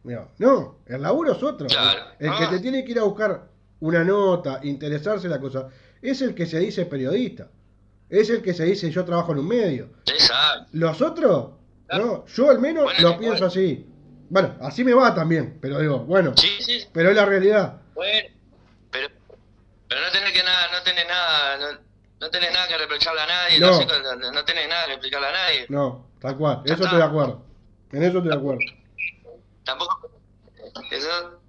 Mirá, 0.04 0.28
No, 0.38 0.78
el 0.86 1.02
laburo 1.02 1.32
es 1.32 1.42
otro. 1.42 1.68
Claro. 1.68 2.02
El, 2.20 2.28
el 2.30 2.38
que 2.38 2.44
Ah. 2.44 2.50
te 2.52 2.60
tiene 2.60 2.84
que 2.86 2.92
ir 2.92 3.00
a 3.00 3.04
buscar 3.04 3.48
una 3.80 4.04
nota, 4.04 4.60
interesarse 4.64 5.26
en 5.28 5.32
la 5.32 5.40
cosa, 5.40 5.70
es 6.02 6.22
el 6.22 6.36
que 6.36 6.46
se 6.46 6.60
dice 6.60 6.86
periodista. 6.86 7.48
Es 8.22 8.30
el 8.30 8.42
que 8.42 8.54
se 8.54 8.64
dice 8.66 8.90
yo 8.92 9.04
trabajo 9.04 9.32
en 9.34 9.40
un 9.40 9.48
medio. 9.48 9.90
Exacto. 10.06 10.70
Los 10.74 11.02
otros, 11.02 11.50
Claro. 11.88 12.06
no, 12.06 12.26
yo 12.28 12.50
al 12.50 12.60
menos 12.60 12.86
Bueno, 12.86 13.10
lo 13.10 13.20
pienso 13.20 13.46
así. 13.46 13.86
Bueno, 14.30 14.56
así 14.62 14.84
me 14.84 14.94
va 14.94 15.14
también, 15.14 15.60
pero 15.62 15.80
digo, 15.80 16.00
bueno, 16.00 16.34
Sí, 16.38 16.50
sí, 16.60 16.86
pero 16.94 17.10
es 17.10 17.16
la 17.16 17.26
realidad. 17.26 17.82
Bueno, 17.94 18.30
pero, 18.92 19.10
pero 19.88 20.02
no 20.02 20.12
tenés 20.12 20.32
que 20.32 20.44
nada, 20.44 20.68
no 20.72 20.82
tenés 20.84 21.08
nada, 21.08 21.58
no, 21.58 21.80
no 22.22 22.30
tenés 22.32 22.52
nada 22.54 22.68
que 22.68 22.78
reprocharle 22.78 23.22
a 23.22 23.28
nadie, 23.28 23.60
No. 23.60 23.72
no, 23.86 24.16
no, 24.16 24.32
no 24.32 24.46
tenés 24.46 24.68
nada 24.68 24.86
que 24.88 24.92
explicarle 24.94 25.28
a 25.28 25.32
nadie. 25.32 25.66
No, 25.70 26.08
tal 26.20 26.38
cual, 26.38 26.58
Ya 26.66 26.74
eso 26.74 26.84
está. 26.84 26.86
estoy 26.86 26.98
de 27.00 27.06
acuerdo. 27.06 27.46
En 27.92 28.04
eso 28.04 28.18
estoy 28.18 28.32
de 28.32 28.38
acuerdo. 28.38 28.62
Tampoco, 29.64 30.10
eso, 30.92 31.40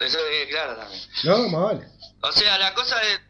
eso 0.00 0.18
es 0.18 0.48
claro 0.48 0.76
también. 0.76 1.00
No, 1.24 1.48
más 1.50 1.62
vale. 1.62 1.86
O 2.22 2.32
sea, 2.32 2.58
la 2.58 2.74
cosa 2.74 2.96
es, 3.02 3.20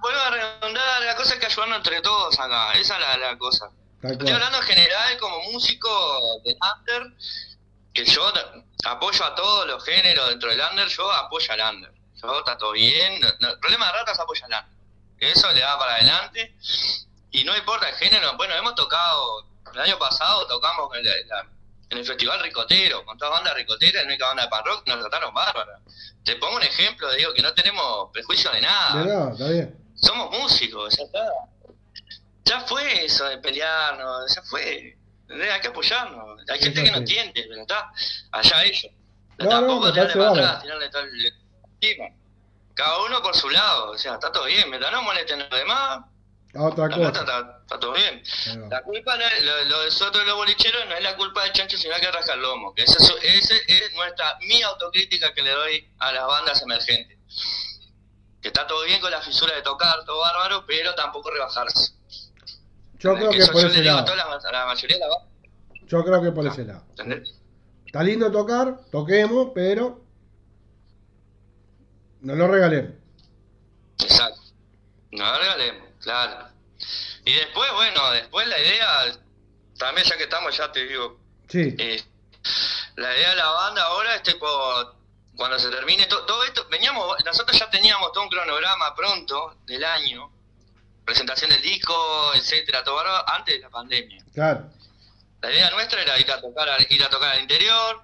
vuelvo 0.00 0.20
a 0.20 0.30
redondar, 0.30 1.02
la 1.02 1.16
cosa 1.16 1.34
es 1.34 1.40
que 1.40 1.46
ayudarnos 1.46 1.78
entre 1.78 2.00
todos 2.00 2.38
acá, 2.38 2.72
esa 2.74 2.94
es 2.94 3.00
la, 3.00 3.16
la 3.16 3.38
cosa. 3.38 3.70
Estoy 4.02 4.30
hablando 4.30 4.58
en 4.58 4.64
general 4.64 5.18
como 5.18 5.40
músico 5.52 6.40
de 6.44 6.56
under, 6.76 7.12
que 7.92 8.04
yo 8.04 8.32
apoyo 8.84 9.24
a 9.24 9.34
todos 9.34 9.66
los 9.66 9.84
géneros 9.84 10.28
dentro 10.30 10.50
del 10.50 10.60
under, 10.70 10.86
yo 10.88 11.10
apoyo 11.12 11.52
al 11.52 11.74
under. 11.76 11.92
Yo 12.14 12.38
está 12.38 12.56
todo 12.58 12.72
bien, 12.72 13.20
no- 13.40 13.48
el 13.50 13.58
problema 13.58 13.86
de 13.86 13.92
ratas 13.92 14.18
apoya 14.20 14.46
al 14.46 14.52
under. 14.64 14.78
Eso 15.32 15.50
le 15.52 15.60
da 15.60 15.78
para 15.78 15.94
adelante. 15.96 16.54
Y 17.30 17.44
no 17.44 17.56
importa 17.56 17.88
el 17.88 17.96
género, 17.96 18.36
bueno, 18.36 18.54
hemos 18.54 18.74
tocado, 18.76 19.46
el 19.74 19.80
año 19.80 19.98
pasado 19.98 20.46
tocamos 20.46 20.90
la- 21.02 21.02
la- 21.26 21.46
en 21.90 21.98
el 21.98 22.04
Festival 22.04 22.40
Ricotero, 22.40 23.04
con 23.04 23.16
toda 23.16 23.30
banda 23.30 23.54
ricotera, 23.54 24.02
la 24.02 24.08
única 24.08 24.26
banda 24.26 24.42
de 24.44 24.48
pan 24.48 24.64
rock, 24.64 24.86
nos 24.86 25.00
trataron 25.00 25.32
bárbara. 25.32 25.80
Te 26.24 26.36
pongo 26.36 26.56
un 26.56 26.62
ejemplo, 26.62 27.10
digo 27.12 27.32
que 27.32 27.42
no 27.42 27.54
tenemos 27.54 28.10
prejuicio 28.12 28.50
de 28.50 28.60
nada 28.60 29.04
nada, 29.04 29.32
está 29.32 29.48
bien. 29.48 29.78
somos 29.94 30.30
músicos, 30.38 30.96
ya 30.96 31.04
está. 31.04 31.24
Ya 32.44 32.60
fue 32.60 33.04
eso 33.04 33.24
de 33.26 33.38
pelearnos, 33.38 34.34
ya 34.34 34.42
fue. 34.42 34.96
Hay 35.30 35.60
que 35.60 35.68
apoyarnos. 35.68 36.40
Hay 36.48 36.58
gente 36.58 36.82
que 36.82 36.90
no 36.90 36.98
entiende, 36.98 37.44
pero 37.48 37.60
está. 37.60 37.90
Allá 38.32 38.64
ellos. 38.64 38.92
No, 39.38 39.44
no, 39.44 39.50
tampoco 39.50 39.92
tirarle 39.92 40.14
para 40.14 40.30
atrás, 40.30 40.62
tirarle 40.62 40.88
todo 40.90 41.02
el. 41.02 41.32
Cada 42.74 43.04
uno 43.04 43.20
por 43.22 43.34
su 43.36 43.50
lado, 43.50 43.90
o 43.90 43.98
sea, 43.98 44.14
está 44.14 44.30
todo 44.32 44.44
bien. 44.44 44.68
Mientras 44.68 44.92
no 44.92 45.02
molesten 45.02 45.42
a 45.42 45.48
los 45.48 45.58
demás, 45.58 46.00
A 46.54 46.62
otra 46.62 46.88
la 46.88 46.96
cosa. 46.96 47.20
está, 47.20 47.58
está 47.62 47.78
todo 47.78 47.92
bien. 47.92 48.22
La 48.70 48.82
culpa, 48.82 49.16
no 49.16 49.24
es, 49.24 49.44
lo, 49.44 49.64
lo 49.64 49.78
de 49.80 49.84
nosotros 49.86 50.26
los 50.26 50.36
bolicheros 50.36 50.86
no 50.88 50.94
es 50.94 51.02
la 51.02 51.16
culpa 51.16 51.44
del 51.44 51.52
chancho, 51.52 51.76
sino 51.76 51.94
que 51.96 52.10
rasca 52.10 52.34
el 52.34 52.40
lomo. 52.40 52.74
Que 52.74 52.82
esa 52.84 52.96
es, 52.98 53.14
ese 53.22 53.54
es 53.66 53.92
nuestra, 53.94 54.38
mi 54.46 54.62
autocrítica 54.62 55.32
que 55.34 55.42
le 55.42 55.50
doy 55.50 55.88
a 55.98 56.12
las 56.12 56.26
bandas 56.26 56.62
emergentes. 56.62 57.18
Que 58.40 58.48
está 58.48 58.66
todo 58.66 58.84
bien 58.84 59.00
con 59.00 59.10
la 59.10 59.20
fisura 59.20 59.54
de 59.54 59.62
tocar, 59.62 60.04
todo 60.06 60.20
bárbaro, 60.20 60.64
pero 60.66 60.94
tampoco 60.94 61.30
rebajarse. 61.30 61.92
Yo 62.98 63.14
creo 63.14 63.30
que 63.30 63.46
por 63.46 63.64
ese 63.66 63.82
lado. 63.82 64.04
toda 64.04 64.16
la, 64.16 64.24
a 64.24 64.52
la 64.52 64.66
mayoría 64.66 64.96
de 64.96 65.00
la 65.00 65.08
banda, 65.08 65.28
Yo 65.86 66.04
creo 66.04 66.22
que 66.22 66.32
por 66.32 66.46
ese 66.46 66.64
lado. 66.64 66.84
¿entendés? 66.90 67.34
Está 67.86 68.02
lindo 68.02 68.30
tocar, 68.32 68.80
toquemos, 68.90 69.48
pero 69.54 70.04
no 72.20 72.34
lo 72.34 72.48
regalemos. 72.48 72.92
Exacto. 74.00 74.40
No 75.12 75.38
regalemos, 75.38 75.87
claro. 76.00 76.48
Y 77.24 77.32
después, 77.34 77.72
bueno, 77.72 78.10
después 78.12 78.46
la 78.46 78.58
idea, 78.58 79.18
también 79.78 80.06
ya 80.06 80.16
que 80.16 80.24
estamos, 80.24 80.56
ya 80.56 80.70
te 80.72 80.84
digo, 80.86 81.18
Sí, 81.50 81.74
Eh, 81.78 82.02
la 82.96 83.16
idea 83.16 83.30
de 83.30 83.36
la 83.36 83.48
banda 83.50 83.82
ahora 83.84 84.14
es 84.16 84.22
tipo 84.22 84.46
cuando 85.34 85.58
se 85.58 85.70
termine 85.70 86.04
to- 86.06 86.26
todo 86.26 86.44
esto 86.44 86.66
veníamos 86.70 87.16
nosotros 87.24 87.58
ya 87.58 87.70
teníamos 87.70 88.12
todo 88.12 88.24
un 88.24 88.28
cronograma 88.28 88.94
pronto 88.94 89.56
del 89.64 89.82
año 89.84 90.30
presentación 91.06 91.50
del 91.50 91.62
disco 91.62 91.94
etcétera 92.34 92.84
todo 92.84 93.00
antes 93.30 93.54
de 93.54 93.60
la 93.60 93.70
pandemia 93.70 94.22
claro. 94.34 94.68
la 95.40 95.50
idea 95.50 95.70
nuestra 95.70 96.02
era 96.02 96.18
ir 96.18 96.30
a 96.30 96.38
tocar 96.40 96.68
ir 96.90 97.02
a 97.04 97.08
tocar 97.08 97.30
al 97.34 97.40
interior 97.40 98.02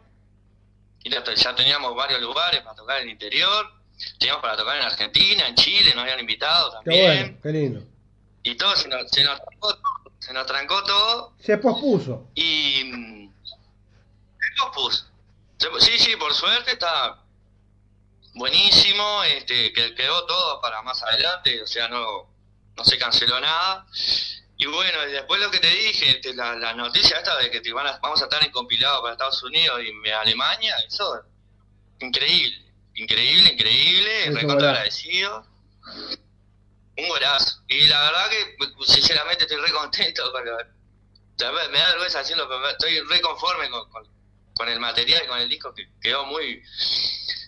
ir 1.02 1.18
a 1.18 1.22
to- 1.24 1.35
ya 1.35 1.54
teníamos 1.54 1.94
varios 1.94 2.20
lugares 2.22 2.62
para 2.62 2.76
tocar 2.76 2.98
en 2.98 3.04
el 3.04 3.11
interior 3.11 3.72
teníamos 4.18 4.42
para 4.42 4.57
tocar 4.57 4.76
en 4.78 4.83
Argentina 4.85 5.46
en 5.48 5.54
Chile 5.54 5.92
nos 5.95 6.03
habían 6.03 6.20
invitado 6.20 6.70
Qué 6.70 6.76
también 6.84 7.05
bueno, 7.22 7.38
qué 7.42 7.49
lindo. 7.51 7.80
y 8.42 8.55
todo 8.57 8.74
se 8.76 8.88
nos, 8.88 9.11
se 9.11 9.22
nos 9.24 9.40
trancó 9.40 9.74
todo, 9.74 10.12
se 10.18 10.32
nos 10.32 10.47
trancó 10.47 10.84
todo 10.84 11.34
Se 11.38 11.59
pospuso. 11.59 12.28
y 12.34 12.84
mm, 12.84 13.32
se 13.45 14.61
pospuso. 14.61 15.07
Sí, 15.80 15.99
sí, 15.99 16.16
por 16.16 16.34
suerte 16.34 16.72
está 16.72 17.20
buenísimo, 18.34 19.22
este, 19.24 19.72
que 19.72 19.95
quedó 19.95 20.26
todo 20.26 20.61
para 20.61 20.82
más 20.82 21.03
adelante, 21.03 21.62
o 21.62 21.66
sea, 21.66 21.88
no, 21.88 22.28
no 22.76 22.84
se 22.84 22.99
canceló 22.99 23.40
nada. 23.40 23.86
Y 24.57 24.66
bueno, 24.66 25.07
y 25.09 25.12
después 25.12 25.40
lo 25.40 25.51
que 25.51 25.59
te 25.59 25.68
dije, 25.70 26.11
este, 26.11 26.34
la, 26.34 26.55
la 26.57 26.74
noticia 26.74 27.16
esta 27.18 27.36
de 27.38 27.51
que 27.51 27.61
te 27.61 27.72
van 27.72 27.86
a- 27.86 27.99
vamos 27.99 28.20
a 28.20 28.24
estar 28.24 28.42
en 28.45 28.51
compilado 28.53 29.01
para 29.03 29.12
Estados 29.14 29.42
Unidos 29.42 29.80
y 29.82 30.11
Alemania, 30.11 30.74
eso, 30.86 31.22
increíble, 32.01 32.62
increíble, 32.95 33.53
increíble, 33.53 34.30
recontra 34.32 34.70
agradecido. 34.70 35.47
Un 36.97 37.09
golazo. 37.09 37.62
Y 37.68 37.86
la 37.88 38.01
verdad 38.03 38.30
que, 38.30 38.57
sinceramente, 38.86 39.45
estoy 39.45 39.61
re 39.61 39.72
contento 39.72 40.30
con 40.32 40.45
lo, 40.45 40.57
me 40.57 41.78
da 41.78 41.88
vergüenza 41.90 42.18
decirlo, 42.20 42.49
pero 42.49 42.68
estoy 42.68 43.01
re 43.01 43.20
conforme 43.20 43.68
con, 43.70 43.90
con, 43.90 44.07
con 44.55 44.68
el 44.68 44.78
material 44.78 45.22
y 45.24 45.26
con 45.28 45.40
el 45.40 45.49
disco 45.49 45.74
que 45.74 45.88
quedó 46.01 46.24
muy 46.26 46.62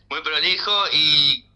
muy 0.09 0.21
prolijo 0.23 0.73
y 0.93 1.49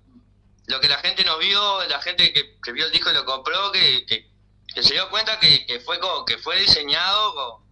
lo 0.66 0.80
que 0.80 0.88
la 0.88 0.98
gente 0.98 1.24
nos 1.24 1.38
vio, 1.40 1.84
la 1.88 2.00
gente 2.00 2.32
que, 2.32 2.58
que 2.62 2.72
vio 2.72 2.86
el 2.86 2.92
disco 2.92 3.10
y 3.10 3.14
lo 3.14 3.24
compró, 3.24 3.72
que, 3.72 4.06
que, 4.06 4.28
que 4.72 4.82
se 4.84 4.94
dio 4.94 5.08
cuenta 5.10 5.38
que, 5.40 5.66
que 5.66 5.80
fue 5.80 5.98
co- 5.98 6.24
que 6.24 6.38
fue 6.38 6.60
diseñado 6.60 7.34
con, 7.34 7.64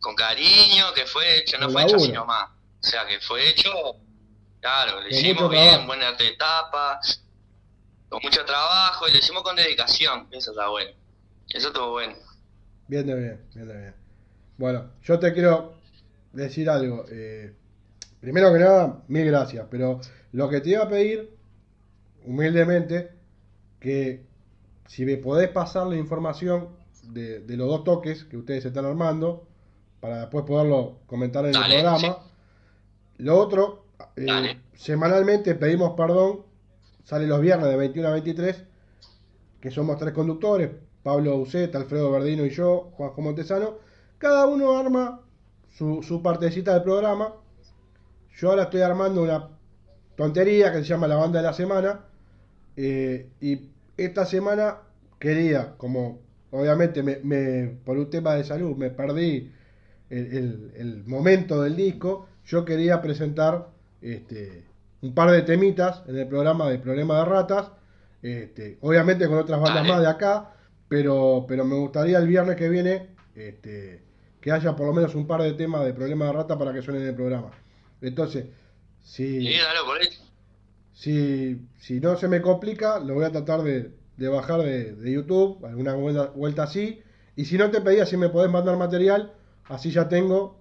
con 0.00 0.14
cariño, 0.14 0.92
que 0.94 1.06
fue 1.06 1.38
hecho, 1.38 1.56
no 1.58 1.66
Con 1.66 1.72
fue 1.72 1.82
hecho 1.84 1.96
así 1.96 2.12
laburo. 2.12 2.20
nomás. 2.20 2.50
O 2.82 2.86
sea, 2.86 3.06
que 3.06 3.20
fue 3.20 3.48
hecho, 3.48 3.72
claro, 4.60 5.00
lo 5.00 5.08
hicimos 5.08 5.50
bien, 5.50 5.64
trabajo. 5.68 5.86
buen 5.86 6.02
arte 6.02 6.24
de 6.24 6.36
tapa, 6.36 7.00
con 8.08 8.20
mucho 8.22 8.44
trabajo 8.44 9.08
y 9.08 9.12
lo 9.12 9.18
hicimos 9.18 9.42
con 9.42 9.56
dedicación, 9.56 10.28
eso 10.30 10.50
está 10.50 10.68
bueno. 10.68 10.92
Eso 11.48 11.68
estuvo 11.68 11.90
bueno. 11.92 12.14
Bien 12.86 13.06
bien, 13.06 13.46
bien 13.54 13.66
bien. 13.66 13.94
Bueno, 14.56 14.90
yo 15.02 15.18
te 15.18 15.32
quiero 15.32 15.74
decir 16.32 16.68
algo. 16.68 17.04
eh, 17.10 17.54
primero 18.20 18.52
que 18.52 18.58
nada, 18.58 19.02
mil 19.08 19.26
gracias. 19.26 19.66
Pero 19.70 20.00
lo 20.32 20.48
que 20.48 20.60
te 20.60 20.70
iba 20.70 20.84
a 20.84 20.88
pedir, 20.88 21.34
humildemente, 22.24 23.12
que 23.80 24.26
si 24.86 25.04
me 25.04 25.16
podés 25.16 25.48
pasar 25.50 25.86
la 25.86 25.96
información 25.96 26.76
de, 27.04 27.40
de 27.40 27.56
los 27.56 27.68
dos 27.68 27.84
toques 27.84 28.24
que 28.24 28.36
ustedes 28.36 28.64
están 28.64 28.84
armando, 28.84 29.46
para 30.00 30.20
después 30.20 30.44
poderlo 30.44 30.98
comentar 31.06 31.44
en 31.46 31.52
Dale, 31.52 31.76
el 31.76 31.82
programa. 31.82 32.18
Lo 33.18 33.38
otro, 33.38 33.84
eh, 34.16 34.56
semanalmente 34.74 35.54
pedimos 35.54 35.94
perdón, 35.96 36.42
sale 37.04 37.26
los 37.26 37.40
viernes 37.40 37.68
de 37.68 37.76
21 37.76 38.08
a 38.08 38.12
23, 38.12 38.64
que 39.60 39.70
somos 39.70 39.98
tres 39.98 40.12
conductores, 40.14 40.70
Pablo 41.02 41.36
Uceta, 41.36 41.78
Alfredo 41.78 42.10
Verdino 42.12 42.44
y 42.46 42.50
yo, 42.50 42.90
Juanjo 42.94 43.22
Montesano. 43.22 43.78
Cada 44.18 44.46
uno 44.46 44.76
arma 44.78 45.22
su, 45.70 46.02
su 46.02 46.22
partecita 46.22 46.74
del 46.74 46.82
programa. 46.82 47.34
Yo 48.36 48.50
ahora 48.50 48.64
estoy 48.64 48.80
armando 48.82 49.22
una 49.22 49.48
tontería 50.16 50.72
que 50.72 50.78
se 50.78 50.84
llama 50.84 51.08
la 51.08 51.16
banda 51.16 51.40
de 51.40 51.46
la 51.46 51.52
semana. 51.52 52.04
eh, 52.76 53.30
y 53.40 53.70
esta 53.96 54.26
semana 54.26 54.78
quería, 55.18 55.76
como 55.78 56.20
obviamente 56.50 57.02
me, 57.02 57.18
me- 57.24 57.78
por 57.84 57.98
un 57.98 58.10
tema 58.10 58.34
de 58.36 58.44
salud 58.44 58.76
me 58.76 58.90
perdí 58.90 59.52
el, 60.10 60.26
el- 60.36 60.72
el 60.76 61.04
momento 61.06 61.62
del 61.62 61.76
disco, 61.76 62.28
yo 62.46 62.64
quería 62.64 63.02
presentar 63.02 63.68
este, 64.00 64.64
un 65.02 65.14
par 65.14 65.30
de 65.30 65.42
temitas 65.42 66.02
en 66.06 66.18
el 66.18 66.28
programa 66.28 66.68
de 66.68 66.78
Problema 66.78 67.18
de 67.18 67.24
Ratas, 67.24 67.70
este, 68.22 68.78
obviamente 68.80 69.28
con 69.28 69.38
otras 69.38 69.60
bandas 69.60 69.82
Dale. 69.82 69.88
más 69.88 70.00
de 70.00 70.08
acá, 70.08 70.54
pero, 70.88 71.44
pero 71.48 71.64
me 71.64 71.76
gustaría 71.76 72.18
el 72.18 72.26
viernes 72.26 72.56
que 72.56 72.68
viene 72.68 73.08
este, 73.34 74.02
que 74.40 74.52
haya 74.52 74.74
por 74.74 74.86
lo 74.86 74.92
menos 74.94 75.14
un 75.14 75.26
par 75.26 75.42
de 75.42 75.52
temas 75.52 75.84
de 75.84 75.94
Problema 75.94 76.26
de 76.26 76.32
Rata 76.32 76.58
para 76.58 76.72
que 76.72 76.82
suenen 76.82 77.02
en 77.02 77.08
el 77.10 77.14
programa. 77.14 77.50
Entonces, 78.00 78.46
si, 79.02 79.40
Sí, 79.40 79.58
si, 80.92 81.60
si 81.78 82.00
no 82.00 82.16
se 82.16 82.28
me 82.28 82.42
complica, 82.42 82.98
lo 82.98 83.14
voy 83.14 83.24
a 83.24 83.32
tratar 83.32 83.62
de, 83.62 83.92
de 84.16 84.28
bajar 84.28 84.60
de, 84.62 84.94
de 84.94 85.12
YouTube, 85.12 85.64
alguna 85.64 85.94
vuelta, 85.94 86.26
vuelta 86.34 86.64
así. 86.64 87.02
Y 87.36 87.44
si 87.44 87.56
no 87.56 87.70
te 87.70 87.80
pedía 87.80 88.04
si 88.04 88.16
me 88.16 88.28
podés 88.28 88.50
mandar 88.50 88.76
material, 88.76 89.32
así 89.66 89.90
ya 89.90 90.08
tengo. 90.08 90.60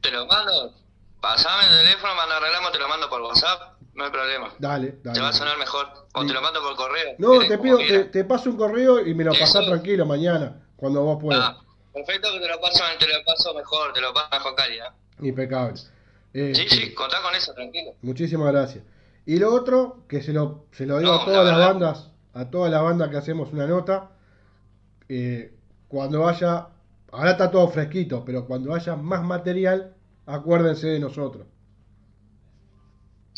Te 0.00 0.10
lo 0.12 0.26
mando. 0.26 0.74
Pasame 1.20 1.64
el 1.64 1.84
teléfono, 1.86 2.14
mando 2.14 2.34
arreglamos, 2.34 2.72
te 2.72 2.78
lo 2.78 2.88
mando 2.88 3.08
por 3.08 3.20
WhatsApp, 3.22 3.80
no 3.94 4.04
hay 4.04 4.10
problema. 4.10 4.52
Dale, 4.58 4.88
Te 4.92 5.08
dale. 5.08 5.20
va 5.20 5.28
a 5.28 5.32
sonar 5.32 5.58
mejor. 5.58 5.86
O 6.14 6.20
Sí. 6.22 6.28
te 6.28 6.32
lo 6.32 6.42
mando 6.42 6.60
por 6.62 6.76
correo. 6.76 7.14
No, 7.18 7.32
querés, 7.32 7.48
te 7.48 7.58
pido, 7.58 7.78
te, 7.78 8.04
te 8.04 8.24
paso 8.24 8.50
un 8.50 8.56
correo 8.56 9.04
y 9.06 9.14
me 9.14 9.24
lo 9.24 9.32
pasás 9.32 9.66
tranquilo 9.66 10.06
mañana, 10.06 10.60
cuando 10.76 11.02
vos 11.02 11.18
puedas. 11.20 11.40
Ah, 11.42 11.60
perfecto 11.92 12.28
que 12.32 12.40
te 12.40 12.48
lo 12.48 12.60
paso, 12.60 12.84
te 12.98 13.06
lo 13.08 13.24
paso 13.24 13.54
mejor, 13.54 13.92
te 13.92 14.00
lo 14.00 14.14
paso 14.14 14.28
mejor 14.30 14.54
calidad. 14.54 14.92
Impecable. 15.20 15.80
Eh, 16.34 16.52
Sí, 16.54 16.68
sí, 16.68 16.94
contá 16.94 17.20
con 17.22 17.34
eso, 17.34 17.52
tranquilo. 17.54 17.92
Muchísimas 18.02 18.52
gracias. 18.52 18.84
Y 19.26 19.38
lo 19.38 19.52
otro, 19.52 20.04
que 20.08 20.22
se 20.22 20.32
lo, 20.32 20.66
se 20.72 20.86
lo 20.86 20.98
digo 20.98 21.12
No, 21.12 21.20
a 21.22 21.24
todas 21.24 21.44
la 21.46 21.58
las 21.58 21.68
bandas, 21.68 22.10
a 22.34 22.50
todas 22.50 22.70
las 22.70 22.82
bandas 22.82 23.10
que 23.10 23.16
hacemos 23.16 23.52
una 23.52 23.66
nota, 23.66 24.10
eh, 25.08 25.52
cuando 25.88 26.28
haya, 26.28 26.68
ahora 27.10 27.30
está 27.32 27.50
todo 27.50 27.68
fresquito, 27.68 28.24
pero 28.24 28.46
cuando 28.46 28.74
haya 28.74 28.94
más 28.96 29.22
material, 29.22 29.94
acuérdense 30.28 30.86
de 30.86 30.98
nosotros. 31.00 31.46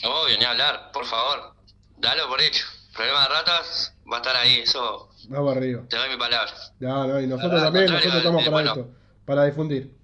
Obvio, 0.02 0.38
ni 0.38 0.44
hablar, 0.44 0.90
por 0.92 1.04
favor. 1.06 1.54
Dalo 1.98 2.28
por 2.28 2.40
hecho. 2.40 2.64
Problema 2.94 3.22
de 3.22 3.28
ratas 3.28 3.94
va 4.10 4.16
a 4.16 4.20
estar 4.20 4.36
ahí, 4.36 4.60
eso 4.60 5.10
Vamos 5.28 5.56
arriba. 5.56 5.82
te 5.88 5.96
doy 5.96 6.08
mi 6.10 6.16
palabra. 6.16 6.52
Ya, 6.80 6.88
no, 6.88 7.20
y 7.20 7.26
nosotros 7.26 7.62
también, 7.62 7.86
nosotros 7.86 8.14
estamos 8.16 8.42
eh, 8.42 8.44
para 8.46 8.50
bueno. 8.50 8.70
esto, 8.72 8.94
para 9.26 9.44
difundir. 9.44 9.94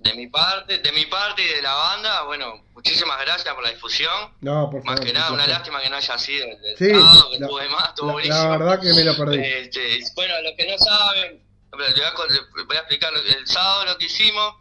De 0.00 0.14
mi 0.14 0.26
parte, 0.28 0.78
de 0.78 0.92
mi 0.92 1.06
parte 1.06 1.42
y 1.42 1.48
de 1.48 1.62
la 1.62 1.74
banda, 1.74 2.22
bueno, 2.24 2.64
muchísimas 2.74 3.18
gracias 3.20 3.54
por 3.54 3.62
la 3.64 3.70
difusión. 3.70 4.32
No, 4.40 4.70
por 4.70 4.82
favor. 4.82 4.98
Más 4.98 5.00
que 5.00 5.12
nada, 5.12 5.32
una 5.32 5.46
lástima 5.46 5.80
que 5.82 5.90
no 5.90 5.96
haya 5.96 6.18
sido 6.18 6.44
el, 6.46 6.52
el 6.64 6.76
Sí, 6.76 6.90
sábado, 6.90 7.30
que 7.30 7.38
la- 7.38 7.46
estuve 7.46 7.68
más, 7.68 7.88
estuvo 7.88 8.06
La, 8.08 8.12
buenísimo. 8.12 8.44
la 8.44 8.56
verdad 8.58 8.80
que 8.80 8.92
me 8.94 9.04
lo 9.04 9.16
perdí. 9.16 9.38
Este, 9.38 9.98
bueno, 10.14 10.34
los 10.42 10.52
que 10.56 10.70
no 10.70 10.78
saben, 10.78 11.42
voy 11.76 12.76
a, 12.76 12.80
explicar. 12.80 13.12
El 13.14 13.46
sábado 13.46 13.84
lo 13.86 13.98
que 13.98 14.06
hicimos 14.06 14.54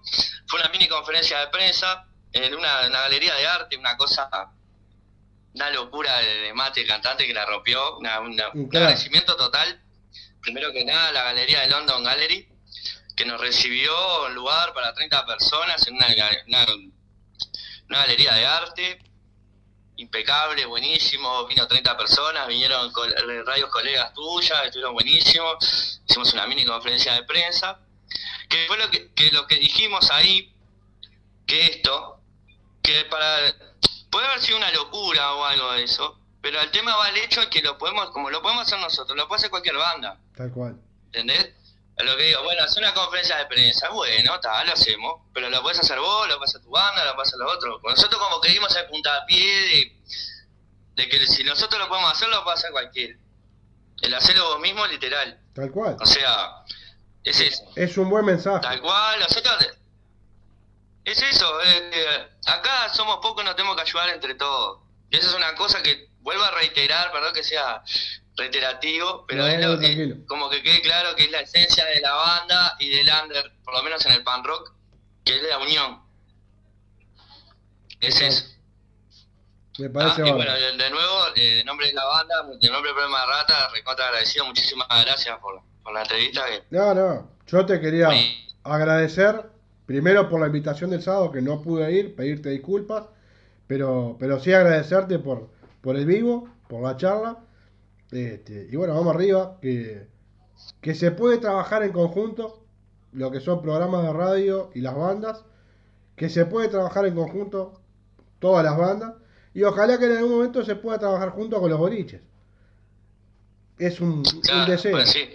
fue 0.47 0.59
una 0.59 0.69
mini 0.69 0.87
conferencia 0.87 1.39
de 1.39 1.47
prensa 1.47 2.05
en 2.31 2.53
una, 2.55 2.87
una 2.87 3.01
galería 3.01 3.33
de 3.35 3.47
arte, 3.47 3.77
una 3.77 3.95
cosa, 3.97 4.29
una 5.53 5.69
locura 5.71 6.17
de, 6.19 6.35
de 6.41 6.53
mate 6.53 6.81
el 6.81 6.87
cantante 6.87 7.25
que 7.25 7.33
la 7.33 7.45
rompió, 7.45 7.97
una, 7.97 8.19
una- 8.19 8.49
Un 8.49 8.69
agradecimiento 8.75 9.35
total. 9.37 9.81
Primero 10.41 10.71
que 10.71 10.83
nada, 10.85 11.11
la 11.11 11.23
galería 11.23 11.61
de 11.61 11.67
London 11.69 12.03
Gallery, 12.03 12.47
que 13.15 13.25
nos 13.25 13.39
recibió 13.39 14.25
un 14.25 14.35
lugar 14.35 14.73
para 14.73 14.93
30 14.93 15.25
personas 15.25 15.87
en 15.87 15.95
una, 15.95 16.07
una 17.87 17.97
galería 17.99 18.33
de 18.33 18.45
arte 18.45 18.99
impecable, 19.97 20.65
buenísimo, 20.65 21.45
vino 21.47 21.67
30 21.67 21.97
personas, 21.97 22.47
vinieron 22.47 22.91
col- 22.91 23.13
radios 23.45 23.69
colegas 23.69 24.13
tuyas, 24.13 24.65
estuvieron 24.65 24.93
buenísimos, 24.93 26.01
hicimos 26.07 26.33
una 26.33 26.45
mini 26.47 26.65
conferencia 26.65 27.13
de 27.13 27.23
prensa, 27.23 27.79
que 28.49 28.65
fue 28.67 28.77
lo 28.77 28.89
que, 28.89 29.11
que 29.13 29.31
lo 29.31 29.47
que 29.47 29.55
dijimos 29.55 30.09
ahí, 30.11 30.53
que 31.47 31.65
esto, 31.65 32.19
que 32.81 33.05
para, 33.05 33.53
puede 34.09 34.27
haber 34.27 34.41
sido 34.41 34.57
una 34.57 34.71
locura 34.71 35.33
o 35.35 35.45
algo 35.45 35.71
de 35.73 35.83
eso, 35.83 36.19
pero 36.41 36.59
el 36.61 36.69
tema 36.71 36.95
va 36.95 37.05
al 37.07 37.17
hecho 37.17 37.41
de 37.41 37.49
que 37.49 37.61
lo 37.61 37.77
podemos, 37.77 38.11
como 38.11 38.29
lo 38.29 38.41
podemos 38.41 38.63
hacer 38.67 38.79
nosotros, 38.79 39.17
lo 39.17 39.27
puede 39.27 39.39
hacer 39.39 39.49
cualquier 39.49 39.77
banda, 39.77 40.19
Tal 40.35 40.51
cual. 40.51 40.79
¿entendés? 41.07 41.53
A 41.97 42.03
lo 42.03 42.17
que 42.17 42.23
digo, 42.23 42.43
bueno, 42.43 42.63
hacer 42.63 42.83
una 42.83 42.93
conferencia 42.93 43.37
de 43.37 43.45
prensa, 43.45 43.89
bueno, 43.89 44.37
tal, 44.41 44.67
lo 44.67 44.73
hacemos, 44.73 45.21
pero 45.33 45.49
lo 45.49 45.61
puedes 45.61 45.79
hacer 45.79 45.97
vos, 45.99 46.27
lo 46.27 46.41
hacer 46.43 46.61
tu 46.61 46.69
banda, 46.69 47.05
lo 47.05 47.21
hacer 47.21 47.39
los 47.39 47.53
otros. 47.53 47.81
Nosotros 47.83 48.21
como 48.21 48.41
que 48.41 48.51
dimos 48.51 48.75
el 48.75 48.85
puntapié 48.87 49.61
de, 49.61 49.97
de 50.95 51.09
que 51.09 51.25
si 51.25 51.43
nosotros 51.45 51.79
lo 51.79 51.87
podemos 51.87 52.11
hacer, 52.11 52.27
lo 52.27 52.43
puede 52.43 52.57
hacer 52.57 52.71
cualquiera. 52.71 53.17
El 54.01 54.13
hacerlo 54.13 54.49
vos 54.49 54.59
mismo, 54.59 54.85
literal. 54.87 55.39
Tal 55.53 55.71
cual. 55.71 55.95
O 56.01 56.05
sea, 56.05 56.65
es 57.23 57.39
eso. 57.39 57.63
Es 57.75 57.97
un 57.97 58.09
buen 58.09 58.25
mensaje. 58.25 58.61
Tal 58.61 58.81
cual, 58.81 59.19
nosotros... 59.19 59.55
Es 61.05 61.21
eso, 61.21 61.61
eh, 61.61 62.29
acá 62.47 62.91
somos 62.91 63.17
pocos, 63.17 63.45
nos 63.45 63.55
tenemos 63.55 63.75
que 63.75 63.83
ayudar 63.83 64.09
entre 64.09 64.33
todos. 64.33 64.79
Y 65.11 65.17
eso 65.17 65.29
es 65.29 65.35
una 65.35 65.53
cosa 65.53 65.83
que 65.83 66.09
vuelvo 66.21 66.43
a 66.43 66.49
reiterar, 66.49 67.11
perdón 67.11 67.31
que 67.31 67.43
sea 67.43 67.83
reiterativo, 68.35 69.25
pero 69.27 69.43
No, 69.43 69.47
es 69.47 69.61
lo- 69.65 69.81
eh, 69.81 70.23
como 70.27 70.49
que 70.49 70.61
quede 70.61 70.81
claro 70.81 71.15
que 71.15 71.25
es 71.25 71.31
la 71.31 71.41
esencia 71.41 71.85
de 71.85 72.01
la 72.01 72.13
banda 72.13 72.75
y 72.79 72.89
del 72.89 73.07
under, 73.23 73.51
por 73.63 73.73
lo 73.75 73.83
menos 73.83 74.05
en 74.05 74.11
el 74.13 74.23
pan 74.23 74.43
rock, 74.43 74.73
que 75.23 75.35
es 75.35 75.43
la 75.49 75.57
unión. 75.59 76.01
Es 77.99 78.21
eso. 78.21 78.45
Me 79.77 79.87
Ah, 79.87 79.89
parece 79.93 80.21
y 80.21 80.23
bárbaro. 80.31 80.35
bueno, 80.37 80.53
de, 80.53 80.83
de 80.83 80.89
nuevo, 80.89 81.13
eh, 81.35 81.59
en 81.59 81.65
nombre 81.65 81.87
de 81.87 81.93
la 81.93 82.05
banda, 82.05 82.35
en 82.61 82.71
nombre 82.71 82.89
del 82.89 82.93
programa 82.95 83.21
de 83.21 83.25
Rata, 83.27 83.69
recontra 83.73 84.07
agradecido, 84.07 84.45
muchísimas 84.45 84.87
gracias 85.03 85.37
por, 85.39 85.61
por 85.83 85.93
la 85.93 86.01
entrevista. 86.03 86.45
Que, 86.45 86.63
No, 86.69 86.93
no, 86.93 87.29
yo 87.47 87.65
te 87.65 87.79
quería 87.81 88.09
Sí. 88.11 88.47
agradecer 88.63 89.49
primero 89.85 90.29
por 90.29 90.39
la 90.39 90.47
invitación 90.47 90.89
del 90.91 91.01
sábado 91.03 91.31
que 91.31 91.41
no 91.41 91.61
pude 91.61 91.91
ir, 91.91 92.15
pedirte 92.15 92.49
disculpas, 92.49 93.05
pero, 93.67 94.15
pero 94.19 94.39
sí 94.39 94.53
agradecerte 94.53 95.19
por, 95.19 95.49
por 95.81 95.95
el 95.97 96.05
vivo, 96.05 96.49
por 96.69 96.81
la 96.83 96.95
charla. 96.97 97.37
Este, 98.11 98.67
y 98.71 98.75
bueno, 98.75 98.93
vamos 98.93 99.15
arriba, 99.15 99.57
que, 99.61 100.07
que 100.81 100.95
se 100.95 101.11
puede 101.11 101.37
trabajar 101.37 101.83
en 101.83 101.91
conjunto, 101.91 102.65
lo 103.11 103.31
que 103.31 103.39
son 103.39 103.61
programas 103.61 104.03
de 104.03 104.13
radio 104.13 104.71
y 104.73 104.81
las 104.81 104.95
bandas, 104.95 105.43
que 106.15 106.29
se 106.29 106.45
puede 106.45 106.67
trabajar 106.67 107.05
en 107.05 107.15
conjunto 107.15 107.81
todas 108.39 108.63
las 108.63 108.77
bandas, 108.77 109.15
y 109.53 109.63
ojalá 109.63 109.97
que 109.97 110.05
en 110.05 110.17
algún 110.17 110.31
momento 110.31 110.63
se 110.63 110.75
pueda 110.75 110.99
trabajar 110.99 111.29
junto 111.29 111.59
con 111.59 111.69
los 111.69 111.79
boliches. 111.79 112.21
Es 113.77 113.99
un, 113.99 114.23
deseo. 114.67 114.91
pues 114.91 115.11
sí. 115.11 115.29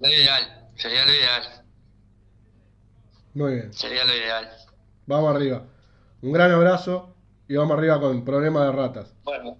Lo 0.00 0.08
ideal, 0.08 0.68
sería 0.74 1.04
lo 1.04 1.12
ideal, 1.12 1.42
Muy 3.34 3.54
bien. 3.54 3.72
sería 3.72 4.04
lo 4.04 4.14
ideal. 4.14 4.48
Vamos 5.06 5.34
arriba. 5.34 5.64
Un 6.22 6.32
gran 6.32 6.50
abrazo 6.50 7.14
y 7.48 7.56
vamos 7.56 7.78
arriba 7.78 8.00
con 8.00 8.24
problemas 8.24 8.66
de 8.66 8.72
ratas. 8.72 9.14
Bueno, 9.22 9.56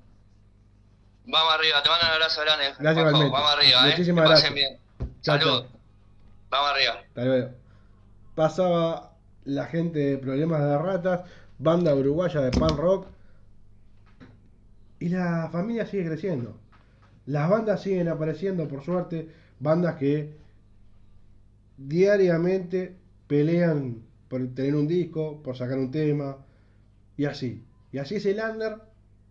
vamos 1.26 1.54
arriba, 1.54 1.82
te 1.82 1.88
mando 1.88 2.06
un 2.06 2.12
abrazo 2.12 2.40
grande. 2.42 2.64
Gracias 2.78 3.10
Juanjo. 3.10 3.30
Vamos 3.30 3.50
arriba, 3.52 3.86
Muchísimas 3.86 4.24
eh. 4.24 4.28
Que 4.28 4.34
pasen 4.34 4.54
gracias. 4.54 4.54
bien. 4.54 5.66
Vamos 6.50 6.70
arriba. 6.70 6.92
Hasta 7.08 7.24
luego. 7.24 7.50
Pasaba 8.34 9.12
la 9.44 9.66
gente 9.66 9.98
de 9.98 10.18
problemas 10.18 10.60
de 10.60 10.78
ratas. 10.78 11.20
banda 11.58 11.94
uruguaya 11.94 12.40
de 12.40 12.50
pan 12.50 12.76
rock. 12.76 13.06
Y 14.98 15.08
la 15.08 15.48
familia 15.52 15.86
sigue 15.86 16.06
creciendo. 16.06 16.58
Las 17.26 17.50
bandas 17.50 17.82
siguen 17.82 18.08
apareciendo, 18.08 18.68
por 18.68 18.84
suerte, 18.84 19.28
bandas 19.58 19.96
que 19.96 20.36
diariamente 21.76 22.96
pelean 23.26 24.02
por 24.28 24.46
tener 24.54 24.74
un 24.76 24.88
disco, 24.88 25.42
por 25.42 25.56
sacar 25.56 25.78
un 25.78 25.90
tema, 25.90 26.38
y 27.16 27.24
así. 27.24 27.64
Y 27.92 27.98
así 27.98 28.16
es 28.16 28.26
el 28.26 28.38
under 28.40 28.78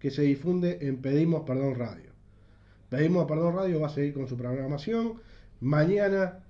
que 0.06 0.12
se 0.12 0.22
difunde 0.22 0.78
en 0.82 1.02
Pedimos 1.02 1.46
Perdón 1.48 1.74
Radio. 1.74 2.12
Pedimos 2.90 3.26
Perdón 3.26 3.56
Radio 3.56 3.80
va 3.80 3.88
a 3.88 3.90
seguir 3.90 4.14
con 4.14 4.28
su 4.28 4.38
programación. 4.38 5.16
Mañana 5.62 6.44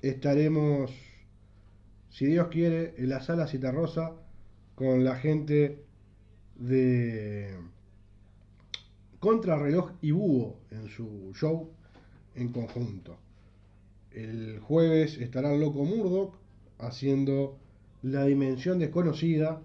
estaremos, 0.00 0.90
si 2.08 2.24
Dios 2.24 2.48
quiere, 2.48 2.94
en 2.96 3.10
la 3.10 3.20
sala 3.20 3.46
Citarrosa 3.46 4.12
con 4.74 5.04
la 5.04 5.16
gente 5.16 5.84
de 6.56 7.54
Contrarreloj 9.18 9.90
y 10.00 10.12
Búho 10.12 10.60
en 10.70 10.88
su 10.88 11.34
show 11.34 11.68
en 12.34 12.48
conjunto. 12.48 13.18
El 14.10 14.58
jueves 14.60 15.18
estará 15.18 15.54
Loco 15.54 15.84
Murdoch 15.84 16.34
haciendo 16.78 17.58
La 18.00 18.24
Dimensión 18.24 18.78
Desconocida 18.78 19.60